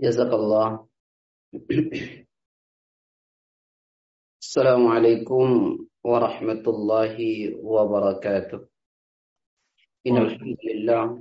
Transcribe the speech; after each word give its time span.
Jazakallah. 0.00 0.88
Assalamualaikum 4.40 5.76
warahmatullahi 6.00 7.52
wabarakatuh. 7.60 8.64
Innal 10.08 10.32
hamdalillah 10.32 11.20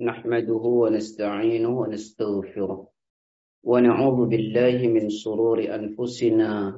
nahmaduhu 0.00 0.88
wa 0.88 0.92
nasta'inuhu 0.92 1.76
wa 1.76 1.92
nastaghfiruh. 1.92 2.88
Wa 3.64 3.84
na'udzu 3.84 4.24
billahi 4.32 4.88
min 4.88 5.12
shururi 5.12 5.68
anfusina 5.68 6.72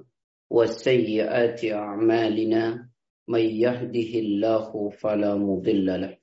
wa 0.50 0.62
sayyiati 0.66 1.70
a'malina. 1.70 2.82
May 3.29 3.61
yahdihillahu 3.61 4.96
fala 4.96 5.36
mudilla 5.36 6.00
lahu 6.00 6.16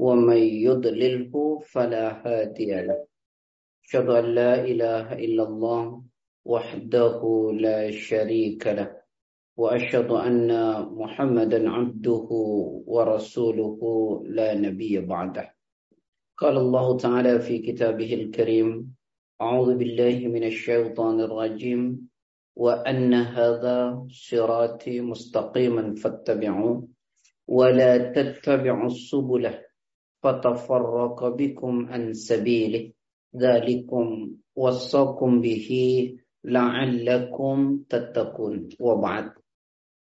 wa 0.00 0.16
may 0.16 0.64
yudlilhu 0.64 1.60
fala 1.68 2.16
hadiya 2.24 2.88
lahu. 2.88 3.09
أشهد 3.90 4.08
أن 4.10 4.24
لا 4.24 4.54
إله 4.54 5.12
إلا 5.18 5.42
الله 5.42 6.02
وحده 6.46 7.20
لا 7.58 7.90
شريك 7.90 8.66
له 8.66 8.90
وأشهد 9.56 10.10
أن 10.10 10.50
محمدا 10.94 11.70
عبده 11.70 12.28
ورسوله 12.86 13.80
لا 14.26 14.54
نبي 14.54 15.00
بعده. 15.00 15.54
قال 16.38 16.56
الله 16.56 16.96
تعالى 16.96 17.40
في 17.40 17.58
كتابه 17.58 18.14
الكريم 18.14 18.94
أعوذ 19.42 19.74
بالله 19.74 20.18
من 20.28 20.44
الشيطان 20.44 21.20
الرجيم 21.20 22.08
وأن 22.56 23.14
هذا 23.14 24.06
صراطي 24.10 25.00
مستقيما 25.00 25.94
فاتبعوه 25.94 26.88
ولا 27.48 28.12
تتبعوا 28.12 28.86
السبل 28.86 29.44
فتفرق 30.22 31.28
بكم 31.28 31.86
عن 31.90 32.12
سبيله. 32.12 32.99
Dzalikum 33.30 34.38
wassakum 34.54 35.38
bihi 35.38 36.18
la'allakum 36.46 37.86
tattaqun. 37.86 38.74
Wa 38.76 38.94
ba'd. 38.98 39.38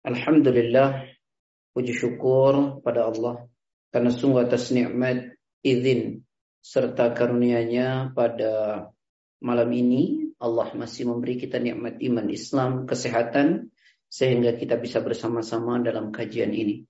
Alhamdulillah 0.06 1.08
puji 1.73 1.94
syukur 1.95 2.80
pada 2.86 3.09
Allah 3.09 3.50
karena 3.90 4.12
sungguh 4.14 4.45
atas 4.45 4.70
nikmat 4.70 5.34
izin 5.66 6.23
serta 6.62 7.14
karunia-Nya 7.16 8.14
pada 8.14 8.86
malam 9.42 9.70
ini 9.73 10.34
Allah 10.42 10.73
masih 10.75 11.09
memberi 11.09 11.40
kita 11.40 11.58
nikmat 11.58 12.02
iman 12.03 12.28
Islam, 12.28 12.72
kesehatan 12.84 13.72
sehingga 14.12 14.53
kita 14.59 14.75
bisa 14.78 15.00
bersama-sama 15.00 15.80
dalam 15.81 16.12
kajian 16.12 16.52
ini. 16.52 16.84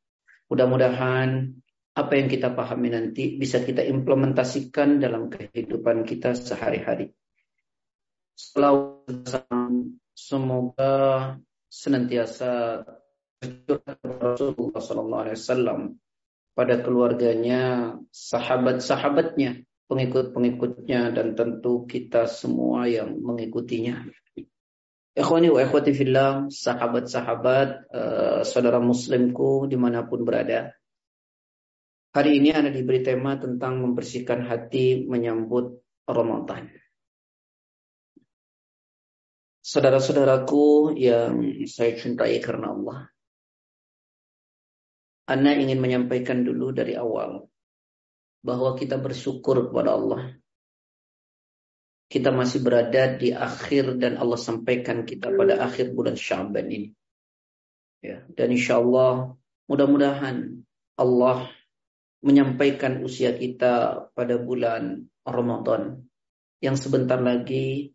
Mudah-mudahan 0.50 1.56
apa 1.96 2.12
yang 2.20 2.28
kita 2.28 2.52
pahami 2.52 2.92
nanti 2.92 3.40
bisa 3.40 3.64
kita 3.64 3.80
implementasikan 3.80 5.00
dalam 5.00 5.32
kehidupan 5.32 6.04
kita 6.04 6.36
sehari-hari. 6.36 7.16
Semoga 10.16 10.94
senantiasa 11.72 12.84
Rasulullah 14.04 14.82
Sallallahu 14.84 15.24
Alaihi 15.24 15.40
Wasallam 15.40 15.80
pada 16.56 16.80
keluarganya, 16.84 17.96
sahabat-sahabatnya, 18.12 19.64
pengikut-pengikutnya, 19.88 21.16
dan 21.16 21.36
tentu 21.36 21.84
kita 21.88 22.28
semua 22.28 22.88
yang 22.88 23.20
mengikutinya. 23.20 24.08
Ikhwani 25.16 25.48
wa 25.48 25.60
ikhwati 25.64 25.92
fillah, 25.96 26.48
sahabat-sahabat, 26.52 27.70
uh, 27.92 28.40
saudara 28.44 28.84
muslimku 28.84 29.68
di 29.68 29.80
mana 29.80 30.04
pun 30.04 30.28
berada. 30.28 30.76
Hari 32.16 32.40
ini 32.40 32.56
Anda 32.56 32.72
diberi 32.72 33.04
tema 33.04 33.36
tentang 33.36 33.84
membersihkan 33.84 34.48
hati 34.48 35.04
menyambut 35.04 35.84
Ramadan. 36.08 36.72
Saudara-saudaraku 39.60 40.96
yang 40.96 41.44
saya 41.68 42.00
cintai 42.00 42.40
karena 42.40 42.72
Allah. 42.72 43.12
Anda 45.28 45.60
ingin 45.60 45.84
menyampaikan 45.84 46.48
dulu 46.48 46.72
dari 46.72 46.96
awal 46.96 47.52
bahwa 48.40 48.80
kita 48.80 48.96
bersyukur 48.96 49.68
kepada 49.68 50.00
Allah. 50.00 50.40
Kita 52.08 52.32
masih 52.32 52.64
berada 52.64 53.12
di 53.12 53.36
akhir 53.36 54.00
dan 54.00 54.16
Allah 54.16 54.40
sampaikan 54.40 55.04
kita 55.04 55.36
pada 55.36 55.68
akhir 55.68 55.92
bulan 55.92 56.16
Syaban 56.16 56.72
ini. 56.72 56.96
Ya, 58.00 58.24
dan 58.40 58.56
insya 58.56 58.80
Allah 58.80 59.36
mudah-mudahan 59.68 60.64
Allah 60.96 61.52
menyampaikan 62.24 63.04
usia 63.04 63.36
kita 63.36 64.08
pada 64.16 64.36
bulan 64.40 65.08
Ramadan 65.26 66.06
yang 66.62 66.80
sebentar 66.80 67.20
lagi 67.20 67.92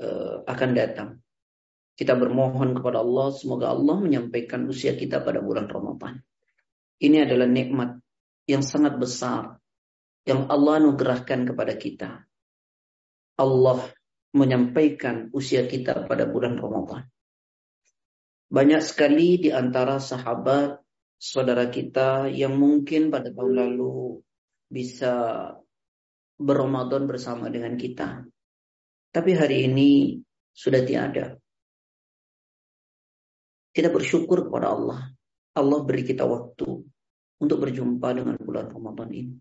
uh, 0.00 0.42
akan 0.46 0.70
datang. 0.72 1.10
Kita 1.94 2.16
bermohon 2.16 2.72
kepada 2.72 3.04
Allah 3.04 3.28
semoga 3.36 3.76
Allah 3.76 4.00
menyampaikan 4.00 4.64
usia 4.64 4.96
kita 4.96 5.20
pada 5.20 5.44
bulan 5.44 5.68
Ramadan. 5.68 6.24
Ini 7.00 7.28
adalah 7.28 7.48
nikmat 7.48 8.00
yang 8.48 8.64
sangat 8.64 8.96
besar 8.96 9.60
yang 10.24 10.48
Allah 10.48 10.80
anugerahkan 10.80 11.44
kepada 11.48 11.74
kita. 11.76 12.10
Allah 13.40 13.84
menyampaikan 14.36 15.32
usia 15.32 15.64
kita 15.66 16.06
pada 16.06 16.28
bulan 16.28 16.56
Ramadan. 16.60 17.08
Banyak 18.50 18.82
sekali 18.82 19.38
di 19.38 19.50
antara 19.54 20.02
sahabat 20.02 20.82
saudara 21.20 21.68
kita 21.68 22.32
yang 22.32 22.56
mungkin 22.56 23.12
pada 23.12 23.28
tahun 23.28 23.52
lalu 23.52 24.24
bisa 24.72 25.12
berramadan 26.40 27.04
bersama 27.04 27.52
dengan 27.52 27.76
kita. 27.76 28.24
Tapi 29.12 29.30
hari 29.36 29.68
ini 29.68 30.16
sudah 30.56 30.80
tiada. 30.80 31.36
Kita 33.70 33.92
bersyukur 33.92 34.48
kepada 34.48 34.72
Allah. 34.72 35.00
Allah 35.52 35.80
beri 35.84 36.08
kita 36.08 36.24
waktu 36.24 36.68
untuk 37.44 37.58
berjumpa 37.68 38.08
dengan 38.16 38.40
bulan 38.40 38.72
Ramadan 38.72 39.10
ini. 39.12 39.36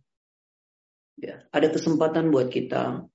Ya, 1.19 1.47
ada 1.51 1.68
kesempatan 1.72 2.31
buat 2.31 2.51
kita 2.51 3.07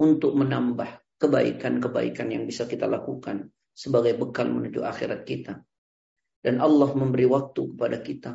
untuk 0.00 0.32
menambah 0.36 1.20
kebaikan-kebaikan 1.20 2.28
yang 2.32 2.44
bisa 2.44 2.68
kita 2.68 2.84
lakukan 2.84 3.48
sebagai 3.72 4.16
bekal 4.18 4.50
menuju 4.50 4.84
akhirat 4.84 5.24
kita. 5.24 5.62
Dan 6.44 6.60
Allah 6.60 6.92
memberi 6.92 7.24
waktu 7.24 7.72
kepada 7.72 8.04
kita 8.04 8.32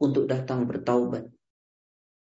untuk 0.00 0.24
datang 0.24 0.64
bertaubat. 0.64 1.28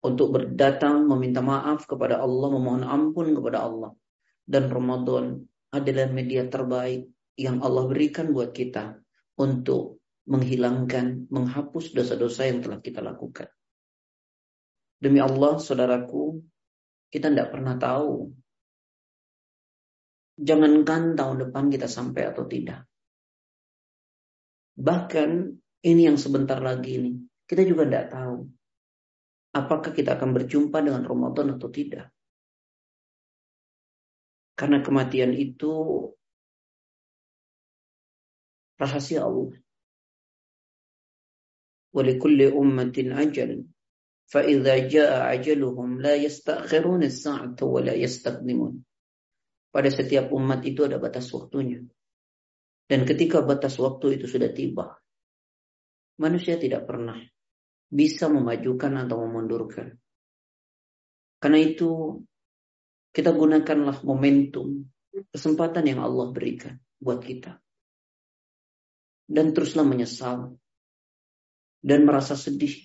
Untuk 0.04 0.36
berdatang 0.36 1.08
meminta 1.08 1.40
maaf 1.40 1.88
kepada 1.88 2.20
Allah, 2.20 2.52
memohon 2.52 2.84
ampun 2.84 3.32
kepada 3.32 3.64
Allah. 3.64 3.96
Dan 4.44 4.68
Ramadan 4.68 5.40
adalah 5.72 6.12
media 6.12 6.46
terbaik 6.46 7.10
yang 7.40 7.64
Allah 7.64 7.88
berikan 7.88 8.36
buat 8.36 8.52
kita 8.52 9.00
untuk 9.40 10.04
menghilangkan, 10.28 11.32
menghapus 11.32 11.96
dosa-dosa 11.96 12.52
yang 12.52 12.60
telah 12.60 12.84
kita 12.84 13.00
lakukan. 13.00 13.50
Demi 15.00 15.24
Allah, 15.24 15.58
saudaraku, 15.58 16.44
kita 17.10 17.32
tidak 17.32 17.56
pernah 17.56 17.80
tahu. 17.80 18.30
Jangankan 20.36 21.16
tahun 21.16 21.48
depan 21.48 21.72
kita 21.72 21.88
sampai 21.88 22.28
atau 22.28 22.44
tidak. 22.44 22.84
Bahkan 24.76 25.30
ini 25.88 26.02
yang 26.08 26.20
sebentar 26.20 26.60
lagi 26.60 27.00
ini, 27.00 27.12
kita 27.48 27.64
juga 27.64 27.88
tidak 27.88 28.08
tahu 28.12 28.38
apakah 29.56 29.96
kita 29.96 30.20
akan 30.20 30.36
berjumpa 30.36 30.84
dengan 30.84 31.08
Ramadan 31.08 31.56
atau 31.56 31.72
tidak. 31.72 32.12
Karena 34.56 34.84
kematian 34.84 35.32
itu 35.32 35.72
rahasia 38.76 39.24
Allah. 39.24 39.56
Walikulli 41.96 42.52
ummatin 42.52 43.16
ajal. 43.16 43.64
Fa'idha 44.28 44.76
ja'a 44.92 45.32
ajaluhum 45.32 46.04
la 46.04 46.20
yastakhirun 46.20 47.08
sa'ata 47.08 47.64
wa 47.64 47.80
la 47.80 47.96
yastaqdimun. 47.96 48.84
Pada 49.72 49.90
setiap 49.92 50.32
umat 50.32 50.64
itu 50.68 50.84
ada 50.88 51.00
batas 51.00 51.32
waktunya. 51.32 51.84
Dan 52.86 53.02
ketika 53.10 53.42
batas 53.42 53.82
waktu 53.82 54.22
itu 54.22 54.30
sudah 54.30 54.54
tiba, 54.54 54.94
manusia 56.22 56.56
tidak 56.62 56.86
pernah 56.86 57.18
bisa 57.90 58.30
memajukan 58.30 58.94
atau 59.06 59.18
memundurkan. 59.26 59.98
Karena 61.42 61.60
itu, 61.62 62.22
kita 63.10 63.34
gunakanlah 63.34 64.06
momentum, 64.06 64.86
kesempatan 65.34 65.86
yang 65.88 66.02
Allah 66.06 66.30
berikan 66.30 66.78
buat 67.02 67.22
kita. 67.22 67.58
Dan 69.26 69.58
teruslah 69.58 69.82
menyesal 69.82 70.54
dan 71.82 72.06
merasa 72.06 72.38
sedih 72.38 72.78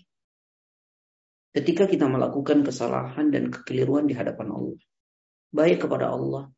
ketika 1.51 1.85
kita 1.85 2.07
melakukan 2.09 2.63
kesalahan 2.65 3.29
dan 3.29 3.53
kekeliruan 3.53 4.09
di 4.09 4.17
hadapan 4.17 4.49
Allah. 4.55 4.81
Baik 5.51 5.85
kepada 5.85 6.15
Allah 6.15 6.49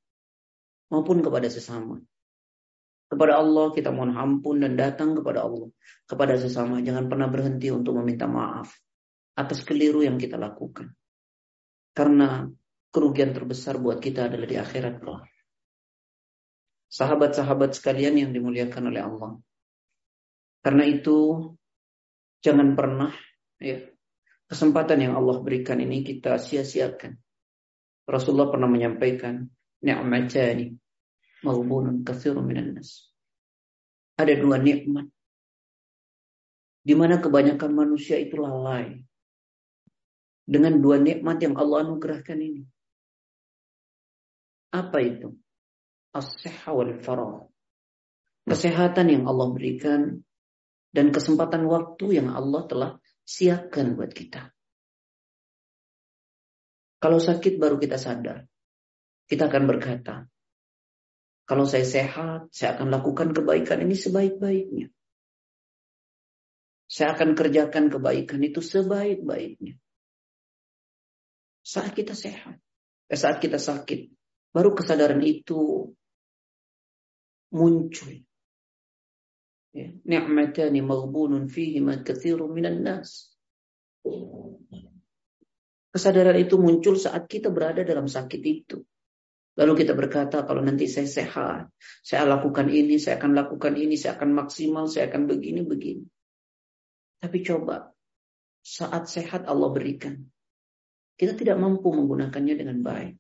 maupun 0.93 1.25
kepada 1.25 1.49
sesama. 1.49 1.99
Kepada 3.13 3.37
Allah 3.37 3.77
kita 3.77 3.93
mohon 3.93 4.17
ampun 4.17 4.65
dan 4.65 4.73
datang 4.73 5.13
kepada 5.13 5.45
Allah. 5.45 5.69
Kepada 6.09 6.33
sesama 6.41 6.81
jangan 6.81 7.13
pernah 7.13 7.29
berhenti 7.29 7.69
untuk 7.69 8.01
meminta 8.01 8.25
maaf 8.25 8.73
atas 9.37 9.61
keliru 9.69 10.01
yang 10.01 10.17
kita 10.17 10.41
lakukan. 10.41 10.97
Karena 11.93 12.49
kerugian 12.89 13.37
terbesar 13.37 13.77
buat 13.77 14.01
kita 14.01 14.33
adalah 14.33 14.49
di 14.49 14.57
akhirat 14.57 15.05
kelak. 15.05 15.29
Sahabat-sahabat 16.89 17.77
sekalian 17.77 18.17
yang 18.17 18.31
dimuliakan 18.33 18.89
oleh 18.89 19.05
Allah. 19.05 19.37
Karena 20.65 20.85
itu 20.89 21.53
jangan 22.41 22.73
pernah 22.73 23.13
ya 23.61 23.93
kesempatan 24.49 25.05
yang 25.05 25.21
Allah 25.21 25.37
berikan 25.45 25.77
ini 25.85 26.01
kita 26.01 26.41
sia-siakan. 26.41 27.13
Rasulullah 28.09 28.49
pernah 28.49 28.73
menyampaikan 28.73 29.45
ni'matani 29.85 30.82
maghbunun 31.43 32.07
katsirun 32.07 32.47
minan 32.47 32.79
nas. 32.79 33.11
Ada 34.19 34.39
dua 34.39 34.59
nikmat 34.63 35.11
di 36.83 36.95
mana 36.99 37.23
kebanyakan 37.23 37.71
manusia 37.71 38.19
itu 38.19 38.35
lalai 38.39 39.07
dengan 40.43 40.83
dua 40.83 40.99
nikmat 40.99 41.39
yang 41.39 41.55
Allah 41.55 41.87
anugerahkan 41.87 42.39
ini. 42.39 42.63
Apa 44.73 44.99
itu? 45.05 45.37
as-sihha 46.13 46.71
wal 46.71 46.93
farah. 47.01 47.49
Kesehatan 48.45 49.09
yang 49.09 49.25
Allah 49.25 49.49
berikan 49.55 50.21
dan 50.93 51.09
kesempatan 51.09 51.65
waktu 51.65 52.21
yang 52.21 52.29
Allah 52.29 52.69
telah 52.69 52.91
siapkan 53.25 53.97
buat 53.97 54.13
kita. 54.13 54.53
Kalau 57.01 57.19
sakit 57.19 57.57
baru 57.57 57.81
kita 57.81 57.97
sadar. 57.97 58.45
Kita 59.27 59.49
akan 59.49 59.65
berkata, 59.65 60.29
kalau 61.43 61.67
saya 61.67 61.83
sehat, 61.83 62.49
saya 62.55 62.79
akan 62.79 62.89
lakukan 62.89 63.35
kebaikan 63.35 63.83
ini 63.83 63.99
sebaik-baiknya. 63.99 64.89
Saya 66.87 67.17
akan 67.17 67.35
kerjakan 67.35 67.91
kebaikan 67.91 68.41
itu 68.45 68.63
sebaik-baiknya. 68.63 69.81
Saat 71.63 71.97
kita 71.99 72.15
sehat, 72.15 72.59
eh, 73.11 73.19
saat 73.19 73.43
kita 73.43 73.59
sakit, 73.59 74.13
baru 74.55 74.77
kesadaran 74.77 75.23
itu 75.25 75.91
muncul. 77.55 78.13
Ya, 79.73 79.89
ni'matani 80.05 80.85
maghbunun 80.85 81.49
ma 81.81 81.95
katsirun 82.05 82.53
minan 82.53 82.85
nas. 82.85 83.33
Kesadaran 85.93 86.37
itu 86.37 86.61
muncul 86.61 87.01
saat 87.01 87.25
kita 87.25 87.49
berada 87.49 87.81
dalam 87.85 88.05
sakit 88.05 88.43
itu. 88.45 88.85
Lalu 89.53 89.85
kita 89.85 89.93
berkata, 89.93 90.49
kalau 90.49 90.65
nanti 90.65 90.89
saya 90.89 91.05
sehat, 91.05 91.69
saya 92.01 92.25
lakukan 92.25 92.73
ini, 92.73 92.97
saya 92.97 93.21
akan 93.21 93.37
lakukan 93.37 93.77
ini, 93.77 94.01
saya 94.01 94.17
akan 94.17 94.33
maksimal, 94.33 94.89
saya 94.89 95.13
akan 95.13 95.29
begini, 95.29 95.61
begini. 95.61 96.09
Tapi 97.21 97.39
coba, 97.45 97.93
saat 98.65 99.13
sehat 99.13 99.45
Allah 99.45 99.69
berikan. 99.69 100.25
Kita 101.21 101.37
tidak 101.37 101.61
mampu 101.61 101.93
menggunakannya 101.93 102.55
dengan 102.57 102.81
baik. 102.81 103.15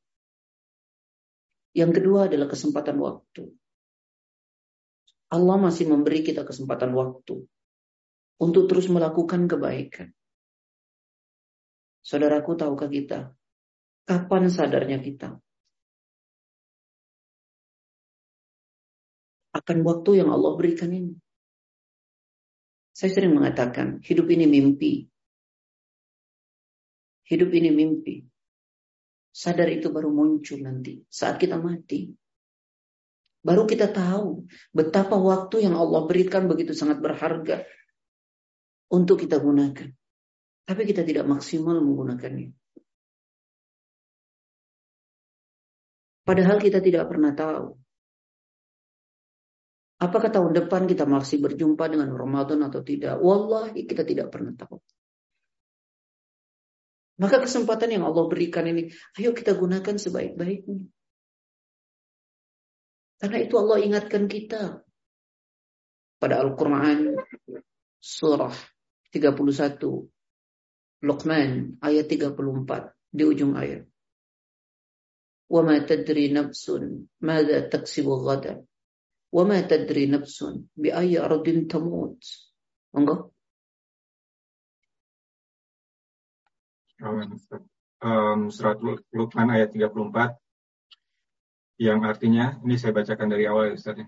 Yang 1.76 2.00
kedua 2.00 2.32
adalah 2.32 2.48
kesempatan 2.48 2.96
waktu. 2.96 3.52
Allah 5.32 5.56
masih 5.60 5.88
memberi 5.88 6.24
kita 6.24 6.48
kesempatan 6.48 6.96
waktu 6.96 7.44
untuk 8.40 8.64
terus 8.72 8.88
melakukan 8.88 9.48
kebaikan. 9.48 10.12
Saudaraku, 12.04 12.56
tahukah 12.56 12.88
kita 12.88 13.36
kapan 14.08 14.50
sadarnya 14.50 14.98
kita 14.98 15.38
akan 19.62 19.78
waktu 19.86 20.18
yang 20.18 20.28
Allah 20.34 20.58
berikan 20.58 20.90
ini? 20.90 21.14
Saya 22.92 23.14
sering 23.14 23.32
mengatakan, 23.32 24.02
hidup 24.04 24.28
ini 24.28 24.44
mimpi. 24.50 25.06
Hidup 27.24 27.54
ini 27.54 27.70
mimpi. 27.72 28.26
Sadar 29.32 29.70
itu 29.72 29.88
baru 29.88 30.12
muncul 30.12 30.60
nanti 30.60 31.00
saat 31.08 31.40
kita 31.40 31.56
mati. 31.56 32.12
Baru 33.42 33.64
kita 33.64 33.88
tahu 33.88 34.44
betapa 34.70 35.16
waktu 35.16 35.64
yang 35.64 35.74
Allah 35.74 36.04
berikan 36.04 36.46
begitu 36.46 36.76
sangat 36.76 37.00
berharga 37.00 37.64
untuk 38.92 39.24
kita 39.24 39.40
gunakan. 39.40 39.88
Tapi 40.62 40.82
kita 40.84 41.02
tidak 41.02 41.26
maksimal 41.26 41.80
menggunakannya. 41.80 42.54
Padahal 46.22 46.62
kita 46.62 46.78
tidak 46.78 47.10
pernah 47.10 47.34
tahu. 47.34 47.81
Apakah 50.02 50.34
tahun 50.34 50.50
depan 50.50 50.90
kita 50.90 51.06
masih 51.06 51.38
berjumpa 51.38 51.86
dengan 51.86 52.10
Ramadan 52.10 52.66
atau 52.66 52.82
tidak? 52.82 53.22
Wallahi 53.22 53.86
kita 53.86 54.02
tidak 54.02 54.34
pernah 54.34 54.50
tahu. 54.58 54.82
Maka 57.22 57.38
kesempatan 57.38 57.94
yang 57.94 58.02
Allah 58.10 58.26
berikan 58.26 58.66
ini, 58.66 58.90
ayo 59.14 59.30
kita 59.30 59.54
gunakan 59.54 59.94
sebaik-baiknya. 59.94 60.90
Karena 63.22 63.38
itu 63.38 63.54
Allah 63.54 63.78
ingatkan 63.78 64.26
kita 64.26 64.82
pada 66.18 66.42
Al-Quran 66.42 67.14
surah 68.02 68.58
31 69.14 69.78
Luqman 71.06 71.78
ayat 71.78 72.06
34 72.10 73.14
di 73.14 73.22
ujung 73.22 73.54
ayat. 73.54 73.86
وَمَا 75.52 75.84
تَدْرِي 75.84 76.32
نَفْسٌ 76.32 76.64
مَاذَا 77.20 77.68
تَكْسِبُ 77.68 78.06
غَدًا 78.08 78.64
wa 79.32 79.42
ma 79.48 79.58
tadri 79.64 80.04
nafsun 80.12 80.68
bi 80.76 80.92
ayyi 80.92 81.16
ardin 81.16 81.64
tamut. 81.68 82.20
Monggo. 82.92 83.32
Um, 88.02 88.50
surat 88.54 88.78
Luqman 89.10 89.50
ayat 89.50 89.74
34 89.74 90.38
yang 91.82 92.06
artinya 92.06 92.62
ini 92.62 92.78
saya 92.78 92.94
bacakan 92.94 93.26
dari 93.26 93.50
awal 93.50 93.74
ya 93.74 93.74
Ustaz. 93.74 93.98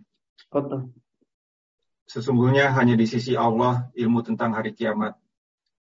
Sesungguhnya 2.04 2.70
hanya 2.76 2.94
di 2.94 3.08
sisi 3.08 3.34
Allah 3.34 3.90
ilmu 3.96 4.22
tentang 4.22 4.54
hari 4.54 4.76
kiamat 4.76 5.18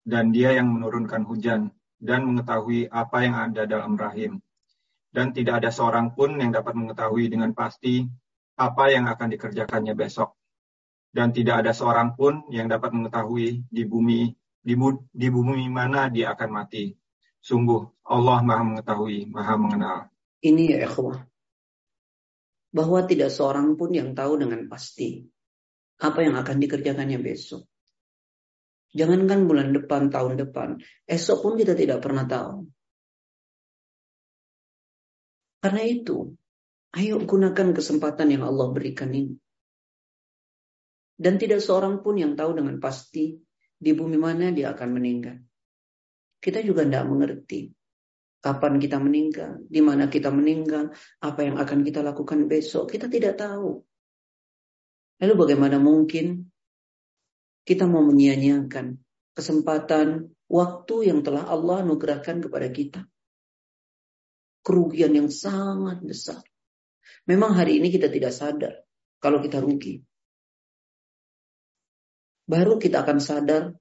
dan 0.07 0.31
Dia 0.31 0.55
yang 0.55 0.71
menurunkan 0.71 1.27
hujan 1.27 1.69
dan 1.99 2.23
mengetahui 2.25 2.87
apa 2.89 3.17
yang 3.21 3.35
ada 3.35 3.67
dalam 3.67 3.93
rahim. 3.99 4.39
Dan 5.11 5.35
tidak 5.35 5.61
ada 5.61 5.69
seorang 5.69 6.15
pun 6.15 6.39
yang 6.39 6.55
dapat 6.55 6.73
mengetahui 6.73 7.27
dengan 7.27 7.51
pasti 7.51 8.07
apa 8.57 8.83
yang 8.89 9.05
akan 9.05 9.27
dikerjakannya 9.37 9.93
besok 9.93 10.33
dan 11.13 11.29
tidak 11.31 11.63
ada 11.65 11.71
seorang 11.71 12.17
pun 12.17 12.45
yang 12.49 12.65
dapat 12.67 12.91
mengetahui 12.91 13.63
di 13.69 13.83
bumi 13.85 14.33
di, 14.59 14.73
di 15.13 15.27
bumi 15.29 15.69
mana 15.69 16.09
dia 16.09 16.33
akan 16.33 16.49
mati 16.49 16.91
sungguh 17.39 18.09
Allah 18.09 18.41
Maha 18.41 18.63
mengetahui 18.65 19.29
Maha 19.29 19.55
mengenal 19.55 19.97
ini 20.41 20.73
ya 20.73 20.89
ikhwah 20.89 21.21
bahwa 22.73 22.99
tidak 23.07 23.31
seorang 23.31 23.73
pun 23.79 23.89
yang 23.95 24.11
tahu 24.13 24.37
dengan 24.37 24.67
pasti 24.67 25.23
apa 25.97 26.19
yang 26.21 26.37
akan 26.37 26.57
dikerjakannya 26.61 27.17
besok. 27.17 27.65
Jangankan 28.93 29.49
bulan 29.49 29.73
depan, 29.73 30.13
tahun 30.13 30.37
depan, 30.47 30.69
esok 31.09 31.37
pun 31.43 31.53
kita 31.57 31.73
tidak 31.73 31.99
pernah 32.01 32.23
tahu. 32.23 32.69
Karena 35.57 35.83
itu, 35.83 36.36
ayo 36.97 37.21
gunakan 37.21 37.77
kesempatan 37.77 38.33
yang 38.33 38.43
Allah 38.43 38.73
berikan 38.73 39.13
ini. 39.13 39.37
Dan 41.17 41.41
tidak 41.41 41.61
seorang 41.61 42.01
pun 42.05 42.17
yang 42.17 42.37
tahu 42.37 42.57
dengan 42.57 42.77
pasti 42.77 43.37
di 43.77 43.91
bumi 43.93 44.17
mana 44.17 44.53
dia 44.53 44.73
akan 44.73 44.89
meninggal. 44.93 45.37
Kita 46.37 46.61
juga 46.61 46.85
tidak 46.85 47.09
mengerti 47.09 47.73
Kapan 48.37 48.77
kita 48.77 49.01
meninggal, 49.01 49.65
di 49.65 49.81
mana 49.81 50.05
kita 50.05 50.29
meninggal, 50.29 50.93
apa 51.25 51.39
yang 51.41 51.57
akan 51.57 51.81
kita 51.81 52.05
lakukan 52.05 52.45
besok, 52.45 52.93
kita 52.93 53.09
tidak 53.09 53.41
tahu. 53.41 53.81
Lalu 55.17 55.33
bagaimana 55.33 55.81
mungkin 55.81 56.45
kita 57.65 57.89
mau 57.89 58.05
menyia-nyiakan 58.05 59.01
kesempatan 59.33 60.29
waktu 60.45 60.95
yang 61.09 61.25
telah 61.25 61.49
Allah 61.49 61.81
anugerahkan 61.81 62.45
kepada 62.45 62.69
kita? 62.69 63.01
Kerugian 64.61 65.17
yang 65.17 65.33
sangat 65.33 66.05
besar. 66.05 66.45
Memang 67.27 67.55
hari 67.55 67.79
ini 67.79 67.91
kita 67.91 68.07
tidak 68.07 68.31
sadar 68.31 68.73
kalau 69.19 69.43
kita 69.43 69.59
rugi. 69.59 69.99
Baru 72.47 72.79
kita 72.79 73.03
akan 73.03 73.19
sadar 73.19 73.75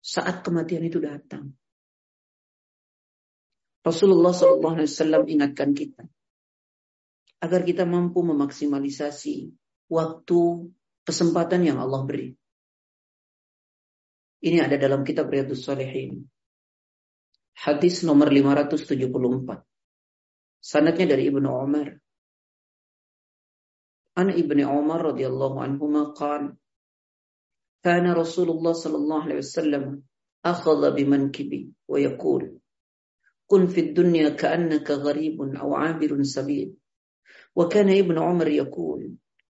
saat 0.00 0.40
kematian 0.40 0.88
itu 0.88 0.96
datang. 1.02 1.52
Rasulullah 3.84 4.34
SAW 4.34 5.28
ingatkan 5.30 5.70
kita 5.76 6.02
agar 7.38 7.60
kita 7.62 7.84
mampu 7.86 8.24
memaksimalisasi 8.24 9.52
waktu 9.92 10.40
kesempatan 11.06 11.62
yang 11.62 11.78
Allah 11.78 12.02
beri. 12.02 12.34
Ini 14.42 14.62
ada 14.62 14.74
dalam 14.80 15.06
kitab 15.06 15.30
Riyadus 15.30 15.66
Salihin. 15.66 16.26
Hadis 17.56 18.04
nomor 18.04 18.28
574. 18.28 19.64
Sanadnya 20.60 21.06
dari 21.16 21.30
Ibnu 21.30 21.46
Umar. 21.46 21.98
An 24.16 24.32
Ibnu 24.32 24.64
Umar 24.64 25.12
radhiyallahu 25.12 25.60
anhu 25.60 26.12
qala 26.16 26.56
Kana 27.84 28.16
Rasulullah 28.16 28.74
sallallahu 28.74 29.24
alaihi 29.28 29.42
wasallam 29.44 29.84
akhadha 30.42 30.90
bimankibi 30.96 31.70
wa 31.86 31.98
yaqul 32.00 32.56
كن 33.46 33.66
في 33.66 33.80
الدنيا 33.80 34.28
كأنك 34.28 34.90
غريب 34.90 35.42
أو 35.42 35.74
عابر 35.74 36.22
سبيل 36.22 36.74
وكان 37.56 37.88
ابن 37.98 38.18
عمر 38.18 38.48
يقول 38.48 39.14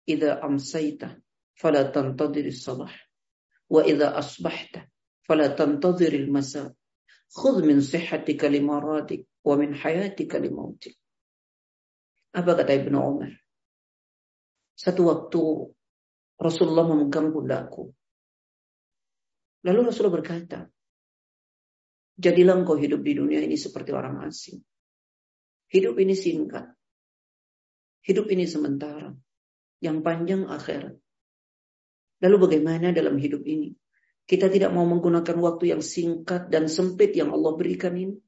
إذا 0.09 0.45
أمسيت 0.45 1.01
فلا 1.55 1.83
تنتظر 1.83 2.45
الصباح 2.45 3.11
وإذا 3.69 4.19
أصبحت 4.19 4.77
فلا 5.21 5.47
تنتظر 5.47 6.13
المساء. 6.13 6.73
خذ 7.29 7.65
من 7.65 7.81
صحتك 7.81 8.45
لمرادك 8.45 9.27
ومن 9.43 9.75
حياتك 9.75 10.35
لموتك 10.35 10.97
kata 12.33 12.73
Ibnu 12.73 12.97
Umar? 12.97 13.33
Satu 14.79 15.11
waktu 15.11 15.43
Rasulullah 16.39 16.87
memegang 16.87 17.35
pundakku. 17.35 17.91
Lalu 19.67 19.91
Rasulullah 19.91 20.23
berkata, 20.23 20.59
Jadilah 22.19 22.63
engkau 22.63 22.79
hidup 22.79 23.03
di 23.03 23.15
dunia 23.15 23.43
ini 23.43 23.59
seperti 23.59 23.91
orang 23.95 24.23
asing. 24.27 24.59
Hidup 25.71 25.99
ini 25.99 26.15
singkat. 26.15 26.67
Hidup 28.03 28.27
ini 28.31 28.43
sementara. 28.43 29.11
Yang 29.79 29.97
panjang 30.03 30.43
akhirat. 30.47 30.95
Lalu 32.19 32.35
bagaimana 32.43 32.91
dalam 32.91 33.15
hidup 33.15 33.47
ini? 33.47 33.71
Kita 34.27 34.51
tidak 34.51 34.75
mau 34.75 34.83
menggunakan 34.83 35.39
waktu 35.39 35.71
yang 35.71 35.79
singkat 35.79 36.51
dan 36.51 36.67
sempit 36.67 37.15
yang 37.15 37.31
Allah 37.31 37.55
berikan 37.55 37.95
ini. 37.95 38.19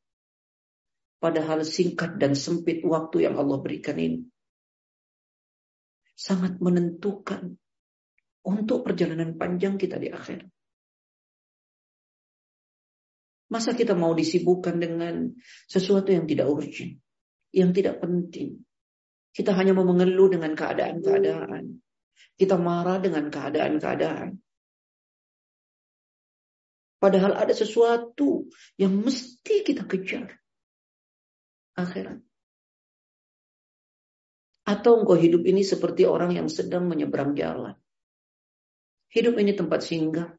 Padahal 1.19 1.67
singkat 1.67 2.15
dan 2.15 2.31
sempit 2.31 2.79
waktu 2.87 3.27
yang 3.27 3.35
Allah 3.35 3.59
berikan 3.59 3.99
ini. 3.99 4.30
Sangat 6.21 6.61
menentukan 6.61 7.57
untuk 8.45 8.85
perjalanan 8.85 9.33
panjang 9.41 9.81
kita 9.81 9.97
di 9.97 10.13
akhirat. 10.13 10.45
Masa 13.49 13.73
kita 13.73 13.97
mau 13.97 14.13
disibukkan 14.13 14.77
dengan 14.77 15.33
sesuatu 15.65 16.13
yang 16.13 16.29
tidak 16.29 16.45
urgent, 16.47 17.01
yang 17.51 17.73
tidak 17.73 17.97
penting. 17.99 18.61
Kita 19.33 19.51
hanya 19.57 19.73
mau 19.73 19.83
mengeluh 19.83 20.29
dengan 20.29 20.53
keadaan-keadaan. 20.53 21.81
Kita 22.37 22.55
marah 22.61 23.01
dengan 23.01 23.27
keadaan-keadaan. 23.27 24.37
Padahal 27.01 27.33
ada 27.33 27.51
sesuatu 27.51 28.45
yang 28.77 28.93
mesti 28.93 29.65
kita 29.65 29.89
kejar. 29.89 30.37
Akhirat. 31.75 32.21
Atau 34.61 35.01
engkau 35.01 35.17
hidup 35.17 35.41
ini 35.45 35.65
seperti 35.65 36.05
orang 36.05 36.37
yang 36.37 36.47
sedang 36.47 36.85
menyeberang 36.85 37.33
jalan. 37.33 37.73
Hidup 39.11 39.35
ini 39.41 39.51
tempat 39.57 39.81
singgah. 39.83 40.29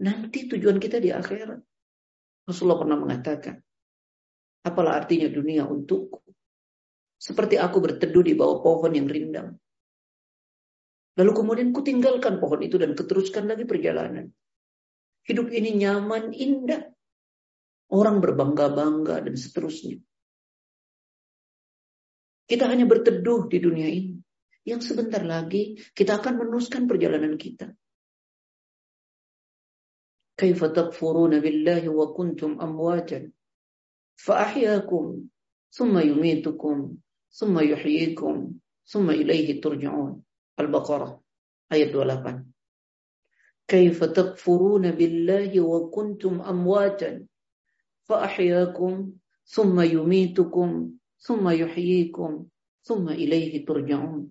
Nanti 0.00 0.48
tujuan 0.48 0.78
kita 0.80 0.98
di 1.02 1.10
akhirat. 1.12 1.60
Rasulullah 2.44 2.80
pernah 2.80 2.98
mengatakan, 3.00 3.56
apalah 4.64 5.00
artinya 5.00 5.28
dunia 5.32 5.64
untukku? 5.64 6.20
Seperti 7.16 7.56
aku 7.56 7.80
berteduh 7.80 8.20
di 8.20 8.36
bawah 8.36 8.60
pohon 8.60 8.92
yang 8.92 9.08
rindang. 9.08 9.56
Lalu 11.14 11.32
kemudian 11.32 11.68
ku 11.70 11.80
tinggalkan 11.80 12.42
pohon 12.42 12.60
itu 12.60 12.76
dan 12.76 12.92
keteruskan 12.92 13.46
lagi 13.46 13.64
perjalanan. 13.64 14.28
Hidup 15.24 15.48
ini 15.54 15.78
nyaman, 15.78 16.34
indah. 16.36 16.90
Orang 17.88 18.18
berbangga-bangga 18.18 19.24
dan 19.24 19.34
seterusnya. 19.38 20.02
Kita 22.44 22.68
hanya 22.68 22.84
berteduh 22.84 23.48
di 23.48 23.58
dunia 23.60 23.88
ini. 23.88 24.20
Yang 24.64 24.92
sebentar 24.92 25.20
lagi 25.20 25.76
kita 25.92 26.20
akan 26.20 26.40
meneruskan 26.40 26.88
perjalanan 26.88 27.36
kita. 27.36 27.72
Wa 30.34 32.06
kuntum 32.16 32.58
amwatan 32.58 33.32
thumma 34.16 36.00
yumitukum 36.00 36.96
thumma 37.30 37.60
thumma. 38.88 39.14
Al-Baqarah 40.54 41.12
ayat 41.70 41.90
wa 45.60 45.80
kuntum 45.92 46.40
amwatan 46.40 47.28
thumma 49.44 49.84
yumitukum 49.84 50.98
summa 51.24 51.56
yuhyikum, 51.56 52.44
summa 52.84 53.16
ilaihi 53.16 53.64
turja'un. 53.64 54.28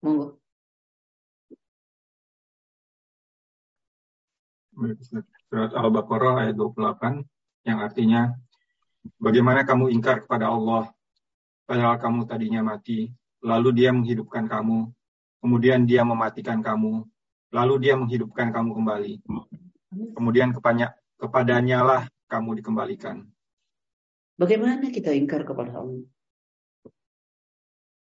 Monggo. 0.00 0.40
Surat 5.52 5.70
Al-Baqarah 5.76 6.48
ayat 6.48 6.56
28 6.56 7.68
yang 7.68 7.78
artinya 7.84 8.32
bagaimana 9.20 9.68
kamu 9.68 9.92
ingkar 9.92 10.24
kepada 10.24 10.48
Allah 10.48 10.88
padahal 11.68 12.00
kamu 12.00 12.24
tadinya 12.26 12.64
mati 12.64 13.12
lalu 13.44 13.70
dia 13.70 13.94
menghidupkan 13.94 14.48
kamu 14.48 14.90
kemudian 15.44 15.84
dia 15.86 16.02
mematikan 16.02 16.64
kamu 16.64 17.04
lalu 17.52 17.74
dia 17.78 17.94
menghidupkan 17.94 18.50
kamu 18.50 18.70
kembali 18.74 19.12
kemudian 20.16 20.50
kepadanya 20.56 20.96
kepadanyalah 21.20 22.08
kamu 22.26 22.58
dikembalikan 22.58 23.28
Bagaimana 24.36 24.88
kita 24.88 25.12
ingkar 25.12 25.44
kepada 25.44 25.80
Allah? 25.80 26.04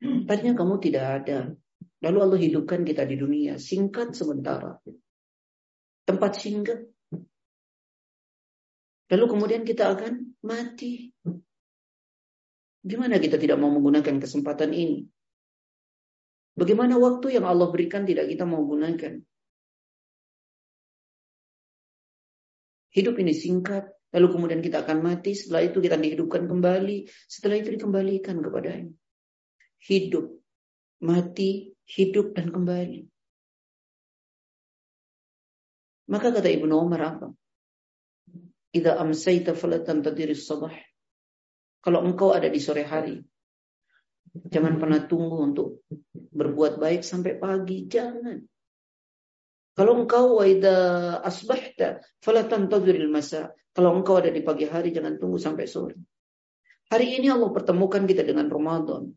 Tadinya 0.02 0.54
kamu 0.58 0.76
tidak 0.82 1.06
ada. 1.24 1.40
Lalu 2.04 2.18
Allah 2.22 2.40
hidupkan 2.42 2.82
kita 2.86 3.08
di 3.08 3.16
dunia. 3.18 3.58
Singkat 3.58 4.14
sementara 4.14 4.78
tempat 6.06 6.38
singgah. 6.38 6.80
Lalu 9.10 9.26
kemudian 9.30 9.62
kita 9.66 9.94
akan 9.94 10.38
mati. 10.46 11.14
Gimana 12.86 13.18
kita 13.18 13.42
tidak 13.42 13.58
mau 13.58 13.74
menggunakan 13.74 14.22
kesempatan 14.22 14.70
ini? 14.74 15.10
Bagaimana 16.56 16.96
waktu 17.02 17.36
yang 17.36 17.46
Allah 17.50 17.68
berikan 17.74 18.06
tidak 18.06 18.30
kita 18.30 18.46
mau 18.46 18.62
gunakan? 18.64 19.20
Hidup 22.96 23.16
ini 23.20 23.34
singkat, 23.36 23.92
lalu 24.14 24.28
kemudian 24.32 24.62
kita 24.62 24.84
akan 24.86 25.02
mati, 25.02 25.34
setelah 25.34 25.66
itu 25.66 25.78
kita 25.82 25.98
dihidupkan 25.98 26.46
kembali, 26.46 27.10
setelah 27.26 27.56
itu 27.58 27.74
dikembalikan 27.74 28.38
kepadanya. 28.44 28.92
Hidup, 29.86 30.42
mati, 31.02 31.74
hidup 31.86 32.34
dan 32.34 32.50
kembali. 32.50 33.06
Maka 36.06 36.28
kata 36.30 36.50
Ibnu 36.50 36.74
Umar 36.74 37.02
apa? 37.02 37.28
Idza 38.76 39.00
amsayta 39.00 39.58
fala 39.58 39.82
tantadiri 39.82 40.38
sabah. 40.38 40.74
Kalau 41.82 42.02
engkau 42.02 42.34
ada 42.34 42.50
di 42.50 42.62
sore 42.62 42.86
hari, 42.86 43.22
jangan 44.50 44.78
pernah 44.82 45.06
tunggu 45.06 45.38
untuk 45.42 45.68
berbuat 46.12 46.82
baik 46.82 47.02
sampai 47.06 47.38
pagi, 47.38 47.86
jangan. 47.86 48.42
Kalau 49.76 49.92
engkau 50.00 50.40
wa 50.40 50.46
idza 50.48 50.76
asbahta 51.20 52.00
fala 52.24 52.48
tantadhiril 52.48 53.12
masa. 53.12 53.52
Kalau 53.76 53.92
engkau 53.92 54.24
ada 54.24 54.32
di 54.32 54.40
pagi 54.40 54.64
hari, 54.64 54.96
jangan 54.96 55.20
tunggu 55.20 55.36
sampai 55.36 55.68
sore. 55.68 56.00
Hari 56.88 57.20
ini 57.20 57.28
Allah 57.28 57.52
pertemukan 57.52 58.08
kita 58.08 58.24
dengan 58.24 58.48
Ramadan. 58.48 59.12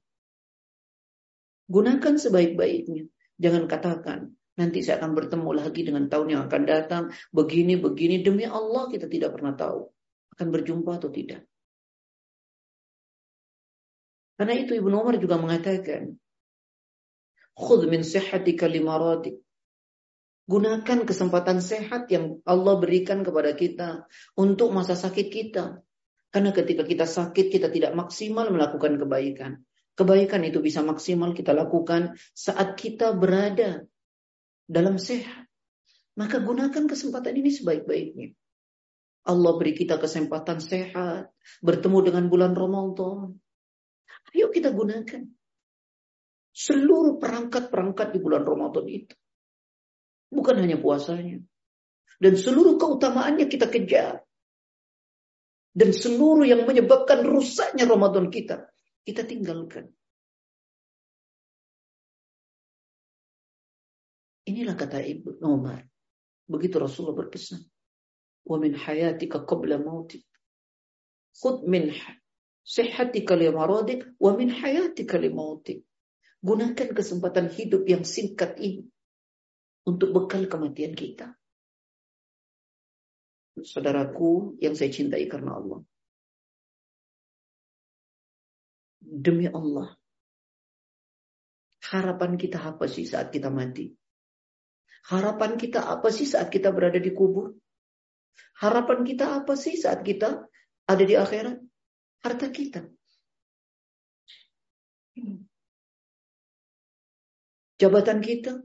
Gunakan 1.70 2.14
sebaik-baiknya. 2.18 3.06
Jangan 3.38 3.70
katakan, 3.70 4.34
Nanti 4.58 4.82
saya 4.82 4.98
akan 4.98 5.14
bertemu 5.14 5.50
lagi 5.54 5.86
dengan 5.86 6.10
tahun 6.10 6.34
yang 6.34 6.42
akan 6.50 6.62
datang. 6.66 7.14
Begini, 7.30 7.78
begini. 7.78 8.26
Demi 8.26 8.42
Allah 8.42 8.90
kita 8.90 9.06
tidak 9.06 9.38
pernah 9.38 9.54
tahu. 9.54 9.86
Akan 10.34 10.50
berjumpa 10.50 10.98
atau 10.98 11.14
tidak. 11.14 11.46
Karena 14.34 14.54
itu 14.58 14.74
Ibnu 14.74 14.98
Umar 14.98 15.14
juga 15.22 15.38
mengatakan. 15.38 16.10
Khudh 17.54 17.86
min 17.86 18.02
sihhatika 18.02 18.66
limaradik. 18.66 19.38
Gunakan 20.48 21.04
kesempatan 21.04 21.60
sehat 21.60 22.08
yang 22.08 22.40
Allah 22.48 22.80
berikan 22.80 23.20
kepada 23.20 23.52
kita 23.52 24.08
untuk 24.32 24.72
masa 24.72 24.96
sakit 24.96 25.28
kita. 25.28 25.84
Karena 26.32 26.56
ketika 26.56 26.88
kita 26.88 27.04
sakit, 27.04 27.52
kita 27.52 27.68
tidak 27.68 27.92
maksimal 27.92 28.48
melakukan 28.48 28.96
kebaikan. 28.96 29.60
Kebaikan 29.92 30.40
itu 30.48 30.64
bisa 30.64 30.80
maksimal 30.80 31.36
kita 31.36 31.52
lakukan 31.52 32.16
saat 32.32 32.80
kita 32.80 33.12
berada 33.12 33.84
dalam 34.64 34.96
sehat. 34.96 35.44
Maka 36.16 36.40
gunakan 36.40 36.88
kesempatan 36.88 37.36
ini 37.36 37.52
sebaik-baiknya. 37.52 38.32
Allah 39.28 39.52
beri 39.60 39.76
kita 39.76 40.00
kesempatan 40.00 40.64
sehat, 40.64 41.28
bertemu 41.60 42.08
dengan 42.08 42.24
bulan 42.32 42.56
Ramadan. 42.56 43.36
Ayo 44.32 44.48
kita 44.48 44.72
gunakan 44.72 45.28
seluruh 46.56 47.20
perangkat-perangkat 47.20 48.16
di 48.16 48.18
bulan 48.24 48.48
Ramadan 48.48 48.88
itu. 48.88 49.12
Bukan 50.28 50.56
hanya 50.60 50.76
puasanya. 50.76 51.40
Dan 52.18 52.34
seluruh 52.36 52.76
keutamaannya 52.76 53.46
kita 53.48 53.70
kejar. 53.70 54.20
Dan 55.72 55.94
seluruh 55.94 56.42
yang 56.42 56.66
menyebabkan 56.66 57.22
rusaknya 57.22 57.86
Ramadan 57.86 58.34
kita, 58.34 58.66
kita 59.06 59.22
tinggalkan. 59.22 59.94
Inilah 64.48 64.74
kata 64.74 64.98
Ibu 64.98 65.38
Umar. 65.44 65.86
Begitu 66.48 66.80
Rasulullah 66.80 67.22
berpesan. 67.22 67.62
wa 68.48 68.56
min 68.56 68.72
hayatika 68.72 69.44
qabla 69.44 69.76
mautik. 69.76 70.24
Khud 71.36 71.68
min 71.68 71.92
sihhatika 72.64 73.36
li 73.36 73.52
maradik 73.52 74.08
wa 74.16 74.32
min 74.32 74.48
hayatika 74.48 75.20
li 75.20 75.28
mautik. 75.28 75.84
Gunakan 76.40 76.96
kesempatan 76.96 77.52
hidup 77.52 77.84
yang 77.84 78.08
singkat 78.08 78.56
ini 78.56 78.88
untuk 79.88 80.12
bekal 80.12 80.44
kematian 80.44 80.92
kita. 80.92 81.32
Saudaraku 83.56 84.60
yang 84.60 84.76
saya 84.76 84.92
cintai 84.92 85.24
karena 85.24 85.56
Allah. 85.56 85.80
Demi 89.00 89.48
Allah. 89.48 89.96
Harapan 91.88 92.36
kita 92.36 92.60
apa 92.60 92.84
sih 92.84 93.08
saat 93.08 93.32
kita 93.32 93.48
mati? 93.48 93.88
Harapan 95.08 95.56
kita 95.56 95.88
apa 95.88 96.12
sih 96.12 96.28
saat 96.28 96.52
kita 96.52 96.68
berada 96.68 97.00
di 97.00 97.16
kubur? 97.16 97.56
Harapan 98.60 99.08
kita 99.08 99.40
apa 99.40 99.56
sih 99.56 99.72
saat 99.80 100.04
kita 100.04 100.44
ada 100.84 101.04
di 101.08 101.16
akhirat? 101.16 101.56
Harta 102.20 102.46
kita. 102.52 102.84
Jabatan 107.78 108.18
kita, 108.18 108.58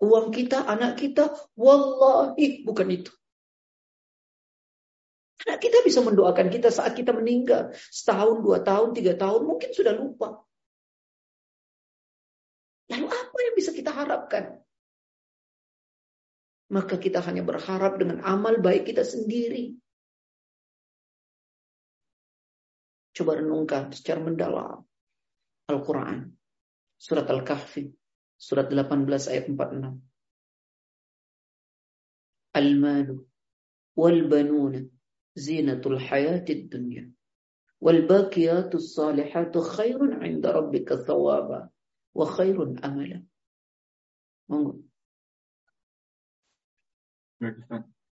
uang 0.00 0.32
kita, 0.32 0.64
anak 0.64 0.96
kita, 0.96 1.28
wallahi 1.54 2.64
bukan 2.64 2.88
itu. 2.88 3.12
Anak 5.48 5.60
kita 5.60 5.80
bisa 5.84 6.04
mendoakan 6.04 6.52
kita 6.52 6.68
saat 6.68 6.92
kita 6.92 7.16
meninggal. 7.16 7.72
Setahun, 7.88 8.44
dua 8.44 8.60
tahun, 8.60 8.92
tiga 8.92 9.16
tahun, 9.16 9.44
mungkin 9.48 9.70
sudah 9.72 9.96
lupa. 9.96 10.44
Lalu 12.92 13.06
apa 13.08 13.38
yang 13.40 13.54
bisa 13.56 13.70
kita 13.72 13.92
harapkan? 13.94 14.60
Maka 16.70 17.00
kita 17.00 17.24
hanya 17.24 17.40
berharap 17.42 17.96
dengan 17.96 18.20
amal 18.24 18.60
baik 18.60 18.92
kita 18.92 19.02
sendiri. 19.02 19.74
Coba 23.16 23.40
renungkan 23.40 23.90
secara 23.92 24.22
mendalam. 24.22 24.84
Al-Quran. 25.68 26.30
Surat 27.00 27.26
Al-Kahfi. 27.26 27.99
Surat 28.40 28.72
18 28.72 29.04
ayat 29.28 29.44
46. 29.52 30.00
Al-malu 32.56 33.28
wal 33.92 34.20
banuna 34.32 34.80
zinatul 35.36 36.00
hayatid 36.00 36.72
dunya 36.72 37.04
wal 37.84 38.00
baqiyatus 38.08 38.96
salihatu 38.96 39.60
khairun 39.60 40.24
'inda 40.24 40.56
rabbika 40.56 41.04
thawaba 41.04 41.68
wa 42.16 42.26
khairun 42.26 42.80
amala. 42.80 43.20
Monggo. 44.48 44.82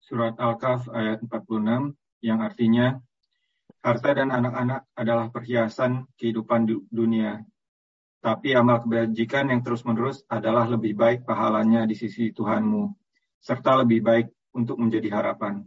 Surat 0.02 0.38
Al-Kahf 0.42 0.90
ayat 0.90 1.22
46 1.22 1.94
yang 2.26 2.42
artinya 2.42 2.98
harta 3.86 4.10
dan 4.18 4.34
anak-anak 4.34 4.90
adalah 4.98 5.30
perhiasan 5.30 6.10
kehidupan 6.18 6.66
dunia 6.90 7.46
tapi 8.26 8.58
amal 8.58 8.82
kebajikan 8.82 9.54
yang 9.54 9.62
terus-menerus 9.62 10.26
adalah 10.26 10.66
lebih 10.66 10.98
baik 10.98 11.30
pahalanya 11.30 11.86
di 11.86 11.94
sisi 11.94 12.34
Tuhanmu, 12.34 12.90
serta 13.38 13.86
lebih 13.86 14.02
baik 14.02 14.34
untuk 14.58 14.82
menjadi 14.82 15.14
harapan. 15.14 15.62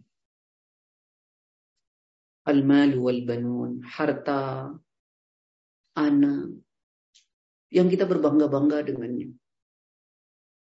Al-mal 2.50 2.98
wal 2.98 3.22
banun, 3.22 3.78
harta, 3.86 4.74
anak, 5.94 6.50
yang 7.70 7.86
kita 7.86 8.10
berbangga-bangga 8.10 8.90
dengannya. 8.90 9.38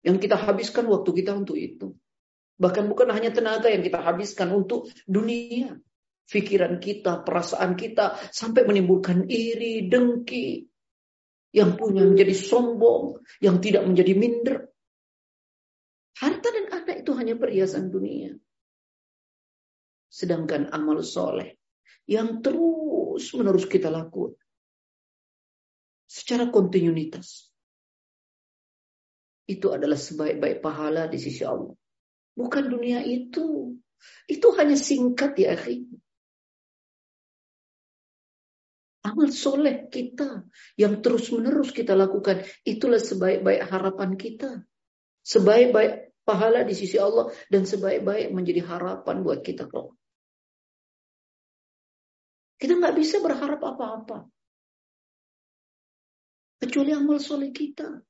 Yang 0.03 0.17
kita 0.27 0.35
habiskan 0.35 0.91
waktu 0.91 1.09
kita 1.15 1.31
untuk 1.31 1.55
itu. 1.55 1.95
Bahkan 2.59 2.91
bukan 2.91 3.07
hanya 3.15 3.31
tenaga 3.31 3.71
yang 3.71 3.87
kita 3.87 4.03
habiskan 4.03 4.51
untuk 4.51 4.91
dunia. 5.07 5.79
Pikiran 6.27 6.75
kita, 6.81 7.23
perasaan 7.23 7.79
kita, 7.79 8.19
sampai 8.35 8.67
menimbulkan 8.67 9.29
iri, 9.29 9.87
dengki, 9.87 10.74
yang 11.55 11.79
punya 11.79 12.03
menjadi 12.03 12.35
sombong, 12.35 13.23
yang 13.39 13.63
tidak 13.63 13.87
menjadi 13.87 14.11
minder. 14.11 14.57
Harta 16.19 16.47
dan 16.51 16.67
anak 16.71 17.07
itu 17.07 17.11
hanya 17.15 17.39
perhiasan 17.39 17.87
dunia. 17.91 18.35
Sedangkan 20.11 20.67
amal 20.71 20.99
soleh 21.03 21.55
yang 22.07 22.43
terus 22.43 23.31
menerus 23.35 23.67
kita 23.67 23.87
lakukan 23.87 24.39
secara 26.05 26.47
kontinuitas 26.53 27.49
itu 29.45 29.69
adalah 29.73 29.97
sebaik-baik 29.97 30.61
pahala 30.61 31.05
di 31.05 31.21
sisi 31.21 31.45
Allah. 31.45 31.73
Bukan 32.33 32.65
dunia 32.65 33.05
itu. 33.05 33.77
Itu 34.25 34.47
hanya 34.57 34.73
singkat 34.73 35.37
ya 35.37 35.53
akhi. 35.53 35.85
Amal 39.05 39.29
soleh 39.29 39.85
kita 39.85 40.49
yang 40.81 41.05
terus-menerus 41.05 41.69
kita 41.69 41.93
lakukan. 41.93 42.41
Itulah 42.65 42.97
sebaik-baik 42.97 43.69
harapan 43.69 44.17
kita. 44.17 44.65
Sebaik-baik 45.21 46.17
pahala 46.25 46.65
di 46.65 46.73
sisi 46.73 46.97
Allah. 46.97 47.29
Dan 47.45 47.69
sebaik-baik 47.69 48.33
menjadi 48.33 48.65
harapan 48.65 49.21
buat 49.21 49.45
kita. 49.45 49.69
Kita 52.57 52.73
nggak 52.81 52.97
bisa 52.97 53.21
berharap 53.21 53.61
apa-apa. 53.61 54.25
Kecuali 56.65 56.89
amal 56.97 57.21
soleh 57.21 57.53
kita. 57.53 58.01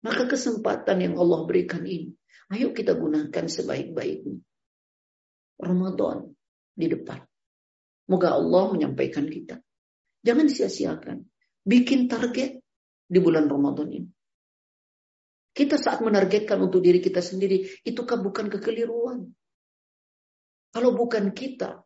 Maka 0.00 0.24
kesempatan 0.24 1.04
yang 1.04 1.14
Allah 1.20 1.44
berikan 1.44 1.84
ini. 1.84 2.16
Ayo 2.48 2.72
kita 2.72 2.96
gunakan 2.96 3.44
sebaik-baiknya. 3.52 4.40
Ramadan 5.60 6.37
di 6.78 6.86
depan. 6.86 7.18
Moga 8.08 8.38
Allah 8.38 8.70
menyampaikan 8.70 9.26
kita. 9.26 9.58
Jangan 10.22 10.46
sia-siakan. 10.46 11.26
Bikin 11.66 12.06
target 12.06 12.62
di 13.04 13.18
bulan 13.18 13.50
Ramadan 13.50 13.90
ini. 13.90 14.10
Kita 15.52 15.74
saat 15.74 15.98
menargetkan 16.06 16.62
untuk 16.62 16.78
diri 16.78 17.02
kita 17.02 17.18
sendiri, 17.18 17.66
itukah 17.82 18.22
bukan 18.22 18.46
kekeliruan? 18.46 19.26
Kalau 20.70 20.94
bukan 20.94 21.34
kita 21.34 21.82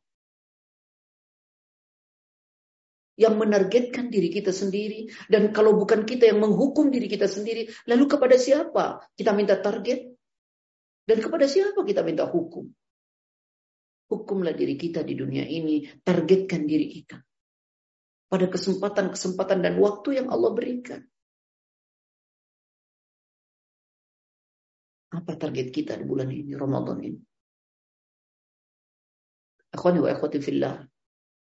yang 3.16 3.40
menargetkan 3.40 4.12
diri 4.12 4.28
kita 4.28 4.52
sendiri, 4.52 5.08
dan 5.32 5.56
kalau 5.56 5.72
bukan 5.78 6.04
kita 6.04 6.28
yang 6.28 6.44
menghukum 6.44 6.92
diri 6.92 7.08
kita 7.08 7.24
sendiri, 7.24 7.64
lalu 7.88 8.04
kepada 8.12 8.36
siapa 8.36 9.08
kita 9.16 9.32
minta 9.32 9.56
target? 9.56 10.04
Dan 11.02 11.18
kepada 11.18 11.48
siapa 11.48 11.80
kita 11.82 12.04
minta 12.04 12.28
hukum? 12.28 12.68
Hukumlah 14.12 14.52
diri 14.52 14.76
kita 14.76 15.00
di 15.00 15.16
dunia 15.16 15.48
ini, 15.48 15.88
targetkan 16.04 16.68
diri 16.68 16.92
kita. 16.92 17.16
Pada 18.28 18.44
kesempatan-kesempatan 18.44 19.64
dan 19.64 19.80
waktu 19.80 20.20
yang 20.20 20.28
Allah 20.28 20.52
berikan. 20.52 21.00
Apa 25.12 25.36
target 25.36 25.72
kita 25.72 25.96
di 25.96 26.04
bulan 26.04 26.28
ini, 26.28 26.52
Ramadan 26.52 27.00
ini? 27.00 27.20
Akhwani 29.72 30.04
wa 30.04 30.12
akhwati 30.12 30.44
fillah. 30.44 30.84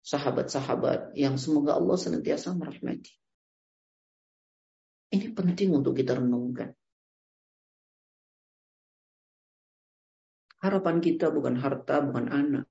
Sahabat-sahabat 0.00 1.16
yang 1.16 1.36
semoga 1.40 1.76
Allah 1.76 1.96
senantiasa 1.96 2.56
merahmati. 2.56 3.12
Ini 5.12 5.32
penting 5.32 5.76
untuk 5.76 5.96
kita 5.96 6.16
renungkan. 6.16 6.72
Harapan 10.60 11.00
kita 11.00 11.32
bukan 11.32 11.56
harta, 11.56 12.04
bukan 12.04 12.28
anak, 12.28 12.68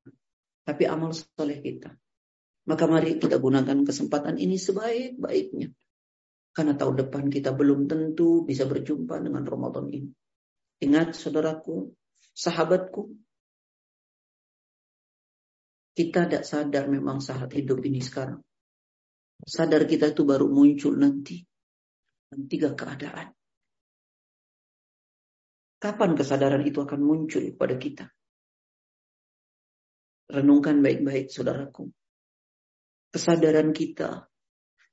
tapi 0.61 0.85
amal 0.85 1.09
soleh 1.09 1.57
kita. 1.57 1.89
Maka 2.69 2.85
mari 2.85 3.17
kita 3.17 3.41
gunakan 3.41 3.81
kesempatan 3.81 4.37
ini 4.37 4.61
sebaik-baiknya. 4.61 5.73
Karena 6.53 6.77
tahun 6.77 7.01
depan 7.01 7.33
kita 7.33 7.49
belum 7.57 7.89
tentu 7.89 8.45
bisa 8.45 8.69
berjumpa 8.69 9.17
dengan 9.25 9.41
Ramadan 9.41 9.89
ini. 9.89 10.11
Ingat 10.85 11.17
saudaraku, 11.17 11.89
sahabatku, 12.37 13.09
kita 15.97 16.29
tidak 16.29 16.43
sadar 16.45 16.85
memang 16.87 17.19
saat 17.19 17.49
hidup 17.57 17.81
ini 17.83 17.99
sekarang. 17.99 18.39
Sadar 19.43 19.87
kita 19.89 20.13
itu 20.13 20.23
baru 20.27 20.45
muncul 20.45 20.93
nanti. 20.93 21.41
Dan 22.29 22.45
tiga 22.45 22.77
keadaan. 22.77 23.38
Kapan 25.79 26.11
kesadaran 26.11 26.59
itu 26.67 26.83
akan 26.83 26.99
muncul 26.99 27.55
pada 27.55 27.79
kita? 27.79 28.11
Renungkan 30.27 30.83
baik-baik 30.83 31.31
saudaraku. 31.31 31.87
Kesadaran 33.09 33.71
kita 33.71 34.27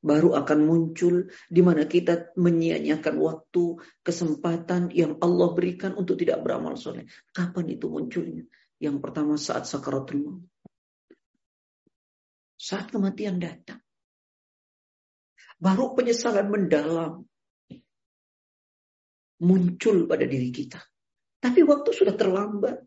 baru 0.07 0.38
akan 0.38 0.59
muncul 0.62 1.27
di 1.51 1.61
mana 1.66 1.90
kita 1.90 2.31
menyia-nyiakan 2.38 3.18
waktu, 3.18 3.83
kesempatan 4.07 4.94
yang 4.94 5.18
Allah 5.18 5.51
berikan 5.51 5.99
untuk 5.99 6.14
tidak 6.22 6.46
beramal 6.46 6.79
soleh. 6.79 7.11
Kapan 7.35 7.75
itu 7.75 7.90
munculnya? 7.90 8.46
Yang 8.79 8.96
pertama 9.03 9.35
saat 9.35 9.66
sakaratul 9.66 10.22
maut. 10.22 10.46
Saat 12.55 12.94
kematian 12.94 13.42
datang. 13.42 13.83
Baru 15.59 15.99
penyesalan 15.99 16.46
mendalam 16.46 17.27
muncul 19.42 20.09
pada 20.09 20.25
diri 20.25 20.49
kita. 20.49 20.81
Tapi 21.40 21.61
waktu 21.62 21.90
sudah 21.92 22.14
terlambat. 22.16 22.81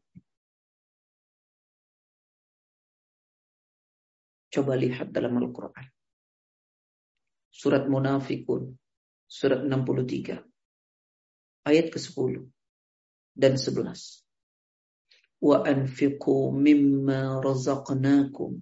Coba 4.49 4.73
lihat 4.73 5.13
dalam 5.13 5.37
Al-Quran. 5.37 5.85
Surat 7.53 7.85
Munafikun. 7.85 8.73
Surat 9.29 9.61
63. 9.61 10.41
Ayat 11.69 11.93
ke-10 11.93 12.49
dan 13.37 13.53
11. 13.61 14.25
Wa 15.45 15.61
anfiqu 15.69 16.49
mimma 16.49 17.37
razaqnakum 17.45 18.57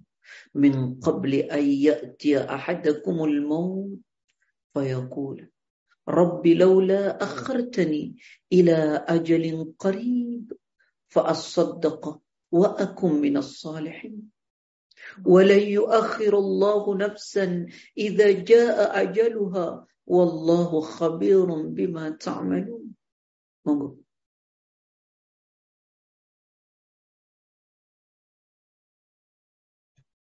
min 0.60 1.00
qabli 1.00 1.48
an 1.48 1.64
ya'tiya 1.64 2.44
ahadakumul 2.44 3.40
maut 3.42 3.96
fayaqul 4.76 5.48
Rabbi 6.08 6.56
laula 6.56 7.20
akhartani 7.20 8.16
ila 8.48 9.04
ajalin 9.04 9.76
qarib 9.76 10.56
fa'asaddaqa 11.12 12.16
wa 12.50 12.68
akum 12.80 13.20
minas 13.20 13.60
salihin. 13.60 14.32
ولن 15.24 15.62
يؤخر 15.78 16.38
الله 16.38 16.96
نفسا 16.96 17.66
إذا 17.98 18.28
جاء 18.42 19.02
أجلها 19.02 19.86
والله 20.06 20.70
خبير 20.80 21.46
بما 21.46 22.10
تعملون 22.10 22.88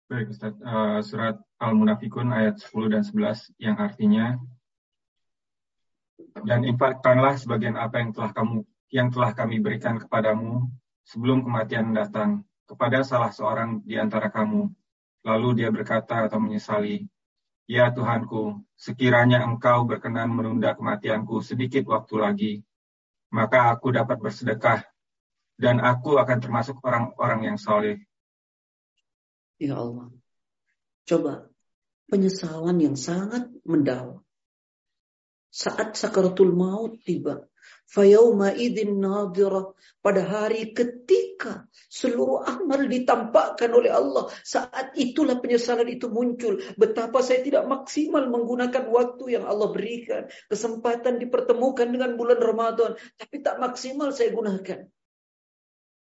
Baik 0.09 0.33
Ustaz, 0.33 0.57
uh, 0.65 0.97
surat 1.05 1.37
Al-Munafikun 1.61 2.33
ayat 2.33 2.57
10 2.57 2.89
dan 2.89 3.05
11 3.05 3.53
yang 3.61 3.77
artinya 3.77 4.41
dan 6.43 6.63
infakkanlah 6.67 7.35
sebagian 7.39 7.75
apa 7.75 7.99
yang 8.01 8.11
telah 8.15 8.31
kamu 8.31 8.63
yang 8.89 9.07
telah 9.13 9.31
kami 9.37 9.61
berikan 9.61 10.01
kepadamu 10.01 10.65
sebelum 11.05 11.45
kematian 11.45 11.93
datang 11.93 12.41
kepada 12.65 13.05
salah 13.05 13.29
seorang 13.29 13.81
di 13.85 13.97
antara 13.97 14.29
kamu. 14.33 14.69
Lalu 15.25 15.61
dia 15.61 15.69
berkata 15.69 16.25
atau 16.25 16.41
menyesali, 16.41 17.05
Ya 17.69 17.93
Tuhanku, 17.93 18.65
sekiranya 18.73 19.45
engkau 19.45 19.85
berkenan 19.85 20.33
menunda 20.33 20.73
kematianku 20.73 21.45
sedikit 21.45 21.85
waktu 21.85 22.15
lagi, 22.17 22.53
maka 23.29 23.69
aku 23.69 23.93
dapat 23.93 24.17
bersedekah 24.17 24.81
dan 25.59 25.77
aku 25.77 26.17
akan 26.17 26.37
termasuk 26.41 26.81
orang-orang 26.81 27.53
yang 27.53 27.57
soleh. 27.61 28.01
Ya 29.61 29.77
Allah. 29.77 30.09
Coba 31.05 31.51
penyesalan 32.09 32.79
yang 32.81 32.97
sangat 32.97 33.53
mendalam. 33.67 34.25
Saat 35.49 35.97
sakaratul 35.97 36.53
maut 36.53 37.01
tiba, 37.01 37.49
Fayauma 37.89 38.53
idin 38.53 39.01
nadirah. 39.01 39.73
Pada 39.99 40.23
hari 40.23 40.71
ketika 40.71 41.67
seluruh 41.91 42.45
amal 42.45 42.87
ditampakkan 42.87 43.67
oleh 43.73 43.91
Allah. 43.91 44.31
Saat 44.45 44.95
itulah 44.95 45.41
penyesalan 45.41 45.89
itu 45.89 46.07
muncul. 46.07 46.61
Betapa 46.79 47.19
saya 47.19 47.43
tidak 47.43 47.67
maksimal 47.67 48.29
menggunakan 48.29 48.87
waktu 48.87 49.35
yang 49.35 49.43
Allah 49.49 49.73
berikan. 49.73 50.29
Kesempatan 50.47 51.19
dipertemukan 51.19 51.89
dengan 51.89 52.15
bulan 52.15 52.39
Ramadan. 52.39 52.95
Tapi 53.17 53.41
tak 53.43 53.57
maksimal 53.57 54.13
saya 54.13 54.31
gunakan. 54.31 54.85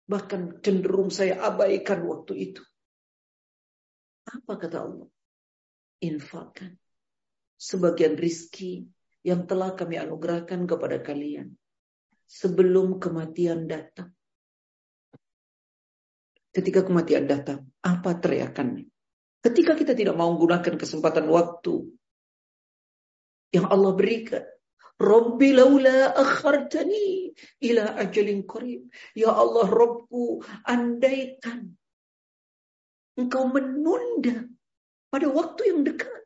Bahkan 0.08 0.64
cenderung 0.64 1.12
saya 1.12 1.38
abaikan 1.44 2.02
waktu 2.08 2.34
itu. 2.50 2.64
Apa 4.24 4.56
kata 4.56 4.88
Allah? 4.88 5.10
Infakkan 6.02 6.80
sebagian 7.60 8.16
rizki 8.18 8.88
yang 9.24 9.48
telah 9.48 9.72
kami 9.74 9.98
anugerahkan 10.00 10.68
kepada 10.68 11.00
kalian 11.00 11.56
sebelum 12.28 13.00
kematian 13.00 13.66
datang. 13.66 14.12
Ketika 16.54 16.86
kematian 16.86 17.26
datang, 17.26 17.66
apa 17.82 18.14
teriakannya? 18.20 18.86
Ketika 19.42 19.74
kita 19.74 19.98
tidak 19.98 20.14
mau 20.14 20.32
menggunakan 20.36 20.78
kesempatan 20.78 21.26
waktu 21.28 21.90
yang 23.54 23.70
Allah 23.70 23.94
berikan. 23.94 24.44
Rabbi 24.98 25.50
laula 25.54 26.14
akhartani 26.18 27.34
ila 27.66 27.98
ajalin 28.02 28.46
qarib. 28.46 28.90
Ya 29.14 29.34
Allah 29.34 29.70
Rabbku, 29.70 30.42
andaikan 30.66 31.74
engkau 33.14 33.46
menunda 33.50 34.50
pada 35.14 35.30
waktu 35.30 35.62
yang 35.70 35.86
dekat. 35.86 36.23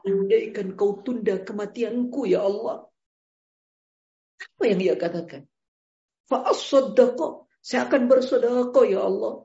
Andaikan 0.00 0.76
kau 0.80 1.04
tunda 1.04 1.36
kematianku 1.40 2.24
ya 2.24 2.40
Allah. 2.44 2.88
Apa 4.40 4.62
yang 4.64 4.80
dia 4.80 4.94
katakan? 4.96 5.44
Saya 7.60 7.80
akan 7.84 8.02
bersedekah 8.08 8.84
ya 8.88 9.04
Allah. 9.04 9.44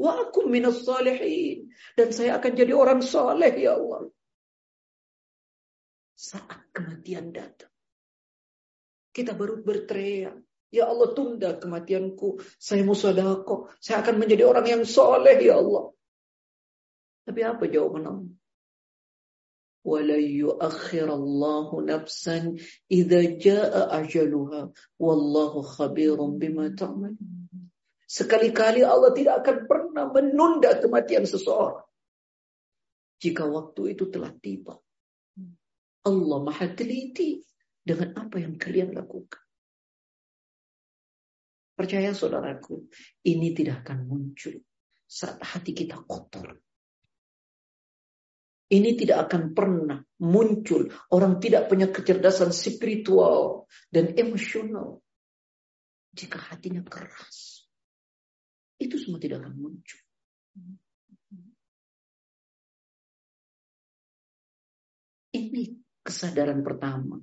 Wa 0.00 0.28
akum 0.28 0.48
minas 0.48 0.84
salihin. 0.84 1.68
Dan 1.92 2.12
saya 2.16 2.40
akan 2.40 2.52
jadi 2.56 2.72
orang 2.72 3.04
saleh 3.04 3.52
ya 3.56 3.76
Allah. 3.76 4.08
Saat 6.16 6.72
kematian 6.72 7.32
datang. 7.36 7.72
Kita 9.12 9.36
baru 9.36 9.60
berteriak. 9.60 10.36
Ya 10.72 10.88
Allah 10.88 11.12
tunda 11.12 11.56
kematianku. 11.56 12.40
Saya 12.56 12.84
mau 12.84 12.96
sedekah. 12.96 13.68
Saya 13.80 14.00
akan 14.00 14.16
menjadi 14.16 14.48
orang 14.48 14.64
yang 14.64 14.82
saleh 14.88 15.36
ya 15.40 15.60
Allah. 15.60 15.92
Tapi 17.26 17.40
apa 17.44 17.64
jawaban 17.68 18.04
Allah? 18.08 18.32
ولن 19.86 20.24
يؤخر 20.42 21.08
الله 21.14 21.68
نفسا 21.82 22.38
إذا 22.90 23.22
جاء 23.38 23.72
أجلها 24.02 24.62
والله 24.98 25.52
خبير 25.62 26.18
بما 26.18 26.74
تعمل 26.74 27.14
Sekali-kali 28.06 28.86
Allah 28.86 29.10
tidak 29.10 29.42
akan 29.42 29.56
pernah 29.66 30.06
menunda 30.06 30.78
kematian 30.78 31.26
seseorang. 31.26 31.82
Jika 33.18 33.50
waktu 33.50 33.98
itu 33.98 34.06
telah 34.06 34.30
tiba. 34.30 34.78
Allah 36.06 36.38
maha 36.38 36.70
teliti 36.70 37.42
dengan 37.82 38.14
apa 38.14 38.38
yang 38.38 38.54
kalian 38.54 38.94
lakukan. 38.94 39.42
Percaya 41.74 42.14
saudaraku, 42.14 42.86
ini 43.26 43.50
tidak 43.50 43.82
akan 43.82 44.06
muncul 44.06 44.54
saat 45.02 45.42
hati 45.42 45.74
kita 45.74 45.98
kotor. 46.06 46.62
Ini 48.66 48.98
tidak 48.98 49.30
akan 49.30 49.54
pernah 49.54 49.98
muncul. 50.18 50.90
Orang 51.14 51.38
tidak 51.38 51.70
punya 51.70 51.86
kecerdasan 51.86 52.50
spiritual 52.50 53.70
dan 53.94 54.10
emosional. 54.18 54.98
Jika 56.10 56.50
hatinya 56.50 56.82
keras. 56.82 57.68
Itu 58.74 58.98
semua 58.98 59.22
tidak 59.22 59.46
akan 59.46 59.54
muncul. 59.54 60.00
Ini 65.36 65.62
kesadaran 66.02 66.64
pertama. 66.66 67.22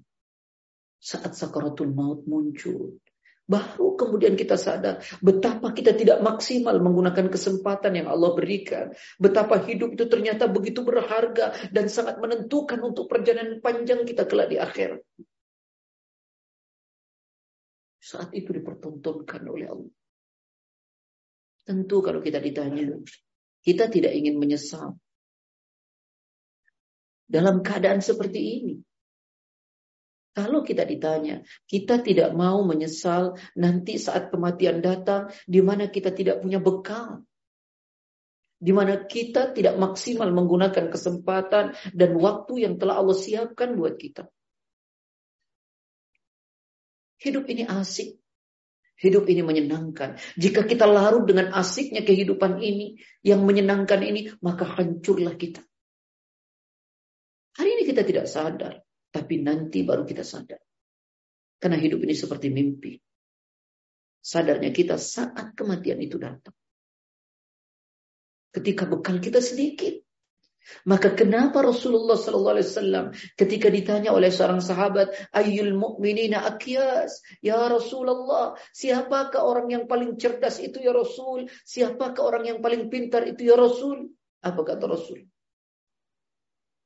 Saat 1.03 1.35
sakaratul 1.35 1.91
maut 1.91 2.23
muncul. 2.23 3.02
Baru 3.43 3.99
kemudian 3.99 4.39
kita 4.39 4.55
sadar 4.55 5.03
betapa 5.19 5.75
kita 5.75 5.91
tidak 5.91 6.23
maksimal 6.23 6.79
menggunakan 6.79 7.27
kesempatan 7.27 7.99
yang 7.99 8.07
Allah 8.07 8.31
berikan. 8.31 8.95
Betapa 9.19 9.59
hidup 9.67 9.99
itu 9.99 10.07
ternyata 10.07 10.47
begitu 10.47 10.79
berharga 10.79 11.51
dan 11.67 11.91
sangat 11.91 12.23
menentukan 12.23 12.79
untuk 12.79 13.11
perjalanan 13.11 13.59
panjang 13.59 14.07
kita 14.07 14.23
kelak 14.23 14.47
di 14.47 14.57
akhir. 14.63 15.03
Saat 17.99 18.31
itu 18.31 18.55
dipertontonkan 18.55 19.43
oleh 19.43 19.67
Allah. 19.67 19.91
Tentu 21.63 22.03
kalau 22.03 22.19
kita 22.19 22.43
ditanya, 22.43 22.99
kita 23.63 23.87
tidak 23.87 24.11
ingin 24.11 24.35
menyesal. 24.35 24.99
Dalam 27.23 27.63
keadaan 27.63 28.03
seperti 28.03 28.39
ini, 28.39 28.75
kalau 30.33 30.65
kita 30.65 30.81
ditanya, 30.81 31.45
kita 31.69 32.01
tidak 32.01 32.33
mau 32.33 32.65
menyesal 32.65 33.37
nanti 33.53 34.01
saat 34.01 34.33
kematian 34.33 34.81
datang 34.81 35.29
di 35.45 35.61
mana 35.61 35.93
kita 35.93 36.09
tidak 36.09 36.41
punya 36.41 36.57
bekal. 36.57 37.21
Di 38.57 38.73
mana 38.73 39.05
kita 39.05 39.53
tidak 39.53 39.77
maksimal 39.77 40.33
menggunakan 40.33 40.89
kesempatan 40.89 41.77
dan 41.93 42.11
waktu 42.17 42.65
yang 42.65 42.81
telah 42.81 42.97
Allah 42.97 43.13
siapkan 43.13 43.77
buat 43.77 43.93
kita. 44.01 44.25
Hidup 47.21 47.45
ini 47.53 47.69
asik. 47.69 48.17
Hidup 48.97 49.29
ini 49.29 49.45
menyenangkan. 49.45 50.17
Jika 50.39 50.65
kita 50.65 50.89
larut 50.89 51.29
dengan 51.29 51.53
asiknya 51.53 52.01
kehidupan 52.01 52.57
ini, 52.57 52.97
yang 53.21 53.43
menyenangkan 53.43 53.99
ini, 54.01 54.33
maka 54.41 54.65
hancurlah 54.65 55.35
kita. 55.35 55.61
Hari 57.53 57.69
ini 57.69 57.83
kita 57.85 58.01
tidak 58.01 58.25
sadar 58.31 58.81
tapi 59.13 59.45
nanti 59.45 59.85
baru 59.85 60.01
kita 60.01 60.25
sadar. 60.25 60.57
Karena 61.61 61.77
hidup 61.77 62.01
ini 62.01 62.17
seperti 62.17 62.49
mimpi. 62.49 62.97
Sadarnya 64.17 64.73
kita 64.73 64.97
saat 64.97 65.53
kematian 65.53 66.01
itu 66.01 66.17
datang. 66.17 66.57
Ketika 68.49 68.89
bekal 68.89 69.21
kita 69.21 69.37
sedikit. 69.37 70.01
Maka 70.87 71.11
kenapa 71.11 71.59
Rasulullah 71.59 72.15
sallallahu 72.15 72.55
alaihi 72.55 72.69
wasallam 72.71 73.05
ketika 73.35 73.67
ditanya 73.67 74.15
oleh 74.15 74.31
seorang 74.31 74.63
sahabat, 74.63 75.11
"Ayyul 75.35 75.75
mu'minina 75.75 76.39
akyas?" 76.39 77.19
Ya 77.43 77.67
Rasulullah, 77.67 78.55
siapakah 78.71 79.43
orang 79.43 79.75
yang 79.75 79.83
paling 79.91 80.15
cerdas 80.15 80.63
itu 80.63 80.79
ya 80.79 80.95
Rasul? 80.95 81.51
Siapakah 81.67 82.23
orang 82.23 82.47
yang 82.47 82.59
paling 82.63 82.87
pintar 82.87 83.27
itu 83.27 83.43
ya 83.43 83.59
Rasul? 83.59 84.15
Apa 84.39 84.63
kata 84.63 84.87
Rasul? 84.87 85.27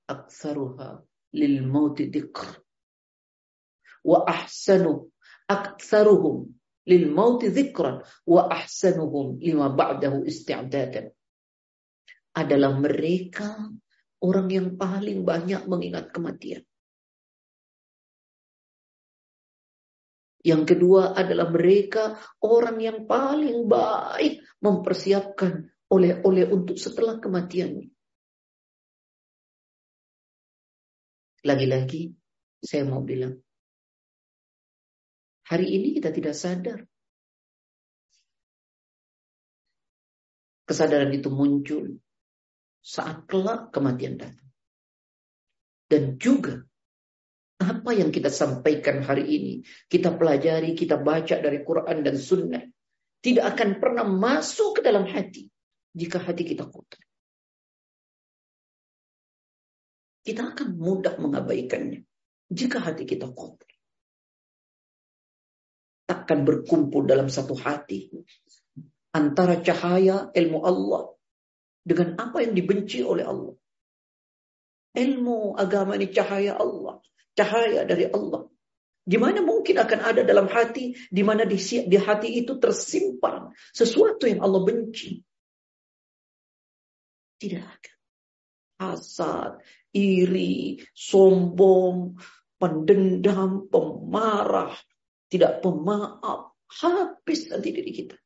Aktsaruha 0.10 1.06
lil 1.36 1.66
mauti 1.68 2.08
dzikr. 2.08 2.48
Wa 4.08 4.24
ahsanu 4.24 5.12
aktsaruhum 5.48 6.48
lil 6.88 7.12
mauti 7.12 7.52
dzikran 7.52 8.00
wa 8.24 8.48
ahsanuhum 8.48 9.44
lima 9.44 9.68
ba'dahu 9.68 10.24
isti'dadan 10.24 11.12
adalah 12.32 12.72
mereka 12.80 13.68
orang 14.24 14.48
yang 14.48 14.68
paling 14.80 15.28
banyak 15.28 15.68
mengingat 15.68 16.13
kematian. 16.16 16.63
Yang 20.48 20.63
kedua 20.78 21.12
adalah 21.12 21.52
mereka 21.52 22.16
orang 22.40 22.80
yang 22.80 23.04
paling 23.04 23.68
baik 23.68 24.40
mempersiapkan 24.63 25.68
oleh-oleh 25.92 26.48
untuk 26.48 26.80
setelah 26.80 27.20
kematiannya. 27.20 27.96
Lagi-lagi 31.45 32.13
saya 32.62 32.88
mau 32.89 33.06
bilang, 33.06 33.38
hari 35.45 35.78
ini 35.78 35.93
kita 35.97 36.10
tidak 36.10 36.34
sadar. 36.34 36.80
Kesadaran 40.67 41.15
itu 41.15 41.32
muncul 41.32 42.02
saat 42.84 43.23
kelak 43.23 43.71
kematian 43.71 44.19
datang. 44.19 44.52
Dan 45.88 46.19
juga 46.19 46.60
apa 47.63 47.95
yang 47.95 48.12
kita 48.12 48.28
sampaikan 48.28 49.00
hari 49.00 49.23
ini, 49.32 49.54
kita 49.88 50.12
pelajari, 50.19 50.76
kita 50.76 51.00
baca 51.00 51.39
dari 51.39 51.63
Quran 51.63 52.04
dan 52.04 52.19
Sunnah, 52.19 52.63
tidak 53.23 53.56
akan 53.56 53.80
pernah 53.80 54.04
masuk 54.04 54.80
ke 54.80 54.82
dalam 54.84 55.08
hati 55.08 55.47
jika 55.95 56.19
hati 56.19 56.43
kita 56.43 56.67
kotor. 56.67 57.07
Kita 60.28 60.52
akan 60.52 60.76
mudah 60.76 61.16
mengabaikannya 61.24 62.04
jika 62.52 62.84
hati 62.84 63.08
kita 63.08 63.32
kotor. 63.32 63.63
Akan 66.12 66.44
berkumpul 66.44 67.08
dalam 67.08 67.32
satu 67.32 67.56
hati 67.56 68.12
antara 69.16 69.63
cahaya 69.63 70.28
ilmu 70.36 70.60
Allah 70.68 71.16
dengan 71.88 72.20
apa 72.20 72.44
yang 72.44 72.52
dibenci 72.52 73.08
oleh 73.08 73.24
Allah. 73.24 73.56
Ilmu 75.00 75.56
agama 75.56 75.96
ini 75.96 76.12
cahaya 76.12 76.60
Allah, 76.60 77.00
cahaya 77.32 77.88
dari 77.88 78.12
Allah. 78.12 78.52
Gimana 79.08 79.40
mungkin 79.40 79.80
akan 79.80 80.00
ada 80.04 80.28
dalam 80.28 80.52
hati 80.52 80.92
di 81.08 81.24
mana 81.24 81.48
di, 81.48 81.56
di 81.88 81.96
hati 81.96 82.44
itu 82.44 82.60
tersimpan 82.60 83.56
sesuatu 83.72 84.28
yang 84.28 84.44
Allah 84.44 84.60
benci? 84.68 85.24
Tidak 87.40 87.63
akan. 87.63 87.96
Hasad, 88.78 89.62
iri, 89.94 90.82
sombong, 90.94 92.18
pendendam, 92.62 93.66
pemarah, 93.70 94.74
tidak 95.30 95.62
pemaaf, 95.66 96.58
habis 96.70 97.50
nanti 97.50 97.70
diri 97.74 97.92
kita. 97.94 98.18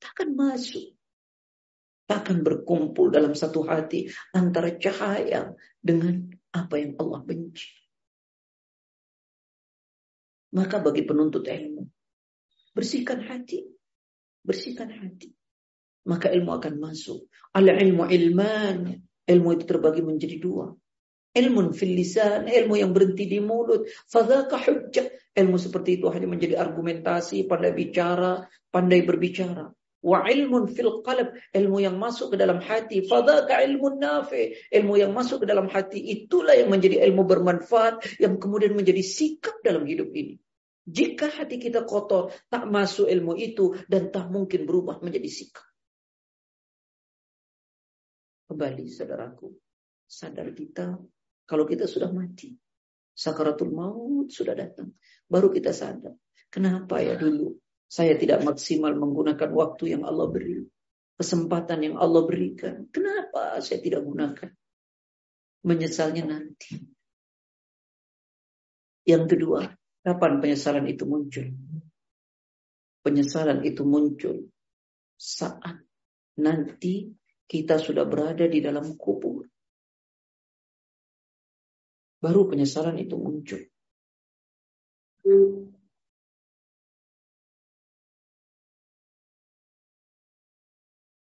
Takkan 0.00 0.36
masuk 0.36 0.94
akan 2.04 2.44
berkumpul 2.44 3.08
dalam 3.08 3.32
satu 3.32 3.64
hati 3.64 4.12
antara 4.36 4.76
cahaya 4.76 5.56
dengan 5.80 6.28
apa 6.52 6.76
yang 6.76 7.00
Allah 7.00 7.24
benci. 7.24 7.72
Maka 10.54 10.78
bagi 10.78 11.02
penuntut 11.02 11.48
ilmu, 11.48 11.82
bersihkan 12.76 13.24
hati, 13.26 13.64
bersihkan 14.44 14.92
hati. 14.92 15.34
Maka 16.04 16.28
ilmu 16.32 16.50
akan 16.60 16.74
masuk. 16.80 17.28
Al 17.56 17.68
ilmu 17.68 18.04
ilman, 18.08 18.92
ilmu 19.24 19.48
itu 19.56 19.64
terbagi 19.64 20.04
menjadi 20.04 20.36
dua. 20.36 20.68
Ilmu 21.34 21.74
fil 21.74 21.94
lisan, 21.96 22.46
ilmu 22.46 22.78
yang 22.78 22.94
berhenti 22.94 23.26
di 23.26 23.42
mulut. 23.42 23.88
Fadhaka 24.06 24.60
hujjah. 24.60 25.08
Ilmu 25.34 25.56
seperti 25.58 25.98
itu 25.98 26.06
hanya 26.12 26.30
menjadi 26.30 26.62
argumentasi, 26.62 27.48
pandai 27.50 27.74
bicara, 27.74 28.46
pandai 28.70 29.02
berbicara 29.02 29.66
wa 30.04 30.20
ilmun 30.28 30.68
fil 30.68 31.00
qalb 31.00 31.32
ilmu 31.56 31.80
yang 31.80 31.96
masuk 31.96 32.34
ke 32.34 32.36
dalam 32.36 32.60
hati 32.60 33.00
fadaka 33.08 33.64
ilmun 33.64 33.96
nafi 33.96 34.52
ilmu 34.68 35.00
yang 35.00 35.16
masuk 35.16 35.42
ke 35.42 35.46
dalam 35.48 35.72
hati 35.72 35.96
itulah 35.96 36.52
yang 36.52 36.68
menjadi 36.68 37.00
ilmu 37.08 37.24
bermanfaat 37.24 38.20
yang 38.20 38.36
kemudian 38.36 38.76
menjadi 38.76 39.00
sikap 39.00 39.64
dalam 39.64 39.88
hidup 39.88 40.12
ini 40.12 40.36
jika 40.84 41.32
hati 41.32 41.56
kita 41.56 41.88
kotor 41.88 42.36
tak 42.52 42.68
masuk 42.68 43.08
ilmu 43.08 43.32
itu 43.40 43.72
dan 43.88 44.12
tak 44.12 44.28
mungkin 44.28 44.68
berubah 44.68 45.00
menjadi 45.00 45.24
sikap 45.24 45.63
kembali 48.46 48.84
saudaraku 48.90 49.48
sadar 50.04 50.52
kita 50.52 50.96
kalau 51.44 51.64
kita 51.64 51.88
sudah 51.88 52.12
mati 52.12 52.52
sakaratul 53.14 53.72
maut 53.72 54.28
sudah 54.32 54.52
datang 54.52 54.92
baru 55.28 55.48
kita 55.52 55.72
sadar 55.72 56.16
kenapa 56.50 57.00
ya 57.00 57.16
dulu 57.16 57.56
saya 57.94 58.18
tidak 58.18 58.42
maksimal 58.42 58.90
menggunakan 58.98 59.54
waktu 59.54 59.94
yang 59.94 60.02
Allah 60.02 60.26
beri. 60.26 60.66
Kesempatan 61.14 61.78
yang 61.78 61.94
Allah 61.94 62.26
berikan. 62.26 62.90
Kenapa 62.90 63.62
saya 63.62 63.78
tidak 63.78 64.02
gunakan? 64.02 64.50
Menyesalnya 65.62 66.26
nanti. 66.26 66.74
Yang 69.06 69.24
kedua, 69.36 69.70
kapan 70.02 70.42
penyesalan 70.42 70.90
itu 70.90 71.06
muncul? 71.06 71.46
Penyesalan 73.06 73.62
itu 73.62 73.86
muncul 73.86 74.50
saat 75.14 75.78
nanti 76.34 77.14
kita 77.44 77.76
sudah 77.78 78.08
berada 78.08 78.44
di 78.48 78.58
dalam 78.64 78.96
kubur. 78.96 79.44
Baru 82.18 82.48
penyesalan 82.48 82.96
itu 83.00 83.20
muncul 83.20 83.60